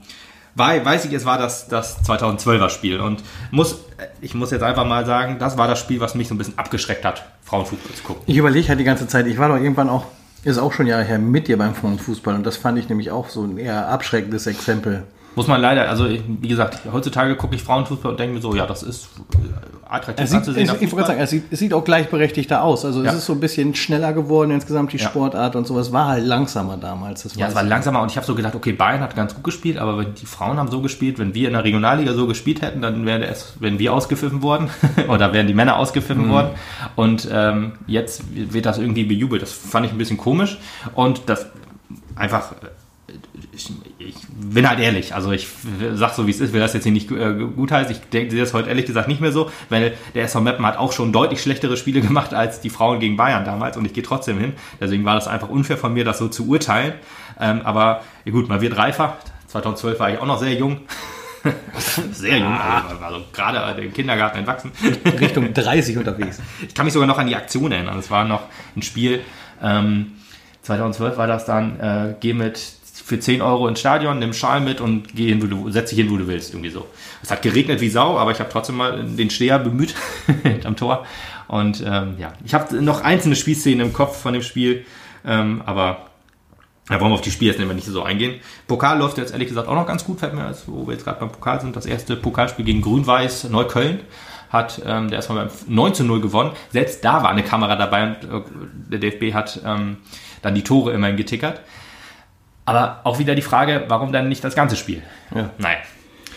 war, 0.54 0.84
weiß 0.84 1.04
ich, 1.04 1.12
es 1.12 1.24
war 1.24 1.38
das, 1.38 1.68
das 1.68 2.02
2012er 2.04 2.68
Spiel. 2.70 3.00
Und 3.00 3.22
muss, 3.50 3.78
ich 4.20 4.34
muss 4.34 4.50
jetzt 4.50 4.62
einfach 4.62 4.87
mal 4.87 5.06
sagen, 5.06 5.38
das 5.38 5.56
war 5.56 5.68
das 5.68 5.78
Spiel, 5.78 6.00
was 6.00 6.14
mich 6.14 6.28
so 6.28 6.34
ein 6.34 6.38
bisschen 6.38 6.58
abgeschreckt 6.58 7.04
hat, 7.04 7.24
Frauenfußball 7.42 7.94
zu 7.94 8.02
gucken. 8.02 8.22
Ich 8.26 8.37
überlege 8.37 8.68
halt 8.68 8.80
die 8.80 8.84
ganze 8.84 9.06
Zeit, 9.06 9.26
ich 9.26 9.38
war 9.38 9.48
doch 9.48 9.56
irgendwann 9.56 9.88
auch, 9.88 10.06
ist 10.44 10.58
auch 10.58 10.72
schon 10.72 10.87
Jahre 10.87 11.04
her, 11.04 11.18
mit 11.18 11.48
dir 11.48 11.58
beim 11.58 11.74
Frauenfußball 11.74 12.34
und 12.34 12.44
das 12.44 12.56
fand 12.56 12.78
ich 12.78 12.88
nämlich 12.88 13.11
auch 13.11 13.28
so 13.28 13.42
ein 13.44 13.58
eher 13.58 13.88
abschreckendes 13.88 14.46
Exempel. 14.46 15.04
Muss 15.38 15.46
man 15.46 15.61
leider, 15.61 15.88
also 15.88 16.09
wie 16.09 16.48
gesagt, 16.48 16.81
heutzutage 16.92 17.37
gucke 17.37 17.55
ich 17.55 17.62
Frauenfußball 17.62 18.11
und 18.11 18.18
denke 18.20 18.35
mir 18.35 18.40
so, 18.40 18.55
ja, 18.57 18.66
das 18.66 18.83
ist 18.83 19.09
äh, 19.35 19.37
attraktiv 19.88 20.24
Es 20.24 20.31
sieht, 20.31 20.38
anzusehen. 20.40 20.68
es, 20.68 20.83
ich 20.83 20.90
wollte 20.92 21.07
sagen, 21.07 21.20
es 21.20 21.31
sieht, 21.31 21.44
es 21.53 21.59
sieht 21.61 21.72
auch 21.72 21.85
gleichberechtigter 21.85 22.62
aus. 22.64 22.85
Also 22.85 23.05
Ja. 23.05 23.11
es 23.12 23.18
ist 23.18 23.27
so 23.27 23.35
ein 23.35 23.40
bisschen 23.40 23.74
schneller 23.77 24.12
geworden 24.12 24.51
insgesamt, 24.51 24.92
die 24.92 24.96
Ja. 24.96 25.09
Sportart 25.09 25.55
und 25.55 25.66
sowas. 25.66 25.92
War 25.92 26.09
halt 26.09 26.27
langsamer 26.27 26.77
damals. 26.77 27.22
Das 27.22 27.37
Ja, 27.37 27.46
es 27.46 27.55
war 27.55 27.62
langsamer 27.62 28.03
und 28.03 28.11
ich 28.11 28.16
habe 28.16 28.27
so 28.27 28.35
gedacht, 28.35 28.57
okay, 28.57 28.72
Bayern 28.72 29.01
hat 29.01 29.14
ganz 29.14 29.33
gut 29.35 29.44
gespielt, 29.44 29.79
aber 29.79 30.05
die 30.05 30.27
Frauen 30.27 30.57
haben 30.59 30.70
so 30.70 30.83
gespielt, 30.83 31.18
wenn 31.20 31.35
wir 31.35 31.46
in 31.46 31.55
der 31.55 31.62
Regionalliga 31.62 32.12
so 32.14 32.27
gespielt 32.27 32.61
hätten, 32.61 32.83
dann 32.83 33.07
wäre 33.07 33.24
es, 33.27 33.55
wenn 33.61 33.79
wir 33.79 33.94
ausgepfiffen 33.94 34.42
worden 34.42 34.68
oder 35.09 35.33
wären 35.33 35.46
die 35.46 35.55
Männer 35.55 35.77
ausgepfiffen 35.79 36.27
Mhm. 36.27 36.31
worden. 36.31 36.48
Und 36.96 37.29
ähm, 37.33 37.72
jetzt 37.87 38.22
wird 38.35 38.66
das 38.66 38.79
irgendwie 38.79 39.05
bejubelt. 39.05 39.40
Das 39.40 39.53
fand 39.53 39.87
ich 39.87 39.92
ein 39.92 39.98
bisschen 39.98 40.16
komisch 40.18 40.59
und 40.96 41.22
das 41.27 41.46
einfach. 42.16 42.53
Ich, 43.58 43.72
ich 43.98 44.14
bin 44.30 44.68
halt 44.68 44.78
ehrlich, 44.78 45.16
also 45.16 45.32
ich 45.32 45.48
sag 45.94 46.14
so 46.14 46.28
wie 46.28 46.30
es 46.30 46.38
ist, 46.38 46.52
will 46.52 46.60
das 46.60 46.74
jetzt 46.74 46.84
hier 46.84 46.92
nicht 46.92 47.10
äh, 47.10 47.34
gut 47.34 47.72
heißen. 47.72 47.90
Ich 47.90 48.00
denke, 48.08 48.36
das 48.36 48.54
heute 48.54 48.68
ehrlich 48.68 48.86
gesagt 48.86 49.08
nicht 49.08 49.20
mehr 49.20 49.32
so, 49.32 49.50
weil 49.68 49.94
der 50.14 50.22
SV 50.24 50.40
Meppen 50.40 50.64
hat 50.64 50.76
auch 50.76 50.92
schon 50.92 51.12
deutlich 51.12 51.42
schlechtere 51.42 51.76
Spiele 51.76 52.00
gemacht 52.00 52.34
als 52.34 52.60
die 52.60 52.70
Frauen 52.70 53.00
gegen 53.00 53.16
Bayern 53.16 53.44
damals 53.44 53.76
und 53.76 53.84
ich 53.84 53.92
gehe 53.92 54.04
trotzdem 54.04 54.38
hin. 54.38 54.52
Deswegen 54.80 55.04
war 55.04 55.16
das 55.16 55.26
einfach 55.26 55.48
unfair 55.48 55.76
von 55.76 55.92
mir, 55.92 56.04
das 56.04 56.18
so 56.18 56.28
zu 56.28 56.46
urteilen. 56.46 56.94
Ähm, 57.40 57.62
aber 57.64 58.02
ja 58.24 58.30
gut, 58.30 58.48
man 58.48 58.60
wird 58.60 58.76
reifer. 58.76 59.16
2012 59.48 59.98
war 59.98 60.10
ich 60.12 60.18
auch 60.18 60.26
noch 60.26 60.38
sehr 60.38 60.54
jung. 60.54 60.82
sehr 62.12 62.38
jung, 62.38 62.52
also, 62.52 63.04
also 63.04 63.24
gerade 63.32 63.82
im 63.82 63.92
Kindergarten 63.92 64.38
entwachsen. 64.38 64.70
Richtung 65.18 65.52
30 65.52 65.98
unterwegs. 65.98 66.40
Ich 66.66 66.74
kann 66.74 66.84
mich 66.84 66.92
sogar 66.92 67.08
noch 67.08 67.18
an 67.18 67.26
die 67.26 67.34
Aktion 67.34 67.72
erinnern. 67.72 67.98
Es 67.98 68.10
war 68.10 68.24
noch 68.24 68.42
ein 68.76 68.82
Spiel, 68.82 69.22
ähm, 69.60 70.12
2012 70.62 71.16
war 71.16 71.26
das 71.26 71.46
dann, 71.46 71.80
äh, 71.80 72.14
geh 72.20 72.34
mit 72.34 72.77
für 73.08 73.18
10 73.18 73.40
Euro 73.40 73.66
ins 73.68 73.80
Stadion, 73.80 74.18
nimm 74.18 74.34
Schal 74.34 74.60
mit 74.60 74.82
und 74.82 75.14
geh 75.14 75.28
hin, 75.28 75.42
wo 75.42 75.46
du, 75.46 75.70
setz 75.70 75.88
dich 75.88 75.98
hin, 75.98 76.10
wo 76.10 76.18
du 76.18 76.26
willst, 76.26 76.52
irgendwie 76.52 76.68
so. 76.68 76.86
Es 77.22 77.30
hat 77.30 77.40
geregnet 77.40 77.80
wie 77.80 77.88
Sau, 77.88 78.18
aber 78.18 78.32
ich 78.32 78.38
habe 78.38 78.50
trotzdem 78.52 78.76
mal 78.76 79.02
den 79.02 79.30
Steher 79.30 79.58
bemüht 79.58 79.94
am 80.64 80.76
Tor. 80.76 81.06
Und 81.48 81.82
ähm, 81.86 82.16
ja, 82.18 82.34
ich 82.44 82.52
habe 82.52 82.82
noch 82.82 83.00
einzelne 83.00 83.34
Spielszenen 83.34 83.80
im 83.80 83.92
Kopf 83.94 84.20
von 84.20 84.34
dem 84.34 84.42
Spiel, 84.42 84.84
ähm, 85.24 85.62
aber 85.64 86.08
da 86.86 87.00
wollen 87.00 87.10
wir 87.10 87.14
auf 87.14 87.22
die 87.22 87.30
Spiele 87.30 87.50
jetzt 87.50 87.58
nicht 87.58 87.86
so 87.86 88.02
eingehen. 88.02 88.40
Pokal 88.66 88.98
läuft 88.98 89.16
jetzt 89.16 89.32
ehrlich 89.32 89.48
gesagt 89.48 89.68
auch 89.68 89.74
noch 89.74 89.86
ganz 89.86 90.04
gut, 90.04 90.20
fällt 90.20 90.34
mir, 90.34 90.44
als, 90.44 90.64
wo 90.66 90.86
wir 90.86 90.92
jetzt 90.92 91.04
gerade 91.04 91.18
beim 91.18 91.32
Pokal 91.32 91.62
sind. 91.62 91.76
Das 91.76 91.86
erste 91.86 92.14
Pokalspiel 92.14 92.66
gegen 92.66 92.82
Grün-Weiß 92.82 93.48
Neukölln 93.48 94.00
hat 94.50 94.82
ähm, 94.84 95.08
der 95.08 95.16
erstmal 95.16 95.46
beim 95.46 95.54
9 95.66 95.94
zu 95.94 96.04
0 96.04 96.20
gewonnen. 96.20 96.50
Selbst 96.72 97.02
da 97.02 97.22
war 97.22 97.30
eine 97.30 97.42
Kamera 97.42 97.76
dabei 97.76 98.02
und 98.02 98.24
äh, 98.24 98.42
der 98.90 98.98
DFB 98.98 99.32
hat 99.32 99.60
ähm, 99.64 99.96
dann 100.42 100.54
die 100.54 100.62
Tore 100.62 100.92
immerhin 100.92 101.16
getickert. 101.16 101.62
Aber 102.68 103.00
auch 103.04 103.18
wieder 103.18 103.34
die 103.34 103.42
Frage, 103.42 103.84
warum 103.88 104.12
dann 104.12 104.28
nicht 104.28 104.44
das 104.44 104.54
ganze 104.54 104.76
Spiel? 104.76 105.02
Ja. 105.34 105.50
Naja, 105.58 105.78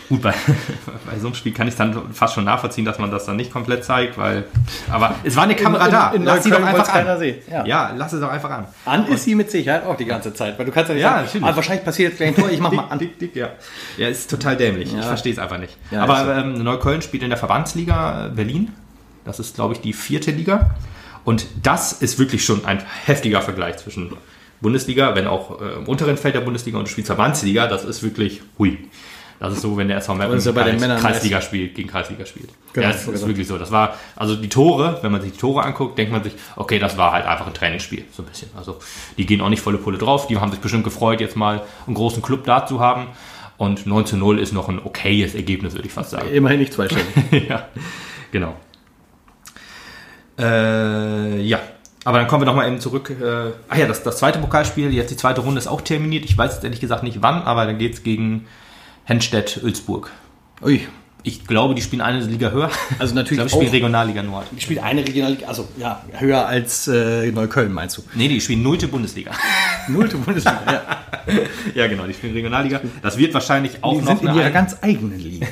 gut, 0.08 0.22
bei, 0.22 0.32
bei 1.10 1.18
so 1.18 1.26
einem 1.26 1.34
Spiel 1.34 1.52
kann 1.52 1.68
ich 1.68 1.74
dann 1.76 2.12
fast 2.14 2.34
schon 2.34 2.44
nachvollziehen, 2.44 2.84
dass 2.84 2.98
man 2.98 3.10
das 3.10 3.26
dann 3.26 3.36
nicht 3.36 3.52
komplett 3.52 3.84
zeigt, 3.84 4.16
weil. 4.18 4.44
Aber 4.90 5.14
es 5.24 5.36
war 5.36 5.44
eine 5.44 5.54
Kamera 5.56 5.88
da. 5.88 6.10
in 6.10 6.24
lass 6.24 6.44
sie 6.44 6.50
doch 6.50 6.58
Neukölln 6.60 6.76
einfach 6.80 6.94
an. 6.94 7.34
Ja. 7.50 7.64
Ja. 7.66 7.92
lass 7.96 8.12
es 8.12 8.20
doch 8.20 8.30
einfach 8.30 8.50
an. 8.50 8.66
An 8.84 9.06
ist 9.06 9.24
sie 9.24 9.34
mit 9.34 9.50
Sicherheit 9.50 9.84
auch 9.86 9.96
die 9.96 10.04
ganze 10.04 10.32
Zeit, 10.34 10.58
weil 10.58 10.66
du 10.66 10.72
kannst 10.72 10.88
ja 10.88 10.94
nicht 10.94 11.02
Ja, 11.02 11.10
sagen, 11.10 11.24
natürlich. 11.26 11.46
ah, 11.46 11.56
wahrscheinlich 11.56 11.84
passiert 11.84 12.10
jetzt 12.10 12.18
gleich 12.18 12.28
ein 12.30 12.34
Tor, 12.36 12.50
ich 12.50 12.60
mach 12.60 12.72
mal 12.72 12.86
an. 12.88 12.98
Dick, 12.98 13.18
dick, 13.18 13.36
ja. 13.36 13.48
Ja, 13.96 14.08
ist 14.08 14.30
total 14.30 14.56
dämlich. 14.56 14.88
Ich 14.88 14.94
Ja. 14.94 15.02
verstehe 15.02 15.32
es 15.32 15.38
einfach 15.38 15.58
nicht. 15.58 15.76
Ja, 15.90 16.02
Aber 16.02 16.24
so. 16.24 16.30
ähm, 16.32 16.62
Neukölln 16.62 17.02
spielt 17.02 17.22
in 17.22 17.30
der 17.30 17.38
Verbandsliga 17.38 18.26
äh, 18.26 18.28
Berlin. 18.30 18.72
Das 19.24 19.38
ist, 19.38 19.54
glaube 19.54 19.74
ich, 19.74 19.80
die 19.80 19.92
vierte 19.92 20.30
Liga. 20.30 20.70
Und 21.24 21.46
das 21.62 21.92
ist 21.92 22.18
wirklich 22.18 22.44
schon 22.44 22.64
ein 22.64 22.82
heftiger 23.04 23.40
Vergleich 23.42 23.76
zwischen 23.76 24.12
Bundesliga, 24.62 25.14
wenn 25.14 25.26
auch 25.26 25.60
äh, 25.60 25.74
im 25.74 25.86
unteren 25.86 26.16
Feld 26.16 26.34
der 26.34 26.40
Bundesliga 26.40 26.78
und 26.78 26.88
spielst 26.88 27.08
Verbandsliga. 27.08 27.66
Das 27.66 27.84
ist 27.84 28.02
wirklich 28.02 28.40
hui. 28.58 28.78
Das 29.42 29.54
ist 29.54 29.62
so, 29.62 29.76
wenn 29.76 29.88
der 29.88 29.96
SV 29.96 30.14
Meppen 30.14 30.38
ja 30.38 30.52
bei 30.52 30.62
den 30.62 30.78
Männern 30.78 31.00
Kreisliga 31.00 31.40
spielt, 31.40 31.74
gegen 31.74 31.88
Kreisliga 31.88 32.24
spielt. 32.24 32.50
Genau, 32.72 32.86
ja, 32.86 32.92
das 32.92 33.08
ist 33.08 33.26
wirklich 33.26 33.48
so. 33.48 33.58
Das 33.58 33.72
war, 33.72 33.98
also 34.14 34.36
die 34.36 34.48
Tore, 34.48 35.00
wenn 35.02 35.10
man 35.10 35.20
sich 35.20 35.32
die 35.32 35.38
Tore 35.38 35.64
anguckt, 35.64 35.98
denkt 35.98 36.12
man 36.12 36.22
sich, 36.22 36.34
okay, 36.54 36.78
das 36.78 36.96
war 36.96 37.10
halt 37.10 37.26
einfach 37.26 37.48
ein 37.48 37.52
Trainingsspiel, 37.52 38.04
so 38.12 38.22
ein 38.22 38.26
bisschen. 38.26 38.50
Also 38.56 38.78
die 39.18 39.26
gehen 39.26 39.40
auch 39.40 39.48
nicht 39.48 39.60
volle 39.60 39.78
Pulle 39.78 39.98
drauf, 39.98 40.28
die 40.28 40.38
haben 40.38 40.52
sich 40.52 40.60
bestimmt 40.60 40.84
gefreut, 40.84 41.20
jetzt 41.20 41.34
mal 41.34 41.62
einen 41.88 41.96
großen 41.96 42.22
Club 42.22 42.44
da 42.44 42.66
zu 42.66 42.78
haben. 42.78 43.08
Und 43.58 43.84
9 43.84 44.06
zu 44.06 44.16
0 44.16 44.38
ist 44.38 44.52
noch 44.52 44.68
ein 44.68 44.78
okayes 44.78 45.34
Ergebnis, 45.34 45.74
würde 45.74 45.88
ich 45.88 45.92
fast 45.92 46.10
sagen. 46.10 46.28
Immerhin 46.32 46.60
nicht 46.60 46.72
zweistellig. 46.72 47.06
ja, 47.48 47.66
genau. 48.30 48.54
Äh, 50.38 51.40
ja, 51.40 51.58
aber 52.04 52.18
dann 52.18 52.26
kommen 52.28 52.42
wir 52.42 52.46
nochmal 52.46 52.66
eben 52.68 52.80
zurück. 52.80 53.10
Äh, 53.10 53.52
ach 53.68 53.76
ja, 53.76 53.86
das, 53.86 54.02
das 54.02 54.18
zweite 54.18 54.38
Pokalspiel, 54.38 54.92
jetzt 54.92 55.10
die 55.10 55.16
zweite 55.16 55.40
Runde 55.40 55.58
ist 55.58 55.66
auch 55.66 55.80
terminiert. 55.80 56.24
Ich 56.24 56.36
weiß 56.36 56.54
jetzt 56.54 56.64
ehrlich 56.64 56.80
gesagt 56.80 57.02
nicht 57.02 57.22
wann, 57.22 57.42
aber 57.42 57.66
dann 57.66 57.78
geht 57.78 57.94
es 57.94 58.02
gegen 58.02 58.46
Henstedt-Ulzburg. 59.04 60.10
Ui. 60.62 60.86
Ich 61.24 61.46
glaube, 61.46 61.76
die 61.76 61.82
spielen 61.82 62.02
eine 62.02 62.18
Liga 62.20 62.50
höher. 62.50 62.68
Also 62.98 63.12
Ich 63.12 63.14
natürlich 63.14 63.38
glaube, 63.38 63.50
die 63.50 63.54
spielen 63.56 63.70
Regionalliga 63.70 64.22
Nord. 64.24 64.46
Spielt 64.58 64.82
eine 64.82 65.02
Regionalliga, 65.06 65.46
also 65.46 65.68
ja, 65.78 66.02
höher 66.18 66.44
als 66.46 66.88
äh, 66.88 67.30
Neukölln, 67.30 67.72
meinst 67.72 67.96
du? 67.98 68.02
Nee, 68.14 68.26
die 68.26 68.40
spielen 68.40 68.64
nullte 68.64 68.88
Bundesliga. 68.88 69.30
Nullte 69.88 70.16
Bundesliga. 70.16 70.60
ja. 70.66 70.82
ja, 71.76 71.86
genau, 71.86 72.06
die 72.08 72.14
spielen 72.14 72.32
Regionalliga. 72.32 72.80
Das 73.02 73.16
wird 73.18 73.32
wahrscheinlich 73.34 73.84
auch 73.84 73.92
Die 73.92 73.98
noch 74.00 74.06
sind 74.08 74.22
in 74.22 74.28
eine 74.30 74.40
ihrer 74.40 74.50
ganz 74.50 74.76
eigenen 74.82 75.18
Liga. 75.20 75.46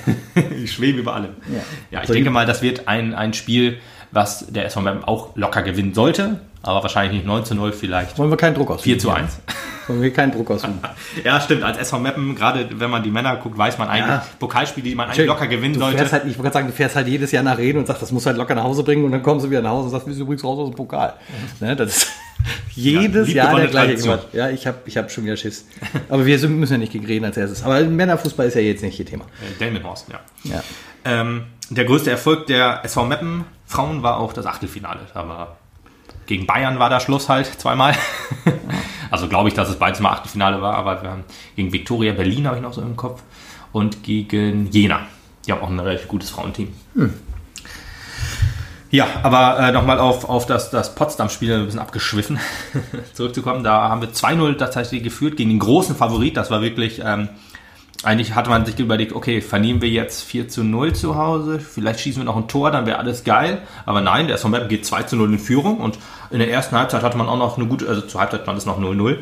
Ich 0.61 0.73
schwebe 0.73 0.99
über 0.99 1.15
allem. 1.15 1.35
Ja. 1.49 1.61
Ja, 1.93 2.01
ich 2.01 2.09
Soll 2.09 2.15
denke 2.17 2.31
ich- 2.31 2.35
mal, 2.35 2.47
das 2.47 2.63
wird 2.63 2.89
ein, 2.89 3.15
ein 3.15 3.33
Spiel, 3.33 3.79
was 4.13 4.47
der 4.49 4.65
SV 4.67 4.81
Meppen 4.81 5.05
auch 5.05 5.37
locker 5.37 5.63
gewinnen 5.63 5.95
sollte, 5.95 6.41
aber 6.63 6.83
wahrscheinlich 6.83 7.15
nicht 7.15 7.27
9 7.27 7.45
zu 7.45 7.55
0, 7.55 7.73
vielleicht 7.73 8.19
Wollen 8.19 8.31
wir 8.31 8.37
keinen 8.37 8.55
Druck 8.55 8.71
ausüben? 8.71 8.85
4 8.85 8.99
zu 8.99 9.11
1. 9.11 9.39
Wollen 9.87 10.03
wir 10.03 10.13
keinen 10.13 10.33
Druck 10.33 10.51
ausüben? 10.51 10.79
Ja, 11.25 11.41
stimmt. 11.41 11.63
Als 11.65 11.79
SV 11.79 11.99
Meppen, 11.99 12.35
gerade 12.37 12.69
wenn 12.79 12.91
man 12.91 13.03
die 13.03 13.11
Männer 13.11 13.37
guckt, 13.37 13.59
weiß 13.59 13.79
man 13.79 13.89
eigentlich, 13.89 14.09
Ja. 14.09 14.27
Pokalspiele, 14.39 14.89
die 14.89 14.95
man 14.95 15.09
eigentlich 15.09 15.27
locker 15.27 15.47
gewinnen 15.49 15.75
du 15.75 15.81
sollte. 15.81 16.11
Halt, 16.13 16.25
ich 16.27 16.39
wollte 16.39 16.53
sagen, 16.53 16.67
du 16.69 16.73
fährst 16.73 16.95
halt 16.97 17.09
jedes 17.09 17.33
Jahr 17.33 17.43
nach 17.43 17.59
Reden 17.59 17.79
und 17.79 17.87
sagst, 17.87 18.03
das 18.03 18.13
muss 18.13 18.27
halt 18.27 18.37
locker 18.37 18.55
nach 18.55 18.63
Hause 18.65 18.85
bringen 18.85 19.05
und 19.05 19.13
dann 19.13 19.23
kommst 19.23 19.47
du 19.47 19.51
wieder 19.51 19.63
nach 19.63 19.71
Hause 19.71 19.87
und 19.87 19.91
sagst, 19.91 20.07
wir 20.07 20.15
sind 20.15 20.23
übrigens 20.23 20.45
raus 20.45 20.59
aus 20.59 20.69
dem 20.71 20.77
Pokal. 20.77 21.15
Ne, 21.61 21.75
das 21.75 21.97
ist 21.97 22.09
jedes 22.75 23.29
lieb 23.29 23.37
Jahr 23.37 23.57
der 23.57 23.69
gleiche. 23.69 23.97
Quatsch. 23.97 24.25
Ja, 24.33 24.51
ich 24.51 24.67
habe 24.67 24.79
ich 24.87 24.97
hab 24.97 25.11
schon 25.11 25.25
wieder 25.25 25.37
Schiss. 25.37 25.67
Aber 26.09 26.27
wir 26.27 26.49
müssen 26.49 26.73
ja 26.73 26.79
nicht 26.79 26.93
gegen 26.93 27.07
Reden 27.07 27.25
als 27.25 27.37
erstes. 27.37 27.63
Aber 27.63 27.81
Männerfußball 27.85 28.47
ist 28.47 28.55
ja 28.55 28.61
jetzt 28.61 28.83
nicht 28.83 28.99
ihr 28.99 29.07
Thema. 29.07 29.25
Äh, 29.25 29.59
Delmenhorst, 29.59 30.09
ja. 30.09 30.21
Ja. 30.45 30.63
Ähm, 31.05 31.45
der 31.71 31.85
größte 31.85 32.11
Erfolg 32.11 32.47
der 32.47 32.85
SV 32.85 33.05
Meppen 33.07 33.45
Frauen 33.67 34.03
war 34.03 34.19
auch 34.19 34.33
das 34.33 34.47
Achtelfinale. 34.47 35.01
Da 35.15 35.29
war, 35.29 35.57
gegen 36.27 36.47
Bayern 36.47 36.79
war 36.79 36.91
da 36.91 37.01
Schluss 37.01 37.29
halt 37.29 37.47
zweimal. 37.47 37.95
also 39.11 39.29
glaube 39.29 39.49
ich, 39.49 39.55
dass 39.55 39.69
es 39.69 39.77
beides 39.77 40.01
mal 40.01 40.11
Achtelfinale 40.11 40.61
war, 40.61 40.75
aber 40.75 41.03
wir 41.03 41.11
haben 41.11 41.25
gegen 41.57 41.73
Viktoria 41.73 42.13
Berlin 42.13 42.47
habe 42.47 42.57
ich 42.57 42.63
noch 42.63 42.73
so 42.73 42.83
im 42.83 42.97
Kopf 42.97 43.23
und 43.73 44.03
gegen 44.03 44.71
Jena. 44.71 45.07
Die 45.47 45.53
haben 45.53 45.63
auch 45.63 45.71
ein 45.71 45.79
relativ 45.79 46.09
gutes 46.09 46.31
Frauenteam. 46.31 46.69
Ja, 48.91 49.07
aber 49.23 49.59
äh, 49.61 49.73
nochmal 49.73 50.01
auf, 50.01 50.29
auf 50.29 50.47
das, 50.47 50.71
das 50.71 50.97
Potsdam-Spiel 50.97 51.53
ein 51.55 51.65
bisschen 51.65 51.81
abgeschwiffen 51.81 52.41
zurückzukommen. 53.15 53.63
Da 53.63 53.89
haben 53.89 54.01
wir 54.01 54.09
2-0 54.09 54.59
tatsächlich 54.59 55.05
geführt 55.05 55.37
gegen 55.37 55.51
den 55.51 55.61
großen 55.61 55.95
Favorit. 55.95 56.37
Das 56.37 56.51
war 56.51 56.61
wirklich, 56.61 57.01
ähm, 57.05 57.29
eigentlich 58.03 58.35
hatte 58.35 58.51
man 58.51 58.67
sich 58.67 58.77
überlegt, 58.81 59.13
okay, 59.13 59.43
vernehmen 59.43 59.81
wir 59.81 59.91
jetzt 59.91 60.25
4 60.25 60.49
zu 60.49 60.65
0 60.65 60.95
zu 60.95 61.17
Hause, 61.17 61.61
vielleicht 61.61 62.01
schießen 62.01 62.23
wir 62.23 62.25
noch 62.25 62.37
ein 62.37 62.49
Tor, 62.49 62.73
dann 62.73 62.87
wäre 62.87 62.99
alles 62.99 63.23
geil. 63.23 63.63
Aber 63.87 64.01
nein, 64.01 64.27
der 64.27 64.37
SV 64.37 64.49
Meppen 64.49 64.69
geht 64.69 64.85
2 64.85 65.05
zu 65.05 65.17
0 65.17 65.35
in 65.35 65.39
Führung 65.39 65.79
und 65.79 65.99
in 66.31 66.41
der 66.41 66.51
ersten 66.51 66.77
Halbzeit 66.77 67.03
hatte 67.03 67.17
man 67.17 67.29
auch 67.29 67.39
noch 67.39 67.59
eine 67.59 67.67
gute, 67.67 67.89
also 67.89 68.01
zur 68.01 68.21
Halbzeit 68.21 68.47
war 68.47 68.57
es 68.57 68.67
noch 68.67 68.81
0-0 68.81 69.19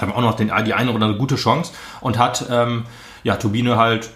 haben 0.00 0.12
auch 0.12 0.20
noch 0.20 0.36
den, 0.36 0.52
die 0.64 0.74
eine 0.74 0.90
oder 0.90 1.06
andere 1.06 1.18
gute 1.18 1.36
Chance 1.36 1.72
und 2.00 2.18
hat 2.18 2.46
ähm, 2.50 2.84
ja, 3.24 3.36
Turbine 3.36 3.76
halt 3.76 4.10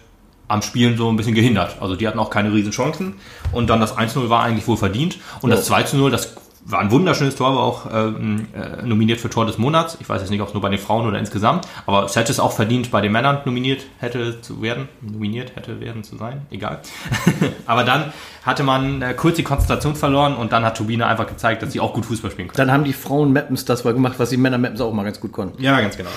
am 0.53 0.63
Spielen 0.63 0.97
so 0.97 1.09
ein 1.09 1.17
bisschen 1.17 1.35
gehindert. 1.35 1.77
Also 1.81 1.97
die 1.97 2.07
hatten 2.07 2.19
auch 2.19 2.31
keine 2.31 2.53
riesen 2.53 2.73
Chancen 2.73 3.15
und 3.53 3.71
dann 3.71 3.81
das 3.81 3.97
1-0 3.97 4.29
war 4.29 4.43
eigentlich 4.43 4.67
wohl 4.69 4.77
verdient 4.77 5.19
und 5.41 5.51
das 5.51 5.71
2-0, 5.71 6.11
das 6.11 6.37
war 6.65 6.79
ein 6.79 6.91
wunderschönes 6.91 7.35
Tor, 7.35 7.57
war 7.57 7.63
auch 7.63 7.87
ähm, 7.93 8.47
äh, 8.55 8.87
nominiert 8.87 9.21
für 9.21 9.29
Tor 9.29 9.47
des 9.47 9.59
Monats. 9.59 9.99
Ich 10.01 10.09
weiß 10.09 10.21
jetzt 10.21 10.31
nicht, 10.31 10.41
ob 10.41 10.49
es 10.49 10.55
nur 10.55 10.63
bei 10.63 10.69
den 10.69 10.79
Frauen 10.79 11.07
oder 11.07 11.19
insgesamt, 11.19 11.67
aber 11.87 12.05
es 12.05 12.15
hätte 12.15 12.31
es 12.31 12.39
auch 12.39 12.53
verdient, 12.53 12.91
bei 12.91 13.01
den 13.01 13.11
Männern 13.11 13.41
nominiert 13.45 13.85
hätte 13.99 14.41
zu 14.41 14.63
werden, 14.63 14.89
nominiert 15.01 15.57
hätte 15.57 15.81
werden 15.81 16.05
zu 16.05 16.17
sein, 16.17 16.47
egal. 16.51 16.81
aber 17.67 17.83
dann 17.83 18.13
hatte 18.45 18.63
man 18.63 19.03
äh, 19.03 19.15
kurz 19.15 19.37
die 19.37 19.43
Konzentration 19.43 19.97
verloren 19.97 20.37
und 20.37 20.53
dann 20.53 20.65
hat 20.65 20.77
Turbine 20.77 21.07
einfach 21.07 21.27
gezeigt, 21.27 21.63
dass 21.63 21.73
sie 21.73 21.81
auch 21.81 21.95
gut 21.95 22.07
Fußball 22.07 22.31
spielen 22.31 22.49
können. 22.49 22.59
Dann 22.59 22.73
haben 22.73 22.85
die 22.85 22.93
Frauen 22.93 23.33
Mappens 23.33 23.65
das 23.65 23.85
mal 23.85 23.93
gemacht, 23.93 24.15
was 24.19 24.31
die 24.31 24.37
Männer 24.37 24.59
Mappens 24.59 24.81
auch 24.81 24.93
mal 24.93 25.05
ganz 25.05 25.19
gut 25.19 25.33
konnten. 25.33 25.61
Ja, 25.63 25.81
ganz 25.81 25.97
genau. 25.97 26.11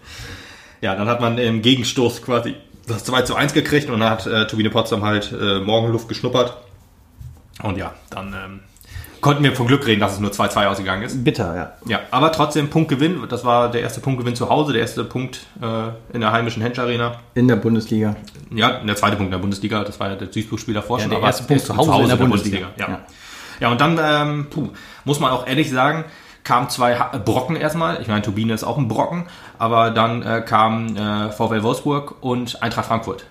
ja, 0.80 0.96
dann 0.96 1.08
hat 1.08 1.20
man 1.20 1.38
im 1.38 1.62
Gegenstoß 1.62 2.22
quasi 2.22 2.56
das 2.88 3.04
2 3.04 3.22
zu 3.22 3.34
1 3.34 3.52
gekriegt 3.52 3.90
und 3.90 4.00
dann 4.00 4.10
hat 4.10 4.26
äh, 4.26 4.46
Turbine 4.46 4.70
Potsdam 4.70 5.04
halt 5.04 5.32
äh, 5.32 5.60
Morgenluft 5.60 6.08
geschnuppert. 6.08 6.56
Und 7.62 7.76
ja, 7.76 7.92
dann 8.10 8.34
ähm, 8.34 8.60
konnten 9.20 9.42
wir 9.42 9.54
vom 9.54 9.66
Glück 9.66 9.86
reden, 9.86 10.00
dass 10.00 10.14
es 10.14 10.20
nur 10.20 10.30
2-2 10.30 10.66
ausgegangen 10.66 11.02
ist. 11.02 11.24
Bitter, 11.24 11.54
ja. 11.56 11.72
Ja, 11.86 12.00
aber 12.10 12.32
trotzdem 12.32 12.70
Punktgewinn. 12.70 13.26
Das 13.28 13.44
war 13.44 13.70
der 13.70 13.82
erste 13.82 14.00
Punktgewinn 14.00 14.36
zu 14.36 14.48
Hause, 14.48 14.72
der 14.72 14.82
erste 14.82 15.04
Punkt 15.04 15.46
äh, 15.60 16.14
in 16.14 16.20
der 16.20 16.32
heimischen 16.32 16.62
Hensch 16.62 16.78
Arena. 16.78 17.20
In 17.34 17.48
der 17.48 17.56
Bundesliga. 17.56 18.16
Ja, 18.54 18.80
der 18.84 18.96
zweite 18.96 19.16
Punkt 19.16 19.28
in 19.28 19.32
der 19.32 19.38
Bundesliga. 19.38 19.82
Das 19.84 19.98
war 19.98 20.10
ja 20.10 20.16
der 20.16 20.28
Duisburg-Spiel 20.28 20.74
davor 20.74 20.98
Ja, 20.98 21.02
schon. 21.02 21.10
der 21.10 21.18
aber 21.18 21.26
erste 21.26 21.44
Punkt 21.44 21.64
zu 21.64 21.76
Hause 21.76 22.02
in 22.02 22.08
der 22.08 22.16
Bundesliga. 22.16 22.68
Ja. 22.76 22.88
Ja. 22.88 23.00
ja. 23.60 23.68
und 23.70 23.80
dann, 23.80 23.98
ähm, 24.00 24.46
puh, 24.50 24.68
muss 25.04 25.20
man 25.20 25.32
auch 25.32 25.46
ehrlich 25.46 25.70
sagen, 25.70 26.04
kamen 26.44 26.68
zwei 26.70 26.98
Ha- 26.98 27.16
Brocken 27.18 27.56
erstmal. 27.56 28.00
Ich 28.00 28.08
meine, 28.08 28.22
Turbine 28.22 28.52
ist 28.54 28.64
auch 28.64 28.78
ein 28.78 28.88
Brocken. 28.88 29.26
Aber 29.58 29.90
dann 29.90 30.22
äh, 30.22 30.42
kam 30.46 30.96
äh, 30.96 31.30
VfL 31.30 31.62
Wolfsburg 31.62 32.16
und 32.22 32.62
Eintracht 32.62 32.86
Frankfurt. 32.86 33.24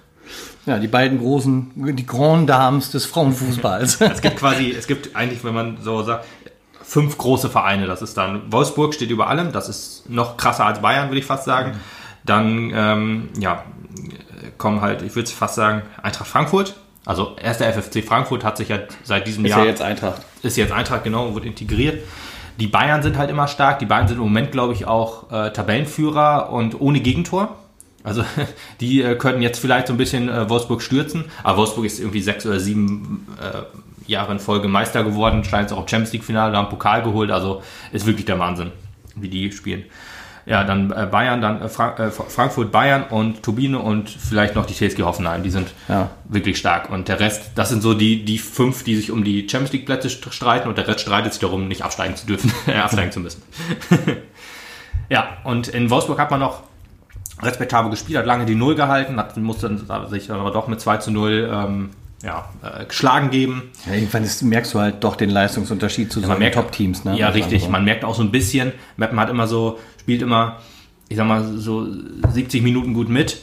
Ja, 0.66 0.80
die 0.80 0.88
beiden 0.90 1.20
großen, 1.20 1.72
die 1.96 2.06
Grand 2.06 2.50
Dames 2.50 2.92
des 2.92 3.06
Frauenfußballs. 3.06 4.02
Es 4.02 4.22
gibt 4.22 4.38
quasi, 4.38 4.72
es 4.72 4.88
gibt 4.88 5.16
eigentlich, 5.16 5.44
wenn 5.46 5.54
man 5.54 5.78
so 5.82 6.04
sagt, 6.04 6.26
fünf 6.84 7.18
große 7.18 7.50
Vereine. 7.50 7.88
Das 7.88 8.02
ist 8.02 8.18
dann 8.18 8.52
Wolfsburg 8.52 8.94
steht 8.94 9.10
über 9.10 9.28
allem. 9.28 9.52
Das 9.54 9.70
ist 9.70 10.10
noch 10.10 10.36
krasser 10.38 10.66
als 10.66 10.82
Bayern, 10.82 11.08
würde 11.10 11.20
ich 11.20 11.26
fast 11.26 11.46
sagen. 11.46 11.80
Dann, 12.26 12.72
ähm, 12.74 13.30
ja, 13.40 13.64
kommen 14.58 14.82
halt, 14.82 15.02
ich 15.02 15.16
würde 15.16 15.30
fast 15.30 15.56
sagen, 15.56 15.84
Eintracht 16.04 16.28
Frankfurt. 16.28 16.76
Also 17.06 17.38
erster 17.42 17.72
FFC 17.72 18.04
Frankfurt 18.04 18.44
hat 18.44 18.58
sich 18.58 18.68
ja 18.68 18.80
seit 19.04 19.28
diesem 19.28 19.46
ist 19.46 19.52
Jahr 19.52 19.62
ja 19.62 19.66
jetzt 19.68 19.82
Eintracht. 19.82 20.22
ist 20.44 20.58
jetzt 20.58 20.74
Eintracht 20.74 21.06
genau, 21.06 21.34
wurde 21.34 21.46
integriert. 21.48 22.04
Die 22.60 22.68
Bayern 22.68 23.04
sind 23.04 23.18
halt 23.18 23.30
immer 23.30 23.48
stark. 23.48 23.80
Die 23.80 23.86
Bayern 23.86 24.08
sind 24.08 24.18
im 24.18 24.24
Moment, 24.24 24.52
glaube 24.52 24.74
ich, 24.74 24.86
auch 24.88 25.32
äh, 25.32 25.52
Tabellenführer 25.52 26.52
und 26.52 26.80
ohne 26.82 27.00
Gegentor. 27.00 27.56
Also 28.04 28.24
die 28.80 29.02
äh, 29.02 29.16
könnten 29.16 29.42
jetzt 29.42 29.60
vielleicht 29.60 29.88
so 29.88 29.94
ein 29.94 29.98
bisschen 29.98 30.30
äh, 30.30 30.50
Wolfsburg 30.50 30.82
stürzen. 30.82 31.26
Aber 31.44 31.58
Wolfsburg 31.60 31.86
ist 31.86 32.00
irgendwie 32.00 32.22
sechs 32.22 32.46
oder 32.46 32.60
sieben 32.60 33.28
äh, 33.40 34.10
Jahre 34.10 34.32
in 34.32 34.40
Folge 34.40 34.68
Meister 34.68 35.04
geworden. 35.04 35.44
Scheint 35.44 35.68
es 35.68 35.74
auch 35.74 35.82
im 35.82 35.88
Champions 35.88 36.14
League 36.14 36.24
Finale, 36.24 36.56
haben 36.56 36.70
Pokal 36.70 37.04
geholt. 37.04 37.32
Also 37.32 37.62
ist 37.92 38.06
wirklich 38.06 38.26
der 38.26 38.40
Wahnsinn, 38.40 38.72
wie 39.16 39.30
die 39.30 39.52
spielen. 39.52 39.84
Ja, 40.50 40.64
dann 40.64 40.92
äh, 40.92 41.06
Bayern, 41.12 41.42
dann 41.42 41.62
äh, 41.62 41.68
Frank 41.68 42.00
äh, 42.00 42.10
Frankfurt, 42.10 42.72
Bayern 42.72 43.04
und 43.10 43.44
Turbine 43.44 43.80
und 43.80 44.10
vielleicht 44.10 44.56
noch 44.56 44.66
die 44.66 44.74
TSG 44.74 45.02
Hoffenheim. 45.04 45.44
Die 45.44 45.50
sind 45.50 45.68
Ja. 45.90 46.10
wirklich 46.24 46.58
stark. 46.58 46.90
Und 46.90 47.10
der 47.10 47.20
Rest, 47.20 47.52
das 47.56 47.68
sind 47.68 47.82
so 47.84 47.94
die, 47.94 48.24
die 48.24 48.38
fünf, 48.38 48.86
die 48.86 48.96
sich 48.96 49.12
um 49.12 49.26
die 49.26 49.42
Champions 49.50 49.74
League 49.74 49.86
Plätze 49.86 50.08
st- 50.08 50.32
streiten 50.32 50.70
und 50.70 50.78
der 50.78 50.88
Rest 50.88 51.02
streitet 51.02 51.34
sich 51.34 51.42
darum, 51.42 51.68
nicht 51.68 51.82
absteigen 51.84 52.16
zu 52.16 52.26
dürfen, 52.26 52.50
äh, 52.68 52.76
absteigen 52.78 53.12
zu 53.12 53.20
müssen. 53.20 53.42
ja, 55.10 55.28
und 55.44 55.68
in 55.68 55.90
Wolfsburg 55.90 56.18
hat 56.20 56.32
man 56.32 56.40
noch 56.40 56.64
respektabel 57.42 57.92
gespielt, 57.92 58.18
hat 58.20 58.26
lange 58.26 58.46
die 58.46 58.56
Null 58.56 58.76
gehalten, 58.76 59.18
hat, 59.18 59.36
musste 59.38 59.70
sich 60.10 60.32
aber 60.32 60.52
doch 60.52 60.68
mit 60.68 60.80
2 60.82 60.98
zu 60.98 61.12
0 61.12 61.50
ähm, 61.52 61.90
ja, 62.24 62.50
äh, 62.64 62.86
geschlagen 62.86 63.30
geben. 63.30 63.72
Ja, 63.86 63.94
irgendwann 63.94 64.24
ist, 64.24 64.42
merkst 64.42 64.74
du 64.74 64.80
halt 64.80 65.04
doch 65.04 65.16
den 65.16 65.30
Leistungsunterschied 65.30 66.12
zu 66.12 66.22
Man 66.22 66.40
merkt 66.40 66.56
Top-Teams. 66.56 67.06
Ne? 67.06 67.18
Ja, 67.18 67.30
richtig. 67.30 67.70
Man 67.70 67.86
merkt 67.86 68.04
auch 68.04 68.16
so 68.16 68.24
ein 68.24 68.32
bisschen, 68.32 68.72
Meppen 68.96 69.20
hat 69.20 69.30
immer 69.30 69.48
so, 69.48 69.80
spielt 70.00 70.22
immer, 70.22 70.58
ich 71.10 71.18
sag 71.18 71.28
mal, 71.28 71.44
so 71.44 71.88
70 72.30 72.64
Minuten 72.64 72.94
gut 72.94 73.10
mit. 73.10 73.38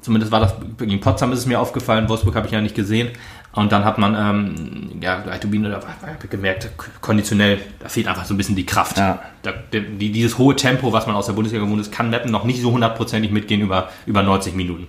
Zumindest 0.00 0.32
war 0.32 0.40
das 0.40 0.54
gegen 0.78 0.98
Potsdam 1.00 1.30
ist 1.32 1.40
es 1.40 1.46
mir 1.46 1.60
aufgefallen, 1.60 2.08
Wolfsburg 2.08 2.34
habe 2.34 2.46
ich 2.46 2.52
ja 2.52 2.62
nicht 2.62 2.74
gesehen. 2.74 3.10
Und 3.52 3.72
dann 3.72 3.84
hat 3.84 3.98
man, 3.98 4.14
ähm, 4.14 5.00
ja, 5.02 5.24
habe 5.24 6.16
ich 6.22 6.30
gemerkt, 6.30 6.70
konditionell, 7.00 7.58
da 7.80 7.88
fehlt 7.88 8.06
einfach 8.06 8.24
so 8.24 8.32
ein 8.32 8.36
bisschen 8.36 8.54
die 8.54 8.64
Kraft. 8.64 8.96
Ja. 8.96 9.20
Da, 9.42 9.52
die, 9.72 10.12
dieses 10.12 10.38
hohe 10.38 10.54
Tempo, 10.54 10.92
was 10.92 11.06
man 11.06 11.16
aus 11.16 11.26
der 11.26 11.32
Bundesliga 11.32 11.64
gewohnt 11.64 11.80
ist, 11.80 11.92
kann 11.92 12.10
Meppen 12.10 12.30
noch 12.30 12.44
nicht 12.44 12.62
so 12.62 12.70
hundertprozentig 12.70 13.32
mitgehen 13.32 13.60
über, 13.60 13.90
über 14.06 14.22
90 14.22 14.54
Minuten. 14.54 14.86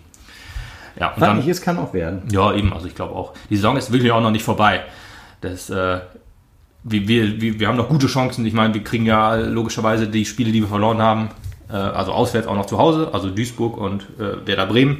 Ja, 0.99 1.07
und 1.09 1.19
Fand 1.19 1.21
dann, 1.21 1.39
ich, 1.39 1.47
es 1.47 1.61
kann 1.61 1.77
auch 1.79 1.93
werden. 1.93 2.23
ja, 2.31 2.53
eben, 2.53 2.73
also 2.73 2.85
ich 2.87 2.95
glaube 2.95 3.15
auch. 3.15 3.33
Die 3.49 3.55
Saison 3.55 3.77
ist 3.77 3.91
wirklich 3.91 4.11
auch 4.11 4.21
noch 4.21 4.31
nicht 4.31 4.43
vorbei. 4.43 4.81
Das, 5.41 5.69
äh, 5.69 5.99
wir, 6.83 7.07
wir, 7.07 7.59
wir, 7.59 7.67
haben 7.67 7.77
noch 7.77 7.89
gute 7.89 8.07
Chancen. 8.07 8.45
Ich 8.45 8.53
meine, 8.53 8.73
wir 8.73 8.83
kriegen 8.83 9.05
ja 9.05 9.35
logischerweise 9.35 10.07
die 10.07 10.25
Spiele, 10.25 10.51
die 10.51 10.61
wir 10.61 10.67
verloren 10.67 10.99
haben, 11.01 11.29
äh, 11.69 11.73
also 11.73 12.11
auswärts 12.11 12.47
auch 12.47 12.55
noch 12.55 12.65
zu 12.65 12.77
Hause, 12.77 13.09
also 13.13 13.29
Duisburg 13.29 13.77
und 13.77 14.03
äh, 14.19 14.45
Werder 14.47 14.65
Bremen, 14.65 14.97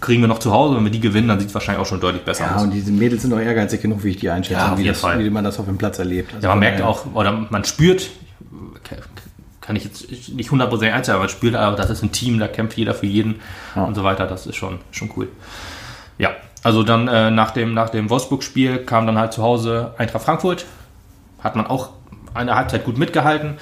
kriegen 0.00 0.20
wir 0.22 0.28
noch 0.28 0.38
zu 0.38 0.52
Hause. 0.52 0.76
Wenn 0.76 0.84
wir 0.84 0.90
die 0.90 1.00
gewinnen, 1.00 1.28
dann 1.28 1.38
sieht 1.40 1.48
es 1.48 1.54
wahrscheinlich 1.54 1.80
auch 1.82 1.86
schon 1.88 2.00
deutlich 2.00 2.22
besser 2.22 2.44
Ja, 2.44 2.56
aus. 2.56 2.62
und 2.62 2.70
diese 2.72 2.92
Mädels 2.92 3.22
sind 3.22 3.32
auch 3.32 3.38
ehrgeizig 3.40 3.80
genug, 3.80 4.04
wie 4.04 4.10
ich 4.10 4.18
die 4.18 4.28
einschätze, 4.30 4.60
Ja, 4.60 4.76
wie, 4.78 4.84
das, 4.84 5.02
wie 5.18 5.30
man 5.30 5.44
das 5.44 5.58
auf 5.58 5.64
dem 5.66 5.78
Platz 5.78 5.98
erlebt. 5.98 6.34
Also 6.34 6.44
Ja, 6.46 6.48
man 6.50 6.56
von 6.56 6.60
merkt 6.60 6.80
daher- 6.80 6.90
auch, 6.90 7.06
oder 7.14 7.32
man 7.50 7.64
spürt, 7.64 8.10
ke- 8.84 8.96
kann 9.64 9.76
ich 9.76 9.84
jetzt 9.84 10.10
nicht 10.34 10.50
100% 10.50 10.92
einzahlen, 10.92 11.20
aber 11.20 11.28
spürt, 11.30 11.54
aber 11.54 11.76
das 11.76 11.88
ist 11.90 12.02
ein 12.02 12.12
Team, 12.12 12.38
da 12.38 12.48
kämpft 12.48 12.76
jeder 12.76 12.92
für 12.94 13.06
jeden 13.06 13.40
Ja. 13.74 13.84
und 13.84 13.94
so 13.94 14.04
weiter. 14.04 14.26
Das 14.26 14.46
ist 14.46 14.56
schon, 14.56 14.78
schon 14.90 15.10
cool. 15.16 15.28
Ja, 16.18 16.30
also 16.62 16.82
dann 16.82 17.08
äh, 17.08 17.30
nach 17.30 17.50
dem, 17.52 17.72
nach 17.72 17.88
dem 17.90 18.10
Wolfsburg-Spiel 18.10 18.78
kam 18.84 19.06
dann 19.06 19.18
halt 19.18 19.32
zu 19.32 19.42
Hause 19.42 19.94
Eintracht 19.96 20.24
Frankfurt. 20.24 20.66
Hat 21.42 21.56
man 21.56 21.66
auch 21.66 21.90
eine 22.34 22.54
Halbzeit 22.56 22.84
gut 22.84 22.98
mitgehalten, 22.98 23.54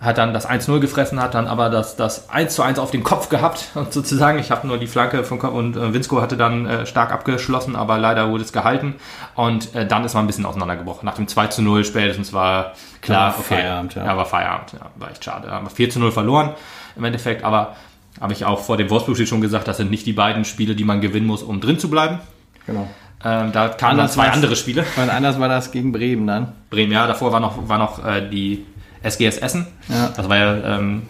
hat 0.00 0.18
dann 0.18 0.34
das 0.34 0.48
1-0 0.48 0.78
gefressen, 0.80 1.20
hat 1.20 1.34
dann 1.34 1.46
aber 1.46 1.70
das, 1.70 1.96
das 1.96 2.28
1-1 2.30 2.78
auf 2.78 2.90
den 2.90 3.02
Kopf 3.02 3.28
gehabt, 3.28 3.70
sozusagen. 3.90 4.38
Ich 4.38 4.50
habe 4.50 4.66
nur 4.66 4.78
die 4.78 4.86
Flanke 4.86 5.24
vom 5.24 5.38
Kopf 5.38 5.54
und 5.54 5.76
äh, 5.76 5.94
Winsko 5.94 6.20
hatte 6.20 6.36
dann 6.36 6.66
äh, 6.66 6.86
stark 6.86 7.12
abgeschlossen, 7.12 7.76
aber 7.76 7.98
leider 7.98 8.30
wurde 8.30 8.44
es 8.44 8.52
gehalten. 8.52 8.96
Und 9.34 9.74
äh, 9.74 9.86
dann 9.86 10.04
ist 10.04 10.14
man 10.14 10.24
ein 10.24 10.26
bisschen 10.26 10.46
auseinandergebrochen. 10.46 11.06
Nach 11.06 11.14
dem 11.14 11.26
2-0 11.26 11.84
spätestens 11.84 12.32
war 12.32 12.72
klar, 13.00 13.32
War 13.32 13.38
okay, 13.38 13.54
Feierabend, 13.56 13.94
ja. 13.94 14.04
ja, 14.04 14.16
war 14.16 14.26
Feierabend. 14.26 14.72
Ja, 14.74 14.90
war 14.96 15.10
echt 15.10 15.24
schade. 15.24 15.50
Haben 15.50 15.66
wir 15.66 15.86
4-0 15.86 16.10
verloren 16.10 16.54
im 16.96 17.04
Endeffekt, 17.04 17.44
aber 17.44 17.76
habe 18.20 18.32
ich 18.32 18.44
auch 18.44 18.60
vor 18.60 18.76
dem 18.76 18.88
Wolfsburg-Spiel 18.90 19.26
schon 19.26 19.40
gesagt, 19.40 19.68
das 19.68 19.76
sind 19.76 19.90
nicht 19.90 20.06
die 20.06 20.12
beiden 20.12 20.44
Spiele, 20.44 20.74
die 20.74 20.84
man 20.84 21.00
gewinnen 21.00 21.26
muss, 21.26 21.42
um 21.42 21.60
drin 21.60 21.78
zu 21.78 21.90
bleiben. 21.90 22.20
Genau. 22.66 22.88
Ähm, 23.24 23.52
da 23.52 23.68
kamen 23.68 23.98
dann 23.98 24.08
zwei 24.08 24.28
andere 24.30 24.56
Spiele. 24.56 24.84
Und 24.96 25.10
anders 25.10 25.40
war 25.40 25.48
das 25.48 25.72
gegen 25.72 25.92
Bremen 25.92 26.26
dann. 26.26 26.52
Bremen, 26.70 26.92
ja, 26.92 27.06
davor 27.06 27.32
war 27.32 27.40
noch, 27.40 27.68
war 27.68 27.78
noch 27.78 28.04
äh, 28.04 28.28
die 28.28 28.66
SGS 29.08 29.38
Essen. 29.38 29.66
Ja. 29.88 30.12
Das 30.16 30.28
war 30.28 30.36
ja 30.36 30.78
ähm, 30.78 31.02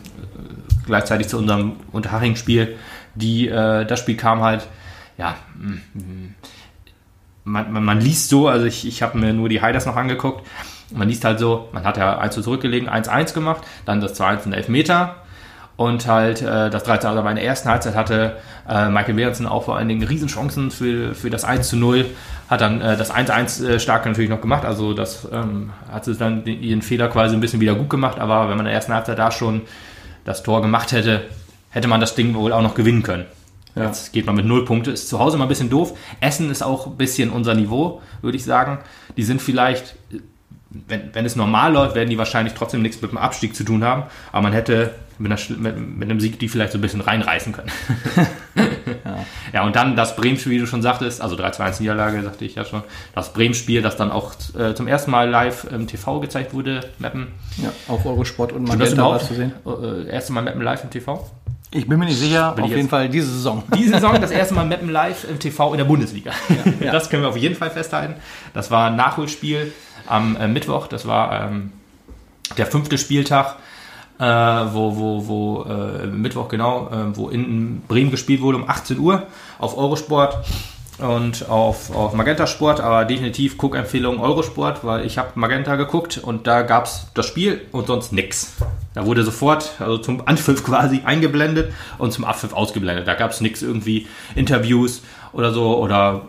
gleichzeitig 0.87 1.29
zu 1.29 1.39
unserem 1.39 1.73
Unterhaching-Spiel. 1.93 2.77
Die, 3.15 3.49
äh, 3.49 3.85
das 3.85 4.01
Spiel 4.01 4.17
kam 4.17 4.43
halt, 4.43 4.67
ja, 5.19 5.37
mm, 5.57 5.99
mm, 5.99 6.35
man, 7.45 7.73
man, 7.73 7.85
man 7.85 8.01
liest 8.01 8.29
so, 8.29 8.49
also 8.49 8.67
ich, 8.67 8.87
ich 8.87 9.03
habe 9.03 9.19
mir 9.19 9.33
nur 9.33 9.49
die 9.49 9.63
Highlights 9.63 9.87
noch 9.87 9.97
angeguckt. 9.97 10.47
Man 10.93 11.09
liest 11.09 11.25
halt 11.25 11.39
so, 11.39 11.69
man 11.73 11.85
hat 11.85 11.97
ja 11.97 12.19
1 12.19 12.35
zu 12.35 12.43
zurückgelegen, 12.43 12.89
1-1 12.89 13.35
gemacht, 13.35 13.63
dann 13.85 14.01
das 14.01 14.21
2-1 14.21 14.47
in 14.47 14.53
Elfmeter 14.53 15.17
und 15.77 16.07
halt 16.07 16.41
äh, 16.41 16.71
das 16.71 16.85
13 16.85 17.09
Also 17.09 17.21
aber 17.21 17.31
in 17.31 17.37
der 17.37 17.45
ersten 17.45 17.69
Halbzeit 17.69 17.95
hatte 17.95 18.37
äh, 18.69 18.89
Michael 18.89 19.15
Behrensen 19.15 19.47
auch 19.47 19.65
vor 19.65 19.77
allen 19.77 19.89
Dingen 19.89 20.03
Riesenchancen 20.03 20.71
für, 20.71 21.15
für 21.15 21.29
das 21.29 21.45
1 21.45 21.69
zu 21.69 21.77
0. 21.77 22.07
Hat 22.49 22.63
dann 22.63 22.81
äh, 22.81 22.97
das 22.97 23.13
1-1 23.13 23.67
äh, 23.67 23.81
stark 23.81 24.07
natürlich 24.07 24.31
noch 24.31 24.41
gemacht. 24.41 24.65
Also 24.65 24.95
das 24.95 25.29
ähm, 25.31 25.71
hat 25.91 26.07
sie 26.07 26.15
dann 26.15 26.45
den, 26.45 26.63
ihren 26.63 26.81
Fehler 26.81 27.09
quasi 27.09 27.35
ein 27.37 27.41
bisschen 27.41 27.61
wieder 27.61 27.75
gut 27.75 27.91
gemacht. 27.91 28.19
Aber 28.19 28.49
wenn 28.49 28.57
man 28.57 28.61
in 28.61 28.67
der 28.67 28.75
ersten 28.75 28.95
Halbzeit 28.95 29.19
da 29.19 29.31
schon 29.31 29.63
das 30.25 30.43
Tor 30.43 30.63
gemacht 30.63 30.93
hätte, 30.93 31.23
hätte 31.71 31.89
man 31.89 32.01
das 32.01 32.15
Ding 32.15 32.35
wohl 32.35 32.53
auch 32.53 32.63
noch 32.63 32.75
gewinnen 32.75 33.03
können. 33.03 33.27
Ja. 33.75 33.85
Jetzt 33.85 34.15
geht 34.15 34.25
man 34.25 34.35
mit 34.35 34.47
null 34.47 34.65
Punkte. 34.65 34.93
Ist 34.93 35.11
zu 35.11 35.19
Hause 35.19 35.37
mal 35.37 35.45
ein 35.45 35.49
bisschen 35.49 35.69
doof. 35.69 35.97
Essen 36.21 36.51
ist 36.51 36.63
auch 36.63 36.87
ein 36.87 36.97
bisschen 36.97 37.31
unser 37.31 37.55
Niveau, 37.55 38.01
würde 38.23 38.39
ich 38.39 38.45
sagen. 38.45 38.79
Die 39.19 39.25
sind 39.25 39.43
vielleicht, 39.43 39.95
wenn, 40.71 41.11
wenn 41.13 41.27
es 41.27 41.37
normal 41.37 41.75
läuft, 41.75 41.95
werden 41.95 42.09
die 42.09 42.17
wahrscheinlich 42.17 42.55
trotzdem 42.55 42.81
nichts 42.81 43.03
mit 43.03 43.11
dem 43.11 43.19
Abstieg 43.19 43.55
zu 43.55 43.63
tun 43.63 43.85
haben. 43.85 44.05
Aber 44.33 44.43
man 44.43 44.55
hätte 44.55 44.95
mit, 45.19 45.33
einer, 45.33 45.59
mit, 45.59 45.99
mit 45.99 46.11
einem 46.11 46.21
Sieg 46.21 46.39
die 46.39 46.49
vielleicht 46.49 46.73
so 46.73 46.79
ein 46.79 46.81
bisschen 46.81 47.01
reinreißen 47.01 47.53
können. 47.53 47.71
ja. 49.53 49.65
und 49.65 49.77
dann 49.77 49.97
das 49.97 50.17
Bremen-Spiel, 50.17 50.53
wie 50.53 50.59
du 50.59 50.67
schon 50.67 50.83
sagtest, 50.83 51.21
also 51.21 51.37
3-2-1 51.37 51.81
Niederlage, 51.81 52.23
sagte 52.23 52.45
ich 52.45 52.55
ja 52.55 52.65
schon. 52.65 52.83
Das 53.15 53.33
Bremen-Spiel, 53.33 53.83
das 53.83 53.97
dann 53.97 54.11
auch 54.11 54.35
äh, 54.59 54.75
zum 54.75 54.89
ersten 54.89 55.11
Mal 55.11 55.29
live 55.29 55.65
im 55.71 55.87
TV 55.87 56.21
gezeigt 56.21 56.55
wurde, 56.55 56.81
Mappen. 56.99 57.29
Ja, 57.59 57.73
auf 57.89 58.05
Eurosport 58.05 58.53
und 58.53 58.69
Magenta 58.69 59.11
was 59.11 59.29
zu 59.29 59.35
sehen. 59.35 59.53
Äh, 59.67 60.09
erste 60.11 60.33
Mal 60.33 60.43
Mappen 60.43 60.63
live 60.63 60.85
im 60.85 60.91
TV? 60.91 61.31
Ich 61.73 61.89
bin 61.89 61.99
mir 61.99 62.07
nicht 62.07 62.19
sicher, 62.19 62.57
Will 62.57 62.65
auf 62.65 62.71
jeden 62.71 62.89
Fall 62.89 63.09
diese 63.09 63.29
Saison. 63.29 63.63
Die 63.77 63.89
Saison 63.89 64.21
das 64.21 64.31
erste 64.31 64.55
Mal 64.55 64.65
Mappen 64.69 64.89
live 64.89 65.29
im 65.29 65.39
TV 65.39 65.73
in 65.73 65.79
der 65.79 65.85
Bundesliga. 65.85 66.33
ja. 66.81 66.93
Das 66.93 67.11
können 67.11 67.23
wir 67.23 67.29
auf 67.29 67.37
jeden 67.37 67.57
Fall 67.57 67.71
festhalten. 67.71 68.15
Das 68.55 68.71
war 68.71 68.89
ein 68.91 68.97
Nachholspiel 68.97 69.73
am 70.07 70.37
äh, 70.37 70.47
Mittwoch. 70.47 70.87
Das 70.87 71.07
war 71.07 71.49
ähm, 71.49 71.73
der 72.57 72.67
fünfte 72.67 72.99
Spieltag, 72.99 73.57
äh, 74.19 74.25
wo, 74.25 74.97
wo, 74.97 75.29
wo 75.29 75.63
äh, 75.65 76.07
Mittwoch 76.07 76.49
genau, 76.49 76.89
äh, 76.89 77.17
wo 77.17 77.29
in 77.29 77.83
Bremen 77.87 78.11
gespielt 78.11 78.41
wurde 78.41 78.59
um 78.59 78.69
18 78.69 78.99
Uhr 78.99 79.27
auf 79.59 79.77
Eurosport 79.77 80.39
und 80.99 81.49
auf, 81.51 81.95
auf 81.95 82.15
Magenta 82.15 82.47
Sport, 82.47 82.81
aber 82.81 83.05
definitiv 83.05 83.59
Guckempfehlung 83.59 84.19
Eurosport, 84.19 84.83
weil 84.83 85.05
ich 85.05 85.19
habe 85.19 85.33
Magenta 85.35 85.77
geguckt 85.77 86.19
und 86.19 86.47
da 86.47 86.63
gab 86.63 86.87
es 86.87 87.09
das 87.13 87.27
Spiel 87.27 87.61
und 87.73 87.87
sonst 87.87 88.13
nix. 88.13 88.55
Da 88.95 89.05
wurde 89.05 89.23
sofort, 89.23 89.73
also 89.79 89.99
zum 89.99 90.27
Anpfiff 90.27 90.65
quasi 90.65 91.03
eingeblendet 91.05 91.73
und 91.99 92.13
zum 92.13 92.25
Abpfiff 92.25 92.55
ausgeblendet. 92.55 93.07
Da 93.07 93.15
gab 93.15 93.33
es 93.33 93.43
nichts 93.43 93.61
irgendwie 93.61 94.07
Interviews 94.35 95.03
oder 95.35 95.53
so 95.53 95.77
oder 95.77 96.23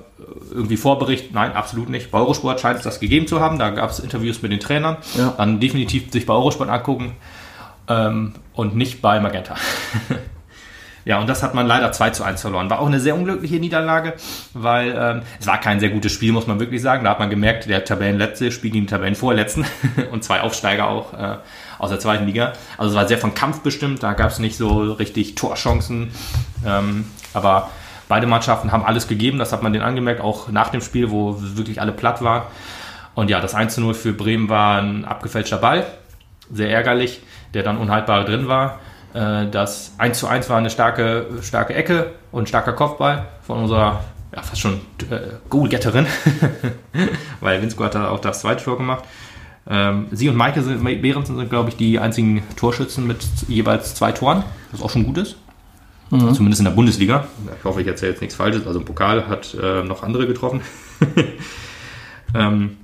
irgendwie 0.52 0.76
Vorbericht. 0.76 1.34
Nein, 1.34 1.54
absolut 1.54 1.90
nicht. 1.90 2.12
Bei 2.12 2.20
Eurosport 2.20 2.60
scheint 2.60 2.80
es 2.80 2.84
das 2.84 3.00
gegeben 3.00 3.28
zu 3.28 3.40
haben. 3.40 3.60
Da 3.60 3.70
gab 3.70 3.92
es 3.92 4.00
Interviews 4.00 4.42
mit 4.42 4.52
den 4.52 4.60
Trainern. 4.60 4.98
Ja. 5.18 5.34
Dann 5.38 5.60
definitiv 5.60 6.12
sich 6.12 6.26
bei 6.26 6.34
Eurosport 6.34 6.70
angucken 6.70 7.16
ähm, 7.88 8.34
und 8.54 8.76
nicht 8.76 9.02
bei 9.02 9.20
Magenta. 9.20 9.56
Ja, 11.08 11.20
und 11.20 11.30
das 11.30 11.42
hat 11.42 11.54
man 11.54 11.66
leider 11.68 11.94
2 11.94 12.10
zu 12.10 12.24
1 12.26 12.42
verloren. 12.42 12.70
War 12.70 12.82
auch 12.82 12.88
eine 12.88 13.00
sehr 13.00 13.16
unglückliche 13.16 13.62
Niederlage, 13.62 14.16
weil 14.54 14.94
ähm, 14.94 15.22
es 15.40 15.48
war 15.48 15.58
kein 15.58 15.80
sehr 15.80 15.88
gutes 15.88 16.12
Spiel, 16.12 16.34
muss 16.34 16.48
man 16.48 16.60
wirklich 16.60 16.82
sagen. 16.82 17.06
Da 17.06 17.12
hat 17.12 17.20
man 17.20 17.30
gemerkt, 17.30 17.70
der 17.70 17.86
Tabellenletzte 17.86 18.52
spielt 18.52 18.74
gegen 18.74 18.84
den 18.88 18.90
Tabellenvorletzten 18.90 19.66
und 20.12 20.26
zwei 20.26 20.42
Aufsteiger 20.42 20.90
auch 20.90 21.14
äh, 21.14 21.38
aus 21.80 21.92
der 21.92 22.02
zweiten 22.02 22.26
Liga. 22.26 22.52
Also 22.78 22.90
es 22.90 22.96
war 22.98 23.08
sehr 23.08 23.18
von 23.20 23.34
Kampf 23.34 23.62
bestimmt, 23.62 24.04
da 24.04 24.12
gab 24.12 24.32
es 24.32 24.40
nicht 24.40 24.58
so 24.58 24.92
richtig 24.92 25.36
Torchancen. 25.36 26.12
Ähm, 26.66 27.06
aber 27.34 27.70
beide 28.10 28.28
Mannschaften 28.28 28.74
haben 28.74 28.84
alles 28.84 29.08
gegeben, 29.08 29.40
das 29.40 29.54
hat 29.54 29.64
man 29.64 29.72
denen 29.72 29.86
angemerkt, 29.86 30.20
auch 30.20 30.50
nach 30.50 30.72
dem 30.72 30.82
Spiel, 30.82 31.10
wo 31.10 31.38
wirklich 31.40 31.80
alle 31.80 31.94
platt 31.94 32.22
waren. 32.22 32.44
Und 33.16 33.30
ja, 33.30 33.40
das 33.40 33.56
1 33.56 33.76
zu 33.76 33.80
0 33.80 33.94
für 33.94 34.12
Bremen 34.12 34.50
war 34.50 34.82
ein 34.82 35.06
abgefälschter 35.06 35.58
Ball, 35.58 35.86
sehr 36.52 36.70
ärgerlich, 36.70 37.22
der 37.54 37.64
dann 37.64 37.78
unhaltbar 37.78 38.26
drin 38.26 38.48
war. 38.48 38.80
Äh, 39.14 39.48
Das 39.48 39.94
1 39.98 40.20
zu 40.20 40.28
1 40.28 40.50
war 40.50 40.58
eine 40.58 40.70
starke, 40.70 41.28
starke 41.42 41.74
Ecke 41.74 42.12
und 42.32 42.44
ein 42.44 42.48
starker 42.48 42.74
Kopfball 42.74 43.26
von 43.42 43.64
unserer 43.64 44.04
ja, 44.36 44.42
fast 44.42 44.62
schon 44.62 44.82
äh, 45.10 45.20
Goalgetterin, 45.50 46.06
weil 47.40 47.62
Winsko 47.62 47.86
hat 47.86 47.96
da 47.96 48.10
auch 48.10 48.20
das 48.20 48.42
zweite 48.42 48.64
Tor 48.64 48.78
gemacht. 48.78 49.04
Ähm, 49.70 50.08
sie 50.12 50.30
und 50.30 50.36
Maike 50.36 50.62
sind, 50.62 50.84
Behrensen 51.02 51.38
sind, 51.38 51.50
glaube 51.50 51.70
ich, 51.70 51.76
die 51.76 52.00
einzigen 52.00 52.44
Torschützen 52.56 53.06
mit 53.06 53.20
jeweils 53.48 53.96
zwei 53.96 54.12
Toren, 54.12 54.44
was 54.72 54.82
auch 54.82 54.90
schon 54.90 55.06
gut 55.06 55.18
ist. 55.18 55.38
Zumindest 56.10 56.62
in 56.62 56.66
der 56.66 56.72
Bundesliga. 56.72 57.28
Ich 57.58 57.66
hoffe, 57.66 57.82
ich 57.82 57.88
erzähle 57.88 58.12
jetzt 58.12 58.22
nichts 58.22 58.36
Falsches. 58.36 58.66
Also 58.66 58.80
im 58.80 58.86
Pokal 58.86 59.28
hat 59.28 59.54
äh, 59.62 59.84
noch 59.84 60.04
andere 60.04 60.26
getroffen. 60.26 60.62
ähm, 62.34 62.78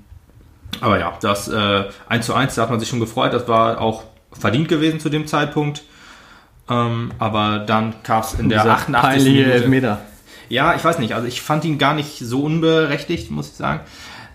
aber 0.81 0.99
ja, 0.99 1.13
das 1.21 1.47
äh, 1.47 1.85
1 2.09 2.25
zu 2.25 2.33
1, 2.33 2.55
da 2.55 2.63
hat 2.63 2.69
man 2.69 2.81
sich 2.81 2.89
schon 2.89 2.99
gefreut. 2.99 3.33
Das 3.33 3.47
war 3.47 3.79
auch 3.79 4.03
verdient 4.39 4.67
gewesen 4.69 4.99
zu 4.99 5.09
dem 5.09 5.27
Zeitpunkt. 5.27 5.83
Ähm, 6.69 7.11
aber 7.19 7.59
dann 7.59 7.93
kam 8.03 8.21
es 8.21 8.33
in 8.35 8.49
der 8.49 8.59
Dieser 8.61 8.73
88. 8.73 9.01
peinliche 9.09 9.29
Minute. 9.39 9.53
Elfmeter. 9.53 10.01
Ja, 10.49 10.75
ich 10.75 10.83
weiß 10.83 10.99
nicht. 10.99 11.13
Also 11.15 11.27
ich 11.27 11.41
fand 11.41 11.65
ihn 11.65 11.77
gar 11.77 11.93
nicht 11.93 12.19
so 12.19 12.41
unberechtigt, 12.43 13.31
muss 13.31 13.49
ich 13.49 13.55
sagen. 13.55 13.81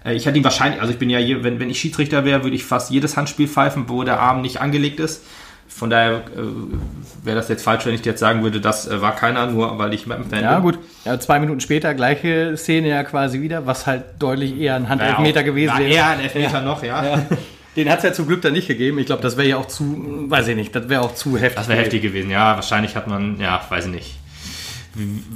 Äh, 0.04 0.14
Ich 0.14 0.26
hätte 0.26 0.36
ihn 0.38 0.44
wahrscheinlich, 0.44 0.80
also 0.80 0.92
ich 0.92 0.98
bin 0.98 1.10
ja 1.10 1.18
hier, 1.18 1.42
wenn, 1.44 1.58
wenn 1.60 1.70
ich 1.70 1.78
Schiedsrichter 1.80 2.24
wäre, 2.24 2.42
würde 2.44 2.56
ich 2.56 2.64
fast 2.64 2.90
jedes 2.90 3.16
Handspiel 3.16 3.48
pfeifen, 3.48 3.84
wo 3.88 4.02
der 4.04 4.20
Arm 4.20 4.42
nicht 4.42 4.60
angelegt 4.60 5.00
ist. 5.00 5.22
Von 5.70 5.90
daher 5.90 6.22
äh, 6.34 7.24
wäre 7.24 7.36
das 7.36 7.48
jetzt 7.48 7.62
falsch, 7.62 7.84
wenn 7.86 7.94
ich 7.94 8.04
jetzt 8.04 8.20
sagen 8.20 8.42
würde, 8.42 8.60
das 8.60 8.88
äh, 8.88 9.00
war 9.02 9.14
keiner, 9.14 9.46
nur 9.46 9.78
weil 9.78 9.92
ich 9.94 10.06
Mappen-Fan 10.06 10.42
Ja, 10.42 10.54
bin. 10.54 10.62
gut. 10.62 10.78
Ja, 11.04 11.20
zwei 11.20 11.38
Minuten 11.40 11.60
später, 11.60 11.94
gleiche 11.94 12.56
Szene 12.56 12.88
ja 12.88 13.04
quasi 13.04 13.40
wieder, 13.42 13.66
was 13.66 13.86
halt 13.86 14.04
deutlich 14.18 14.58
eher 14.58 14.74
ein 14.76 14.88
Handelfmeter 14.88 15.40
auch- 15.40 15.44
gewesen 15.44 15.78
wäre. 15.78 15.88
eher 15.90 16.06
ein 16.08 16.20
Elfmeter 16.20 16.62
noch, 16.62 16.82
ja. 16.82 17.04
Ja. 17.04 17.22
Den 17.78 17.88
hat 17.88 17.98
es 17.98 18.04
ja 18.04 18.12
zum 18.12 18.26
Glück 18.26 18.42
dann 18.42 18.54
nicht 18.54 18.66
gegeben. 18.66 18.98
Ich 18.98 19.06
glaube, 19.06 19.22
das 19.22 19.36
wäre 19.36 19.48
ja 19.48 19.56
auch 19.56 19.68
zu, 19.68 20.26
weiß 20.28 20.48
ich 20.48 20.56
nicht, 20.56 20.74
das 20.74 20.88
wäre 20.88 21.00
auch 21.00 21.14
zu 21.14 21.38
heftig. 21.38 21.54
Das 21.54 21.68
wäre 21.68 21.78
heftig 21.78 22.02
gewesen, 22.02 22.28
ja. 22.28 22.56
Wahrscheinlich 22.56 22.96
hat 22.96 23.06
man, 23.06 23.38
ja, 23.38 23.60
weiß 23.68 23.86
ich 23.86 23.92
nicht. 23.92 24.16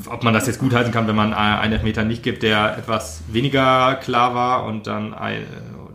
Ob 0.07 0.25
man 0.25 0.35
das 0.35 0.49
jetzt 0.49 0.59
gut 0.59 0.75
halten 0.75 0.91
kann, 0.91 1.07
wenn 1.07 1.15
man 1.15 1.33
einen 1.35 1.73
Elfmeter 1.73 2.03
nicht 2.03 2.25
gibt, 2.25 2.43
der 2.43 2.79
etwas 2.79 3.23
weniger 3.29 3.95
klar 3.95 4.35
war 4.35 4.65
und 4.65 4.89
dann 4.89 5.15
ein, 5.15 5.47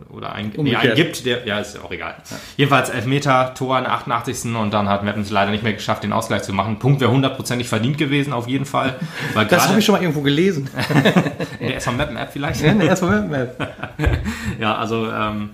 oder 0.08 0.32
ein, 0.32 0.50
nee, 0.56 0.74
einen 0.74 0.94
gibt, 0.94 1.26
der, 1.26 1.46
ja, 1.46 1.58
ist 1.58 1.78
auch 1.84 1.90
egal. 1.90 2.14
Jedenfalls 2.56 2.88
Elfmeter, 2.88 3.52
Tor 3.52 3.76
in 3.76 3.84
der 3.84 3.92
88. 3.92 4.54
und 4.54 4.72
dann 4.72 4.88
hat 4.88 5.04
Meppen 5.04 5.20
es 5.20 5.30
leider 5.30 5.50
nicht 5.50 5.64
mehr 5.64 5.74
geschafft, 5.74 6.02
den 6.02 6.14
Ausgleich 6.14 6.44
zu 6.44 6.54
machen. 6.54 6.78
Punkt 6.78 7.02
wäre 7.02 7.10
hundertprozentig 7.10 7.68
verdient 7.68 7.98
gewesen, 7.98 8.32
auf 8.32 8.48
jeden 8.48 8.64
Fall. 8.64 8.94
Weil 9.34 9.44
Das 9.48 9.68
habe 9.68 9.80
ich 9.80 9.84
schon 9.84 9.96
mal 9.96 10.00
irgendwo 10.00 10.22
gelesen. 10.22 10.70
in 11.60 11.66
der 11.66 11.76
SV 11.76 11.92
Meppen-App 11.92 12.32
vielleicht. 12.32 12.62
Erstmal 12.62 13.50
Ja, 14.58 14.76
also 14.76 15.10
ähm, 15.10 15.50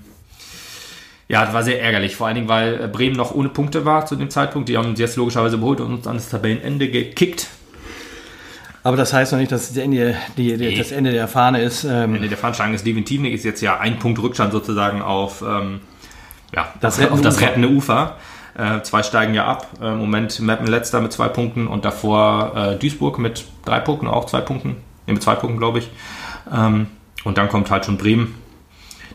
ja, 1.28 1.44
das 1.44 1.54
war 1.54 1.62
sehr 1.62 1.80
ärgerlich. 1.82 2.16
Vor 2.16 2.26
allen 2.26 2.36
Dingen, 2.36 2.48
weil 2.48 2.82
äh, 2.84 2.88
Bremen 2.88 3.16
noch 3.16 3.34
ohne 3.34 3.48
Punkte 3.48 3.84
war 3.84 4.06
zu 4.06 4.16
dem 4.16 4.30
Zeitpunkt. 4.30 4.68
Die 4.68 4.76
haben 4.76 4.88
uns 4.90 4.98
jetzt 4.98 5.16
logischerweise 5.16 5.58
beholt 5.58 5.80
und 5.80 5.92
uns 5.94 6.06
an 6.06 6.16
das 6.16 6.28
Tabellenende 6.28 6.88
gekickt. 6.90 7.48
Aber 8.82 8.98
das 8.98 9.14
heißt 9.14 9.32
noch 9.32 9.38
nicht, 9.38 9.50
dass 9.50 9.68
das 9.68 9.76
Ende, 9.78 10.14
die, 10.36 10.56
die, 10.58 10.66
Nee. 10.66 10.76
das 10.76 10.92
Ende 10.92 11.10
der 11.12 11.26
Fahne 11.26 11.62
ist. 11.62 11.84
Ähm, 11.84 12.16
Ende 12.16 12.28
der 12.28 12.36
Fahnenstange 12.36 12.74
ist 12.74 12.86
definitiv 12.86 13.20
nicht. 13.22 13.32
Ist 13.32 13.44
jetzt 13.44 13.62
ja 13.62 13.78
ein 13.78 13.98
Punkt 13.98 14.20
Rückstand 14.22 14.52
sozusagen 14.52 15.00
auf, 15.00 15.40
ähm, 15.42 15.80
ja, 16.54 16.68
Das 16.80 16.94
auf, 16.96 17.00
rettende 17.00 17.14
auf 17.14 17.20
das 17.22 17.36
Ufer. 17.38 17.46
rettende 17.46 17.68
Ufer. 17.68 18.16
Äh, 18.56 18.82
zwei 18.82 19.02
steigen 19.02 19.32
ja 19.32 19.46
ab. 19.46 19.66
Äh, 19.80 19.86
Im 19.92 19.98
Moment 19.98 20.38
Meppen 20.40 20.66
letzter 20.66 21.00
mit 21.00 21.12
zwei 21.12 21.28
Punkten 21.28 21.66
und 21.66 21.86
davor 21.86 22.52
äh, 22.54 22.76
Duisburg 22.76 23.18
mit 23.18 23.44
drei 23.64 23.80
Punkten, 23.80 24.06
auch 24.06 24.26
zwei 24.26 24.42
Punkten. 24.42 24.76
Ne, 25.06 25.14
mit 25.14 25.22
zwei 25.22 25.34
Punkten, 25.34 25.58
glaube 25.58 25.78
ich. 25.78 25.88
Ähm, 26.54 26.86
und 27.24 27.38
dann 27.38 27.48
kommt 27.48 27.70
halt 27.70 27.86
schon 27.86 27.96
Bremen. 27.96 28.34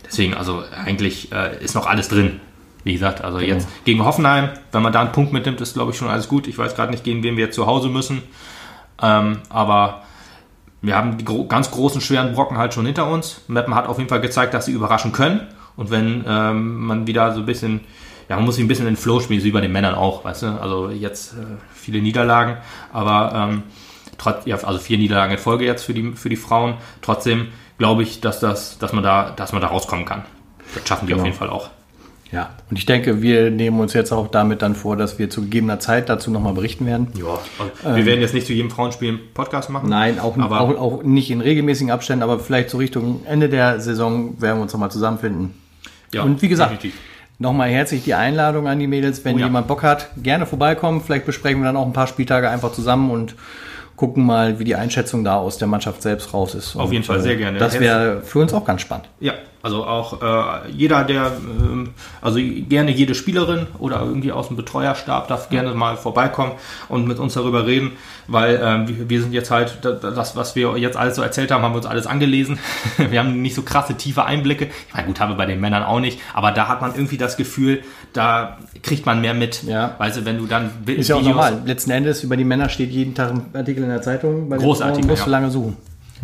Deswegen, 0.10 0.34
also 0.34 0.64
eigentlich 0.86 1.32
äh, 1.32 1.64
ist 1.64 1.76
noch 1.76 1.86
alles 1.86 2.10
drin. 2.10 2.40
wie 2.84 2.94
gesagt, 2.94 3.24
also 3.24 3.40
jetzt 3.40 3.68
gegen 3.86 4.04
Hoffenheim, 4.04 4.50
wenn 4.72 4.82
man 4.82 4.92
da 4.92 5.02
einen 5.02 5.12
Punkt 5.12 5.34
mitnimmt, 5.34 5.62
ist 5.62 5.76
glaube 5.76 5.92
ich 5.92 5.98
schon 5.98 6.10
alles 6.10 6.28
gut. 6.28 6.48
Ich 6.48 6.58
weiß 6.58 6.76
gerade 6.76 6.92
nicht, 6.92 7.04
gegen 7.04 7.24
wen 7.24 7.38
wir 7.38 7.46
jetzt 7.46 7.56
zu 7.56 7.68
Hause 7.68 7.90
müssen. 7.90 8.24
Ähm, 9.02 9.40
aber 9.50 10.04
wir 10.82 10.96
haben 10.96 11.18
die 11.18 11.26
gro 11.26 11.46
ganz 11.46 11.72
großen, 11.72 12.02
schweren 12.02 12.34
Brocken 12.34 12.58
halt 12.58 12.74
schon 12.74 12.86
hinter 12.86 13.10
uns. 13.10 13.42
Meppen 13.48 13.76
hat 13.76 13.88
auf 13.88 13.98
jeden 13.98 14.10
Fall 14.10 14.22
gezeigt, 14.22 14.54
dass 14.54 14.66
sie 14.66 14.72
überraschen 14.72 15.12
können. 15.12 15.42
Und 15.76 15.92
wenn 15.92 16.24
ähm, 16.28 16.86
man 16.86 17.08
wieder 17.08 17.34
so 17.34 17.42
ein 17.42 17.46
bisschen, 17.46 17.82
ja, 18.30 18.36
man 18.36 18.46
muss 18.46 18.56
sich 18.56 18.64
ein 18.64 18.68
bisschen 18.68 18.88
in 18.88 18.96
den 18.96 19.00
Flow 19.00 19.20
spielen, 19.20 19.40
so 19.40 19.46
wie 19.46 19.52
bei 19.52 19.62
den 19.62 19.72
Männern 19.72 19.96
auch, 19.96 20.26
weißt 20.26 20.44
du? 20.44 20.48
Also 20.62 20.90
jetzt 20.90 21.34
äh, 21.34 21.46
viele 21.74 22.02
Niederlagen, 22.02 22.58
aber 22.92 23.32
ähm, 23.34 23.64
trotz, 24.18 24.46
ja, 24.46 24.58
also 24.58 24.80
vier 24.80 24.98
Niederlagen 24.98 25.34
in 25.34 25.38
Folge 25.38 25.66
jetzt 25.66 25.84
für 25.84 25.94
die, 25.94 26.14
für 26.14 26.30
die 26.30 26.36
Frauen. 26.36 26.76
Trotzdem 27.02 27.48
glaube 27.80 28.04
ich, 28.04 28.22
dass, 28.22 28.40
das, 28.40 28.78
dass, 28.78 28.94
man 28.94 29.04
da, 29.04 29.32
dass 29.36 29.52
man 29.54 29.62
da 29.62 29.68
rauskommen 29.70 30.06
kann. 30.06 30.24
Das 30.76 30.88
schaffen 30.88 31.08
die 31.08 31.14
Genau. 31.14 31.22
auf 31.24 31.26
jeden 31.26 31.38
Fall 31.38 31.50
auch. 31.50 31.70
Ja, 32.32 32.52
und 32.70 32.78
ich 32.78 32.86
denke, 32.86 33.24
wir 33.24 33.50
nehmen 33.50 33.80
uns 33.80 33.94
jetzt 33.94 34.12
auch 34.12 34.28
damit 34.28 34.62
dann 34.62 34.76
vor, 34.76 34.96
dass 34.96 35.18
wir 35.18 35.32
zu 35.32 35.42
gegebener 35.42 35.80
Zeit 35.80 36.10
dazu 36.10 36.30
nochmal 36.30 36.54
berichten 36.54 36.86
werden. 36.86 37.08
Ja, 37.18 37.40
also 37.84 37.96
wir 37.98 38.06
werden 38.06 38.22
jetzt 38.22 38.36
nicht 38.36 38.46
zu 38.46 38.54
jedem 38.54 38.70
Frauenspiel 38.70 39.10
einen 39.10 39.20
Podcast 39.34 39.72
machen. 39.72 39.90
Nein, 39.90 40.20
auch, 40.20 40.38
aber 40.38 40.62
auch, 40.62 40.78
auch 40.78 41.02
nicht 41.04 41.32
in 41.32 41.42
regelmäßigen 41.42 41.90
Abständen, 41.92 42.22
aber 42.22 42.38
vielleicht 42.38 42.70
so 42.70 42.78
Richtung 42.78 43.26
Ende 43.26 43.50
der 43.50 43.80
Saison 43.80 44.40
werden 44.40 44.60
wir 44.60 44.62
uns 44.62 44.74
nochmal 44.74 44.92
zusammenfinden. 44.92 45.56
ja, 46.14 46.22
und 46.22 46.40
wie 46.44 46.50
gesagt, 46.50 46.72
definitiv. 46.74 47.00
nochmal 47.40 47.70
herzlich 47.70 48.04
die 48.04 48.14
Einladung 48.14 48.68
an 48.68 48.78
die 48.78 48.86
Mädels, 48.86 49.26
wenn 49.26 49.38
Oh 49.38 49.40
ja. 49.40 49.46
jemand 49.48 49.68
Bock 49.68 49.82
hat, 49.82 50.10
gerne 50.22 50.46
vorbeikommen. 50.46 51.02
Vielleicht 51.02 51.26
besprechen 51.26 51.62
wir 51.62 51.66
dann 51.66 51.78
auch 51.78 51.88
ein 51.88 51.94
paar 51.94 52.06
Spieltage 52.06 52.48
einfach 52.48 52.74
zusammen 52.74 53.10
und 53.10 53.34
gucken 54.00 54.26
mal, 54.26 54.60
wie 54.60 54.64
die 54.64 54.76
Einschätzung 54.76 55.26
da 55.26 55.36
aus 55.36 55.58
der 55.58 55.68
Mannschaft 55.68 56.02
selbst 56.02 56.34
raus 56.34 56.56
ist. 56.56 56.74
Auf 56.78 56.94
jeden 56.94 57.04
Fall, 57.04 57.18
äh, 57.18 57.22
sehr 57.22 57.36
gerne. 57.36 57.60
Das 57.60 57.78
wäre 57.82 58.22
für 58.22 58.40
uns 58.40 58.54
auch 58.54 58.64
ganz 58.64 58.80
spannend. 58.80 59.10
Ja, 59.20 59.34
also 59.62 59.86
auch 59.86 60.22
äh, 60.22 60.70
jeder, 60.72 61.04
der, 61.04 61.32
ähm, 61.62 61.90
also 62.22 62.40
gerne 62.42 62.92
jede 62.92 63.14
Spielerin 63.14 63.68
oder 63.78 64.00
irgendwie 64.02 64.32
aus 64.32 64.48
dem 64.48 64.56
Betreuerstab 64.58 65.28
darf 65.28 65.50
gerne 65.50 65.74
mal 65.74 65.98
vorbeikommen 65.98 66.54
und 66.88 67.08
mit 67.08 67.20
uns 67.20 67.34
darüber 67.34 67.66
reden, 67.68 67.92
weil 68.28 68.60
ähm, 68.64 68.88
wir, 68.88 69.10
wir 69.10 69.22
sind 69.22 69.34
jetzt 69.34 69.52
halt, 69.52 69.80
da- 69.82 69.92
da- 69.92 70.12
das, 70.12 70.36
was 70.38 70.56
wir 70.56 70.78
jetzt 70.78 70.96
alles 70.96 71.16
so 71.18 71.22
erzählt 71.22 71.52
haben, 71.52 71.62
haben 71.64 71.74
wir 71.74 71.78
uns 71.78 71.86
alles 71.86 72.08
angelesen. 72.08 72.58
Wir 72.98 73.20
haben 73.20 73.42
nicht 73.42 73.56
so 73.56 73.62
krasse, 73.64 73.96
tiefe 73.96 74.24
Einblicke. 74.26 74.68
Ich 74.88 74.94
meine, 74.94 75.08
gut, 75.08 75.20
haben 75.20 75.32
wir 75.32 75.38
bei 75.38 75.46
den 75.46 75.60
Männern 75.60 75.84
auch 75.84 76.00
nicht, 76.00 76.20
aber 76.34 76.52
da 76.52 76.68
hat 76.68 76.82
man 76.82 76.94
irgendwie 76.96 77.18
das 77.18 77.38
Gefühl, 77.38 77.82
da 78.14 78.58
kriegt 78.84 79.06
man 79.06 79.20
mehr 79.22 79.34
mit. 79.34 79.64
Ja. 79.64 79.96
Weißt 79.98 80.18
du, 80.18 80.26
wenn 80.26 80.38
du 80.38 80.46
dann 80.46 80.70
Ist 80.86 81.10
ja 81.10 81.16
auch 81.16 81.20
Videos- 81.22 81.30
normal. 81.30 81.62
Letzten 81.66 81.92
Endes 81.92 82.24
über 82.24 82.38
die 82.38 82.44
Männer 82.46 82.70
steht 82.70 82.92
jeden 82.92 83.14
Tag 83.16 83.32
ein 83.32 83.46
Artikel 83.54 83.84
in 83.84 83.90
der 83.90 84.02
Zeitung. 84.02 84.48
Bei 84.50 84.58
Frauen 84.58 84.68
musst 84.68 84.82
du 84.82 85.14
ja. 85.14 85.26
lange 85.28 85.50
suchen. 85.52 85.78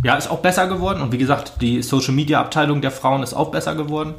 Ja, 0.04 0.16
ist 0.16 0.30
auch 0.30 0.40
besser 0.40 0.68
geworden. 0.68 1.02
Und 1.02 1.12
wie 1.12 1.18
gesagt, 1.18 1.62
die 1.62 1.82
Social 1.82 2.14
Media 2.14 2.40
Abteilung 2.40 2.82
der 2.82 2.92
Frauen 2.92 3.24
ist 3.24 3.34
auch 3.34 3.52
besser 3.52 3.76
geworden. 3.76 4.16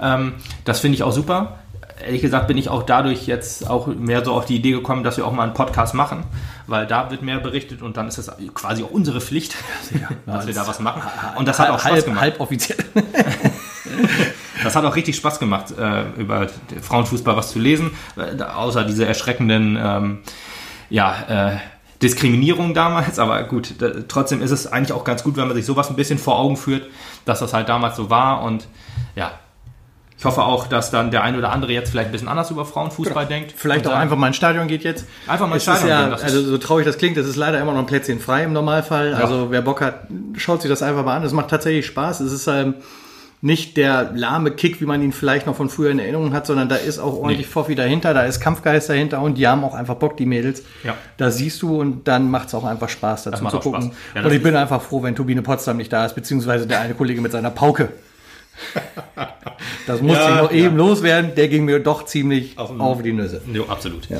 Ähm, 0.00 0.34
das 0.64 0.80
finde 0.80 0.96
ich 0.96 1.02
auch 1.02 1.12
super. 1.12 1.58
Ehrlich 2.04 2.22
gesagt 2.22 2.48
bin 2.48 2.58
ich 2.58 2.68
auch 2.68 2.82
dadurch 2.82 3.26
jetzt 3.26 3.68
auch 3.70 3.86
mehr 3.86 4.24
so 4.24 4.32
auf 4.32 4.46
die 4.46 4.56
Idee 4.56 4.72
gekommen, 4.72 5.04
dass 5.04 5.16
wir 5.16 5.26
auch 5.26 5.32
mal 5.32 5.44
einen 5.44 5.54
Podcast 5.54 5.94
machen, 5.94 6.24
weil 6.66 6.86
da 6.86 7.10
wird 7.10 7.22
mehr 7.22 7.38
berichtet 7.38 7.80
und 7.80 7.96
dann 7.96 8.08
ist 8.08 8.18
es 8.18 8.30
quasi 8.54 8.82
auch 8.82 8.90
unsere 8.90 9.20
Pflicht, 9.20 9.54
dass 10.26 10.46
wir 10.46 10.54
da 10.54 10.66
was 10.66 10.80
machen. 10.80 11.02
Und 11.36 11.46
das 11.46 11.60
hat 11.60 11.70
auch 11.70 11.78
Spaß 11.78 11.92
halb, 11.92 12.04
gemacht. 12.04 12.20
halb 12.20 12.40
offiziell. 12.40 12.78
Das 14.62 14.76
hat 14.76 14.84
auch 14.84 14.94
richtig 14.94 15.16
Spaß 15.16 15.40
gemacht, 15.40 15.76
äh, 15.76 16.04
über 16.16 16.46
Frauenfußball 16.80 17.36
was 17.36 17.50
zu 17.50 17.58
lesen, 17.58 17.90
äh, 18.16 18.40
außer 18.40 18.84
diese 18.84 19.04
erschreckenden 19.04 19.76
ähm, 19.76 20.18
ja, 20.88 21.52
äh, 21.52 21.56
Diskriminierung 22.02 22.74
damals. 22.74 23.18
Aber 23.18 23.42
gut, 23.44 23.74
da, 23.78 23.90
trotzdem 24.08 24.42
ist 24.42 24.50
es 24.50 24.66
eigentlich 24.66 24.92
auch 24.92 25.04
ganz 25.04 25.22
gut, 25.22 25.36
wenn 25.36 25.46
man 25.46 25.56
sich 25.56 25.66
sowas 25.66 25.88
ein 25.90 25.96
bisschen 25.96 26.18
vor 26.18 26.38
Augen 26.38 26.56
führt, 26.56 26.86
dass 27.24 27.40
das 27.40 27.52
halt 27.52 27.68
damals 27.68 27.96
so 27.96 28.10
war. 28.10 28.42
Und 28.42 28.66
ja, 29.14 29.32
ich 30.18 30.24
hoffe 30.24 30.42
auch, 30.42 30.68
dass 30.68 30.90
dann 30.90 31.10
der 31.10 31.24
ein 31.24 31.36
oder 31.36 31.50
andere 31.50 31.72
jetzt 31.72 31.90
vielleicht 31.90 32.10
ein 32.10 32.12
bisschen 32.12 32.28
anders 32.28 32.50
über 32.50 32.64
Frauenfußball 32.64 33.26
denkt. 33.26 33.54
Vielleicht 33.56 33.86
auch 33.86 33.90
sagt, 33.90 34.02
einfach 34.02 34.16
mal 34.16 34.28
ins 34.28 34.36
Stadion 34.36 34.68
geht 34.68 34.84
jetzt. 34.84 35.06
Einfach 35.26 35.48
mal 35.48 35.54
ins 35.54 35.64
Stadion 35.64 35.88
ja, 35.88 36.02
gehen, 36.02 36.10
das 36.12 36.22
also 36.22 36.42
so 36.42 36.58
traurig 36.58 36.86
das 36.86 36.98
klingt, 36.98 37.16
es 37.16 37.26
ist 37.26 37.34
leider 37.34 37.60
immer 37.60 37.72
noch 37.72 37.80
ein 37.80 37.86
Plätzchen 37.86 38.20
frei 38.20 38.44
im 38.44 38.52
Normalfall. 38.52 39.14
Also 39.14 39.50
wer 39.50 39.62
Bock 39.62 39.80
hat, 39.80 40.06
schaut 40.36 40.62
sich 40.62 40.68
das 40.68 40.82
einfach 40.82 41.04
mal 41.04 41.16
an. 41.16 41.24
Es 41.24 41.32
macht 41.32 41.48
tatsächlich 41.48 41.86
Spaß. 41.86 42.20
Es 42.20 42.32
ist 42.32 42.46
ähm, 42.46 42.74
nicht 43.44 43.76
der 43.76 44.12
lahme 44.14 44.52
Kick, 44.52 44.80
wie 44.80 44.86
man 44.86 45.02
ihn 45.02 45.12
vielleicht 45.12 45.46
noch 45.48 45.56
von 45.56 45.68
früher 45.68 45.90
in 45.90 45.98
Erinnerung 45.98 46.32
hat, 46.32 46.46
sondern 46.46 46.68
da 46.68 46.76
ist 46.76 47.00
auch 47.00 47.14
ordentlich 47.14 47.46
Nee. 47.46 47.52
Foffi 47.52 47.74
dahinter, 47.74 48.14
da 48.14 48.22
ist 48.22 48.38
Kampfgeist 48.38 48.88
dahinter 48.88 49.20
und 49.20 49.36
die 49.36 49.48
haben 49.48 49.64
auch 49.64 49.74
einfach 49.74 49.96
Bock, 49.96 50.16
die 50.16 50.26
Mädels. 50.26 50.62
Ja. 50.84 50.94
Da 51.16 51.32
siehst 51.32 51.60
du 51.60 51.80
und 51.80 52.06
dann 52.06 52.30
macht 52.30 52.48
es 52.48 52.54
auch 52.54 52.64
einfach 52.64 52.88
Spaß, 52.88 53.24
dazu 53.24 53.44
zu 53.48 53.58
gucken. 53.58 53.92
Ja, 54.14 54.24
und 54.24 54.32
ich 54.32 54.42
bin 54.42 54.54
einfach 54.54 54.80
froh, 54.80 55.02
wenn 55.02 55.16
Turbine 55.16 55.42
Potsdam 55.42 55.76
nicht 55.76 55.92
da 55.92 56.06
ist, 56.06 56.14
beziehungsweise 56.14 56.68
der 56.68 56.80
eine 56.80 56.94
Kollege 56.94 57.20
mit 57.20 57.32
seiner 57.32 57.50
Pauke. 57.50 57.88
Das 59.86 60.00
musste 60.00 60.22
Ja, 60.22 60.36
ich 60.36 60.42
noch 60.42 60.52
eben 60.52 60.76
loswerden. 60.76 61.34
Der 61.34 61.48
ging 61.48 61.64
mir 61.64 61.80
doch 61.80 62.04
ziemlich 62.04 62.58
Auf 62.58 62.78
auf, 62.78 63.02
die 63.02 63.12
Nüsse. 63.12 63.40
Jo, 63.52 63.64
absolut. 63.64 64.08
Ja. 64.08 64.18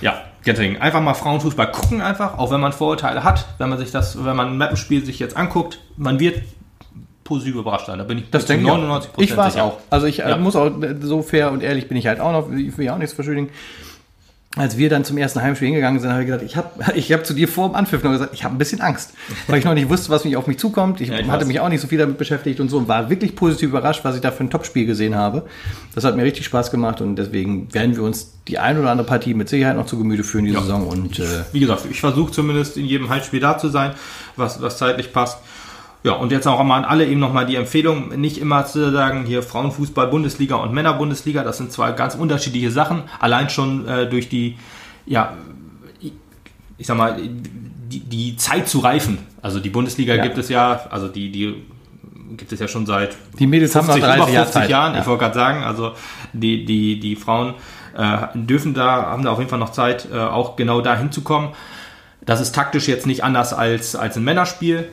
ja, 0.00 0.22
deswegen 0.44 0.80
einfach 0.80 1.00
mal 1.00 1.14
Frauenfußball 1.14 1.70
gucken 1.70 2.00
einfach, 2.00 2.38
auch 2.38 2.50
wenn 2.50 2.60
man 2.60 2.72
Vorurteile 2.72 3.22
hat, 3.22 3.46
wenn 3.58 3.68
man 3.68 3.78
sich 3.78 3.90
das, 3.92 4.24
wenn 4.24 4.34
man 4.34 4.48
ein 4.48 4.58
Mappenspiel 4.58 5.04
sich 5.04 5.18
jetzt 5.18 5.36
anguckt, 5.36 5.80
man 5.96 6.18
wird 6.18 6.42
positiv 7.24 7.54
überrascht 7.56 7.86
sein. 7.86 7.98
Da 7.98 8.04
bin 8.04 8.18
ich 8.18 8.30
Das 8.30 8.46
denke 8.46 8.64
ich 8.66 8.70
auch. 8.70 8.78
99% 8.78 9.08
Ich 9.18 9.36
war 9.36 9.48
es 9.48 9.56
auch. 9.56 9.78
Also 9.90 10.06
ich 10.06 10.20
äh, 10.22 10.28
Ja. 10.30 10.36
muss 10.36 10.54
auch 10.56 10.66
äh, 10.82 10.94
so 11.00 11.22
fair 11.22 11.50
und 11.52 11.62
ehrlich 11.62 11.88
bin 11.88 11.96
ich 11.96 12.06
halt 12.06 12.20
auch 12.20 12.32
noch. 12.32 12.52
Ich 12.52 12.76
will 12.78 12.84
ja 12.86 12.94
auch 12.94 12.98
nichts 12.98 13.14
verschuldigen. 13.14 13.48
Als 14.56 14.76
wir 14.78 14.88
dann 14.88 15.04
zum 15.04 15.18
ersten 15.18 15.42
Heimspiel 15.42 15.66
hingegangen 15.66 15.98
sind, 16.00 16.12
habe 16.12 16.20
ich 16.22 16.26
gesagt, 16.26 16.44
ich 16.44 16.56
habe 16.56 16.68
ich 16.94 17.12
hab 17.12 17.26
zu 17.26 17.34
dir 17.34 17.48
vor 17.48 17.68
dem 17.70 17.74
Anpfiff 17.74 18.04
noch 18.04 18.12
gesagt, 18.12 18.32
ich 18.34 18.44
habe 18.44 18.54
ein 18.54 18.58
bisschen 18.58 18.80
Angst, 18.80 19.12
weil 19.48 19.58
ich 19.58 19.64
noch 19.64 19.74
nicht 19.74 19.88
wusste, 19.88 20.10
was 20.10 20.24
mich 20.24 20.36
auf 20.36 20.46
mich 20.46 20.58
zukommt. 20.60 21.00
Ich, 21.00 21.08
Ja, 21.08 21.18
ich 21.18 21.26
hatte 21.26 21.40
weiß. 21.40 21.48
mich 21.48 21.58
auch 21.58 21.68
nicht 21.68 21.80
so 21.80 21.88
viel 21.88 21.98
damit 21.98 22.18
beschäftigt 22.18 22.60
und 22.60 22.68
so 22.68 22.78
und 22.78 22.86
war 22.86 23.10
wirklich 23.10 23.34
positiv 23.34 23.70
überrascht, 23.70 24.04
was 24.04 24.14
ich 24.14 24.20
da 24.20 24.30
für 24.30 24.44
ein 24.44 24.50
Topspiel 24.50 24.86
gesehen 24.86 25.16
habe. 25.16 25.42
Das 25.96 26.04
hat 26.04 26.14
mir 26.14 26.22
richtig 26.22 26.44
Spaß 26.44 26.70
gemacht 26.70 27.00
und 27.00 27.16
deswegen 27.16 27.74
werden 27.74 27.96
wir 27.96 28.04
uns 28.04 28.32
die 28.46 28.60
ein 28.60 28.78
oder 28.78 28.90
andere 28.92 29.08
Partie 29.08 29.34
mit 29.34 29.48
Sicherheit 29.48 29.76
noch 29.76 29.86
zu 29.86 29.98
Gemüte 29.98 30.22
führen, 30.22 30.44
die 30.44 30.52
Ja. 30.52 30.60
Saison. 30.60 30.86
Und 30.86 31.18
äh, 31.18 31.24
Wie 31.50 31.58
gesagt, 31.58 31.86
ich 31.90 31.98
versuche 32.00 32.30
zumindest 32.30 32.76
in 32.76 32.84
jedem 32.84 33.08
Heimspiel 33.08 33.40
da 33.40 33.58
zu 33.58 33.70
sein, 33.70 33.90
was, 34.36 34.62
was 34.62 34.78
zeitlich 34.78 35.12
passt. 35.12 35.38
Ja, 36.04 36.12
und 36.12 36.30
jetzt 36.32 36.46
auch 36.46 36.62
mal 36.62 36.76
an 36.76 36.84
alle 36.84 37.06
eben 37.06 37.18
nochmal 37.18 37.46
die 37.46 37.56
Empfehlung, 37.56 38.10
nicht 38.20 38.36
immer 38.38 38.66
zu 38.66 38.92
sagen, 38.92 39.24
hier 39.24 39.42
Frauenfußball, 39.42 40.08
Bundesliga 40.08 40.56
und 40.56 40.72
Männerbundesliga, 40.74 41.42
das 41.42 41.56
sind 41.56 41.72
zwei 41.72 41.92
ganz 41.92 42.14
unterschiedliche 42.14 42.70
Sachen. 42.70 43.04
Allein 43.20 43.48
schon 43.48 43.88
äh, 43.88 44.06
durch 44.08 44.28
die, 44.28 44.56
ja, 45.06 45.32
ich 46.76 46.86
sag 46.86 46.98
mal, 46.98 47.16
die, 47.18 48.00
die 48.00 48.36
Zeit 48.36 48.68
zu 48.68 48.80
reifen. 48.80 49.16
Also 49.40 49.60
die 49.60 49.70
Bundesliga 49.70 50.14
Ja. 50.14 50.22
gibt 50.22 50.36
es 50.36 50.50
ja, 50.50 50.84
also 50.90 51.08
die, 51.08 51.30
die 51.32 51.54
gibt 52.36 52.52
es 52.52 52.60
ja 52.60 52.68
schon 52.68 52.84
seit 52.84 53.16
die 53.38 53.46
Mädels 53.46 53.74
haben 53.74 53.86
noch 53.86 53.94
50, 53.94 54.04
30 54.14 54.22
über 54.24 54.32
Jahre 54.32 54.46
50 54.46 54.62
Zeit. 54.62 54.70
Jahren. 54.70 54.94
Ja. 54.94 55.00
Ich 55.00 55.06
wollte 55.06 55.20
gerade 55.22 55.34
sagen, 55.34 55.62
also 55.64 55.92
die, 56.34 56.64
die, 56.66 57.00
die 57.00 57.16
Frauen 57.16 57.54
äh, 57.96 58.18
dürfen 58.34 58.74
da, 58.74 59.06
haben 59.06 59.22
da 59.24 59.30
auf 59.30 59.38
jeden 59.38 59.48
Fall 59.50 59.58
noch 59.58 59.70
Zeit, 59.72 60.08
äh, 60.12 60.18
auch 60.18 60.56
genau 60.56 60.80
da 60.82 60.96
hinzukommen. 60.98 61.50
Das 62.26 62.40
ist 62.42 62.54
taktisch 62.54 62.88
jetzt 62.88 63.06
nicht 63.06 63.22
anders 63.24 63.54
als, 63.54 63.96
als 63.96 64.16
ein 64.16 64.24
Männerspiel. 64.24 64.88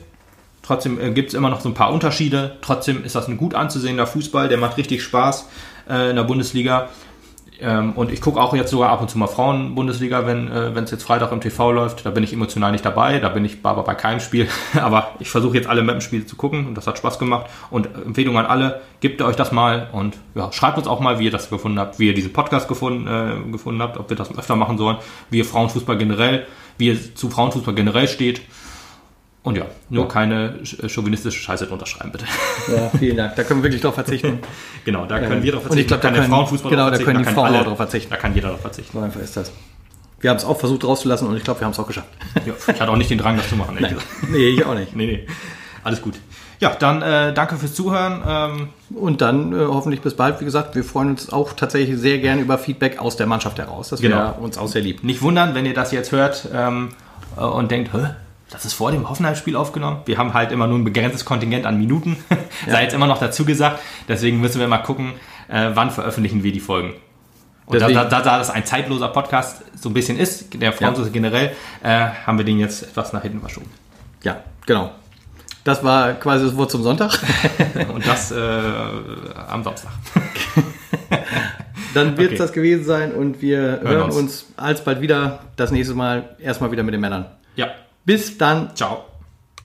Trotzdem 0.64 1.00
äh, 1.00 1.12
gibt 1.12 1.30
es 1.30 1.34
immer 1.34 1.50
noch 1.50 1.62
so 1.62 1.70
ein 1.70 1.74
paar 1.74 1.92
Unterschiede. 1.92 2.58
Trotzdem 2.62 3.04
ist 3.04 3.16
das 3.16 3.28
ein 3.28 3.38
gut 3.38 3.56
anzusehender 3.56 4.08
Fußball, 4.08 4.50
der 4.50 4.58
macht 4.58 4.78
richtig 4.78 5.04
Spaß 5.04 5.48
äh, 5.90 6.10
in 6.10 6.16
der 6.16 6.24
Bundesliga. 6.24 6.90
Ähm, 7.62 7.94
und 7.94 8.12
ich 8.12 8.22
gucke 8.22 8.42
auch 8.42 8.56
jetzt 8.56 8.72
sogar 8.72 8.90
ab 8.90 9.02
und 9.02 9.10
zu 9.10 9.20
mal 9.20 9.28
Frauen-Bundesliga, 9.28 10.26
wenn 10.26 10.48
äh, 10.52 10.72
es 10.80 10.90
jetzt 10.90 11.04
Freitag 11.04 11.32
im 11.32 11.42
TV 11.42 11.72
läuft. 11.72 12.06
Da 12.06 12.10
bin 12.10 12.24
ich 12.24 12.34
emotional 12.34 12.72
nicht 12.72 12.84
dabei, 12.84 13.20
da 13.20 13.30
bin 13.30 13.46
ich 13.46 13.60
aber 13.62 13.84
bei 13.84 13.94
keinem 13.94 14.20
Spiel. 14.20 14.48
aber 14.82 15.12
ich 15.20 15.30
versuche 15.30 15.58
jetzt 15.58 15.70
alle 15.70 15.84
Mappenspiele 15.84 16.26
zu 16.26 16.36
gucken 16.36 16.66
und 16.68 16.76
das 16.76 16.88
hat 16.88 16.98
Spaß 16.98 17.20
gemacht. 17.20 17.52
Und 17.70 17.88
Empfehlung 17.96 18.38
an 18.40 18.48
alle, 18.48 18.82
gebt 19.00 19.22
euch 19.22 19.36
das 19.36 19.52
mal 19.52 19.90
und 19.92 20.18
ja, 20.34 20.52
schreibt 20.52 20.80
uns 20.80 20.88
auch 20.88 21.00
mal, 21.00 21.20
wie 21.20 21.26
ihr 21.26 21.32
das 21.32 21.52
gefunden 21.52 21.80
habt, 21.80 22.00
wie 22.00 22.08
ihr 22.08 22.16
diesen 22.16 22.34
Podcast 22.34 22.68
gefunden, 22.68 23.08
äh, 23.08 23.52
gefunden 23.52 23.82
habt, 23.82 23.98
ob 23.98 24.10
wir 24.10 24.18
das 24.18 24.36
öfter 24.36 24.56
machen 24.56 24.80
sollen, 24.80 24.98
wie 25.30 25.38
ihr 25.38 25.46
Frauenfußball 25.46 25.98
generell, 25.98 26.48
wie 26.80 26.88
ihr 26.88 27.16
zu 27.16 27.30
Frauenfußball 27.30 27.76
generell 27.76 28.08
steht. 28.08 28.42
Und 29.44 29.58
ja, 29.58 29.66
nur 29.90 30.08
keine 30.08 30.60
sch- 30.64 30.88
chauvinistische 30.88 31.40
Scheiße 31.42 31.66
drunter 31.66 31.88
schreiben, 31.88 32.12
bitte. 32.12 32.26
Ja, 32.76 32.90
vielen 32.98 33.18
Dank. 33.18 33.36
Da 33.36 33.44
können 33.44 33.62
wir 33.62 33.64
wirklich 33.64 33.82
drauf 33.82 33.96
verzichten. 33.96 34.40
genau, 34.86 35.06
da 35.08 35.20
können 35.20 35.42
wir 35.42 35.52
drauf 35.54 35.66
Und 35.68 35.78
ich 35.80 35.88
glaub, 35.88 36.00
da 36.02 36.12
der 36.12 36.20
können- 36.22 36.32
Frauenfußball 36.32 36.70
genau, 36.70 36.90
drauf 36.90 36.98
da 37.00 37.04
können 37.04 37.18
die 37.18 37.24
verzichten, 37.24 37.36
Frauen 37.42 37.48
alle- 37.56 37.62
auch 37.62 37.68
drauf 37.70 37.78
verzichten. 37.78 38.12
Da 38.12 38.18
kann 38.18 38.36
jeder 38.36 38.50
drauf 38.50 38.62
verzichten. 38.62 38.98
So 38.98 39.04
einfach 39.04 39.20
ist 39.20 39.36
das. 39.36 39.52
Wir 40.20 40.30
haben 40.30 40.38
es 40.38 40.46
auch 40.46 40.60
versucht 40.60 40.84
rauszulassen 40.84 41.28
und 41.28 41.36
ich 41.38 41.44
glaube, 41.44 41.60
wir 41.60 41.66
haben 41.66 41.72
es 41.72 41.80
auch 41.80 41.88
geschafft. 41.88 42.10
Ja, 42.46 42.54
ich 42.68 42.80
hatte 42.80 42.92
auch 42.92 42.96
nicht 42.98 43.10
den 43.10 43.18
Drang, 43.18 43.36
das 43.38 43.50
zu 43.50 43.56
machen. 43.56 43.76
gesagt. 43.78 43.96
Nee, 44.30 44.50
ich 44.50 44.64
auch 44.66 44.76
nicht. 44.76 44.96
Nee, 44.96 45.08
nee. 45.08 45.28
Alles 45.84 46.02
gut. 46.04 46.20
Ja, 46.60 46.76
dann 46.78 47.02
äh, 47.02 47.34
danke 47.34 47.56
fürs 47.58 47.74
Zuhören. 47.74 48.22
Ähm, 48.28 48.70
Und 48.96 49.22
dann 49.22 49.52
äh, 49.60 49.66
hoffentlich 49.66 50.02
bis 50.02 50.14
bald. 50.16 50.40
Wie 50.40 50.46
gesagt, 50.46 50.76
wir 50.76 50.84
freuen 50.84 51.10
uns 51.10 51.34
auch 51.34 51.54
tatsächlich 51.54 51.98
sehr 51.98 52.20
gerne 52.20 52.42
über 52.42 52.60
Feedback 52.60 53.00
aus 53.00 53.18
der 53.18 53.26
Mannschaft 53.26 53.58
heraus. 53.58 53.90
Das 53.90 54.04
wäre 54.04 54.14
Genau. 54.14 54.38
uns 54.46 54.60
auch 54.60 54.68
sehr 54.68 54.84
lieb. 54.84 55.04
nicht 55.04 55.24
wundern, 55.24 55.56
wenn 55.56 55.66
ihr 55.66 55.74
das 55.74 55.92
jetzt 55.92 56.12
hört 56.12 56.48
ähm, 56.54 56.90
äh, 57.36 57.42
und 57.42 57.72
denkt, 57.72 57.92
Hä, 57.94 58.12
das 58.52 58.66
ist 58.66 58.74
vor 58.74 58.92
dem 58.92 59.10
Hoffenheim-Spiel 59.10 59.56
aufgenommen. 59.56 60.02
Wir 60.06 60.18
haben 60.18 60.34
halt 60.34 60.52
immer 60.52 60.68
nur 60.68 60.78
ein 60.78 60.84
begrenztes 60.84 61.26
Kontingent 61.26 61.66
an 61.66 61.78
Minuten. 61.80 62.18
Sei 62.68 62.84
jetzt 62.84 62.94
immer 62.94 63.08
noch 63.08 63.18
dazu 63.20 63.46
gesagt. 63.46 63.80
Deswegen 64.08 64.40
müssen 64.42 64.60
wir 64.60 64.68
mal 64.68 64.80
gucken, 64.80 65.14
äh, 65.48 65.72
wann 65.74 65.90
veröffentlichen 65.90 66.44
wir 66.44 66.52
die 66.52 66.60
Folgen. 66.60 66.94
Und 67.66 67.80
da, 67.82 67.88
Deswegen- 67.88 68.10
da, 68.10 68.20
da, 68.20 68.22
da 68.22 68.38
das 68.38 68.50
ein 68.50 68.66
zeitloser 68.66 69.08
Podcast 69.08 69.64
so 69.76 69.90
ein 69.90 69.94
bisschen 69.94 70.18
ist, 70.20 70.54
der 70.62 70.74
Frauenfußball 70.74 71.12
generell, 71.12 71.52
äh, 71.82 72.08
haben 72.26 72.38
wir 72.38 72.44
den 72.46 72.60
jetzt 72.60 72.84
etwas 72.84 73.14
nach 73.14 73.22
hinten 73.22 73.40
verschoben. 73.40 73.70
Ja, 74.24 74.44
genau. 74.66 74.92
Das 75.64 75.84
war 75.84 76.14
quasi 76.16 76.46
das 76.46 76.58
Wort 76.58 76.72
zum 76.72 76.84
Sonntag. 76.84 77.18
Und 77.94 78.06
das 78.06 78.32
äh, 78.32 78.38
am 79.48 79.64
Samstag. 79.64 79.92
dann 81.94 82.18
wird 82.18 82.20
es 82.20 82.26
Okay. 82.34 82.38
das 82.38 82.54
gewesen 82.54 82.84
sein 82.86 83.12
und 83.14 83.42
wir 83.42 83.80
hören, 83.84 84.04
uns. 84.06 84.16
uns 84.16 84.46
alsbald 84.58 85.02
wieder. 85.02 85.40
Das 85.56 85.72
nächste 85.72 85.94
Mal 85.94 86.36
erstmal 86.40 86.72
wieder 86.72 86.84
mit 86.84 86.94
den 86.94 87.02
Männern. 87.02 87.26
Ja, 87.56 87.68
Bis 88.06 88.38
dann. 88.38 88.76
ciao. 88.76 89.11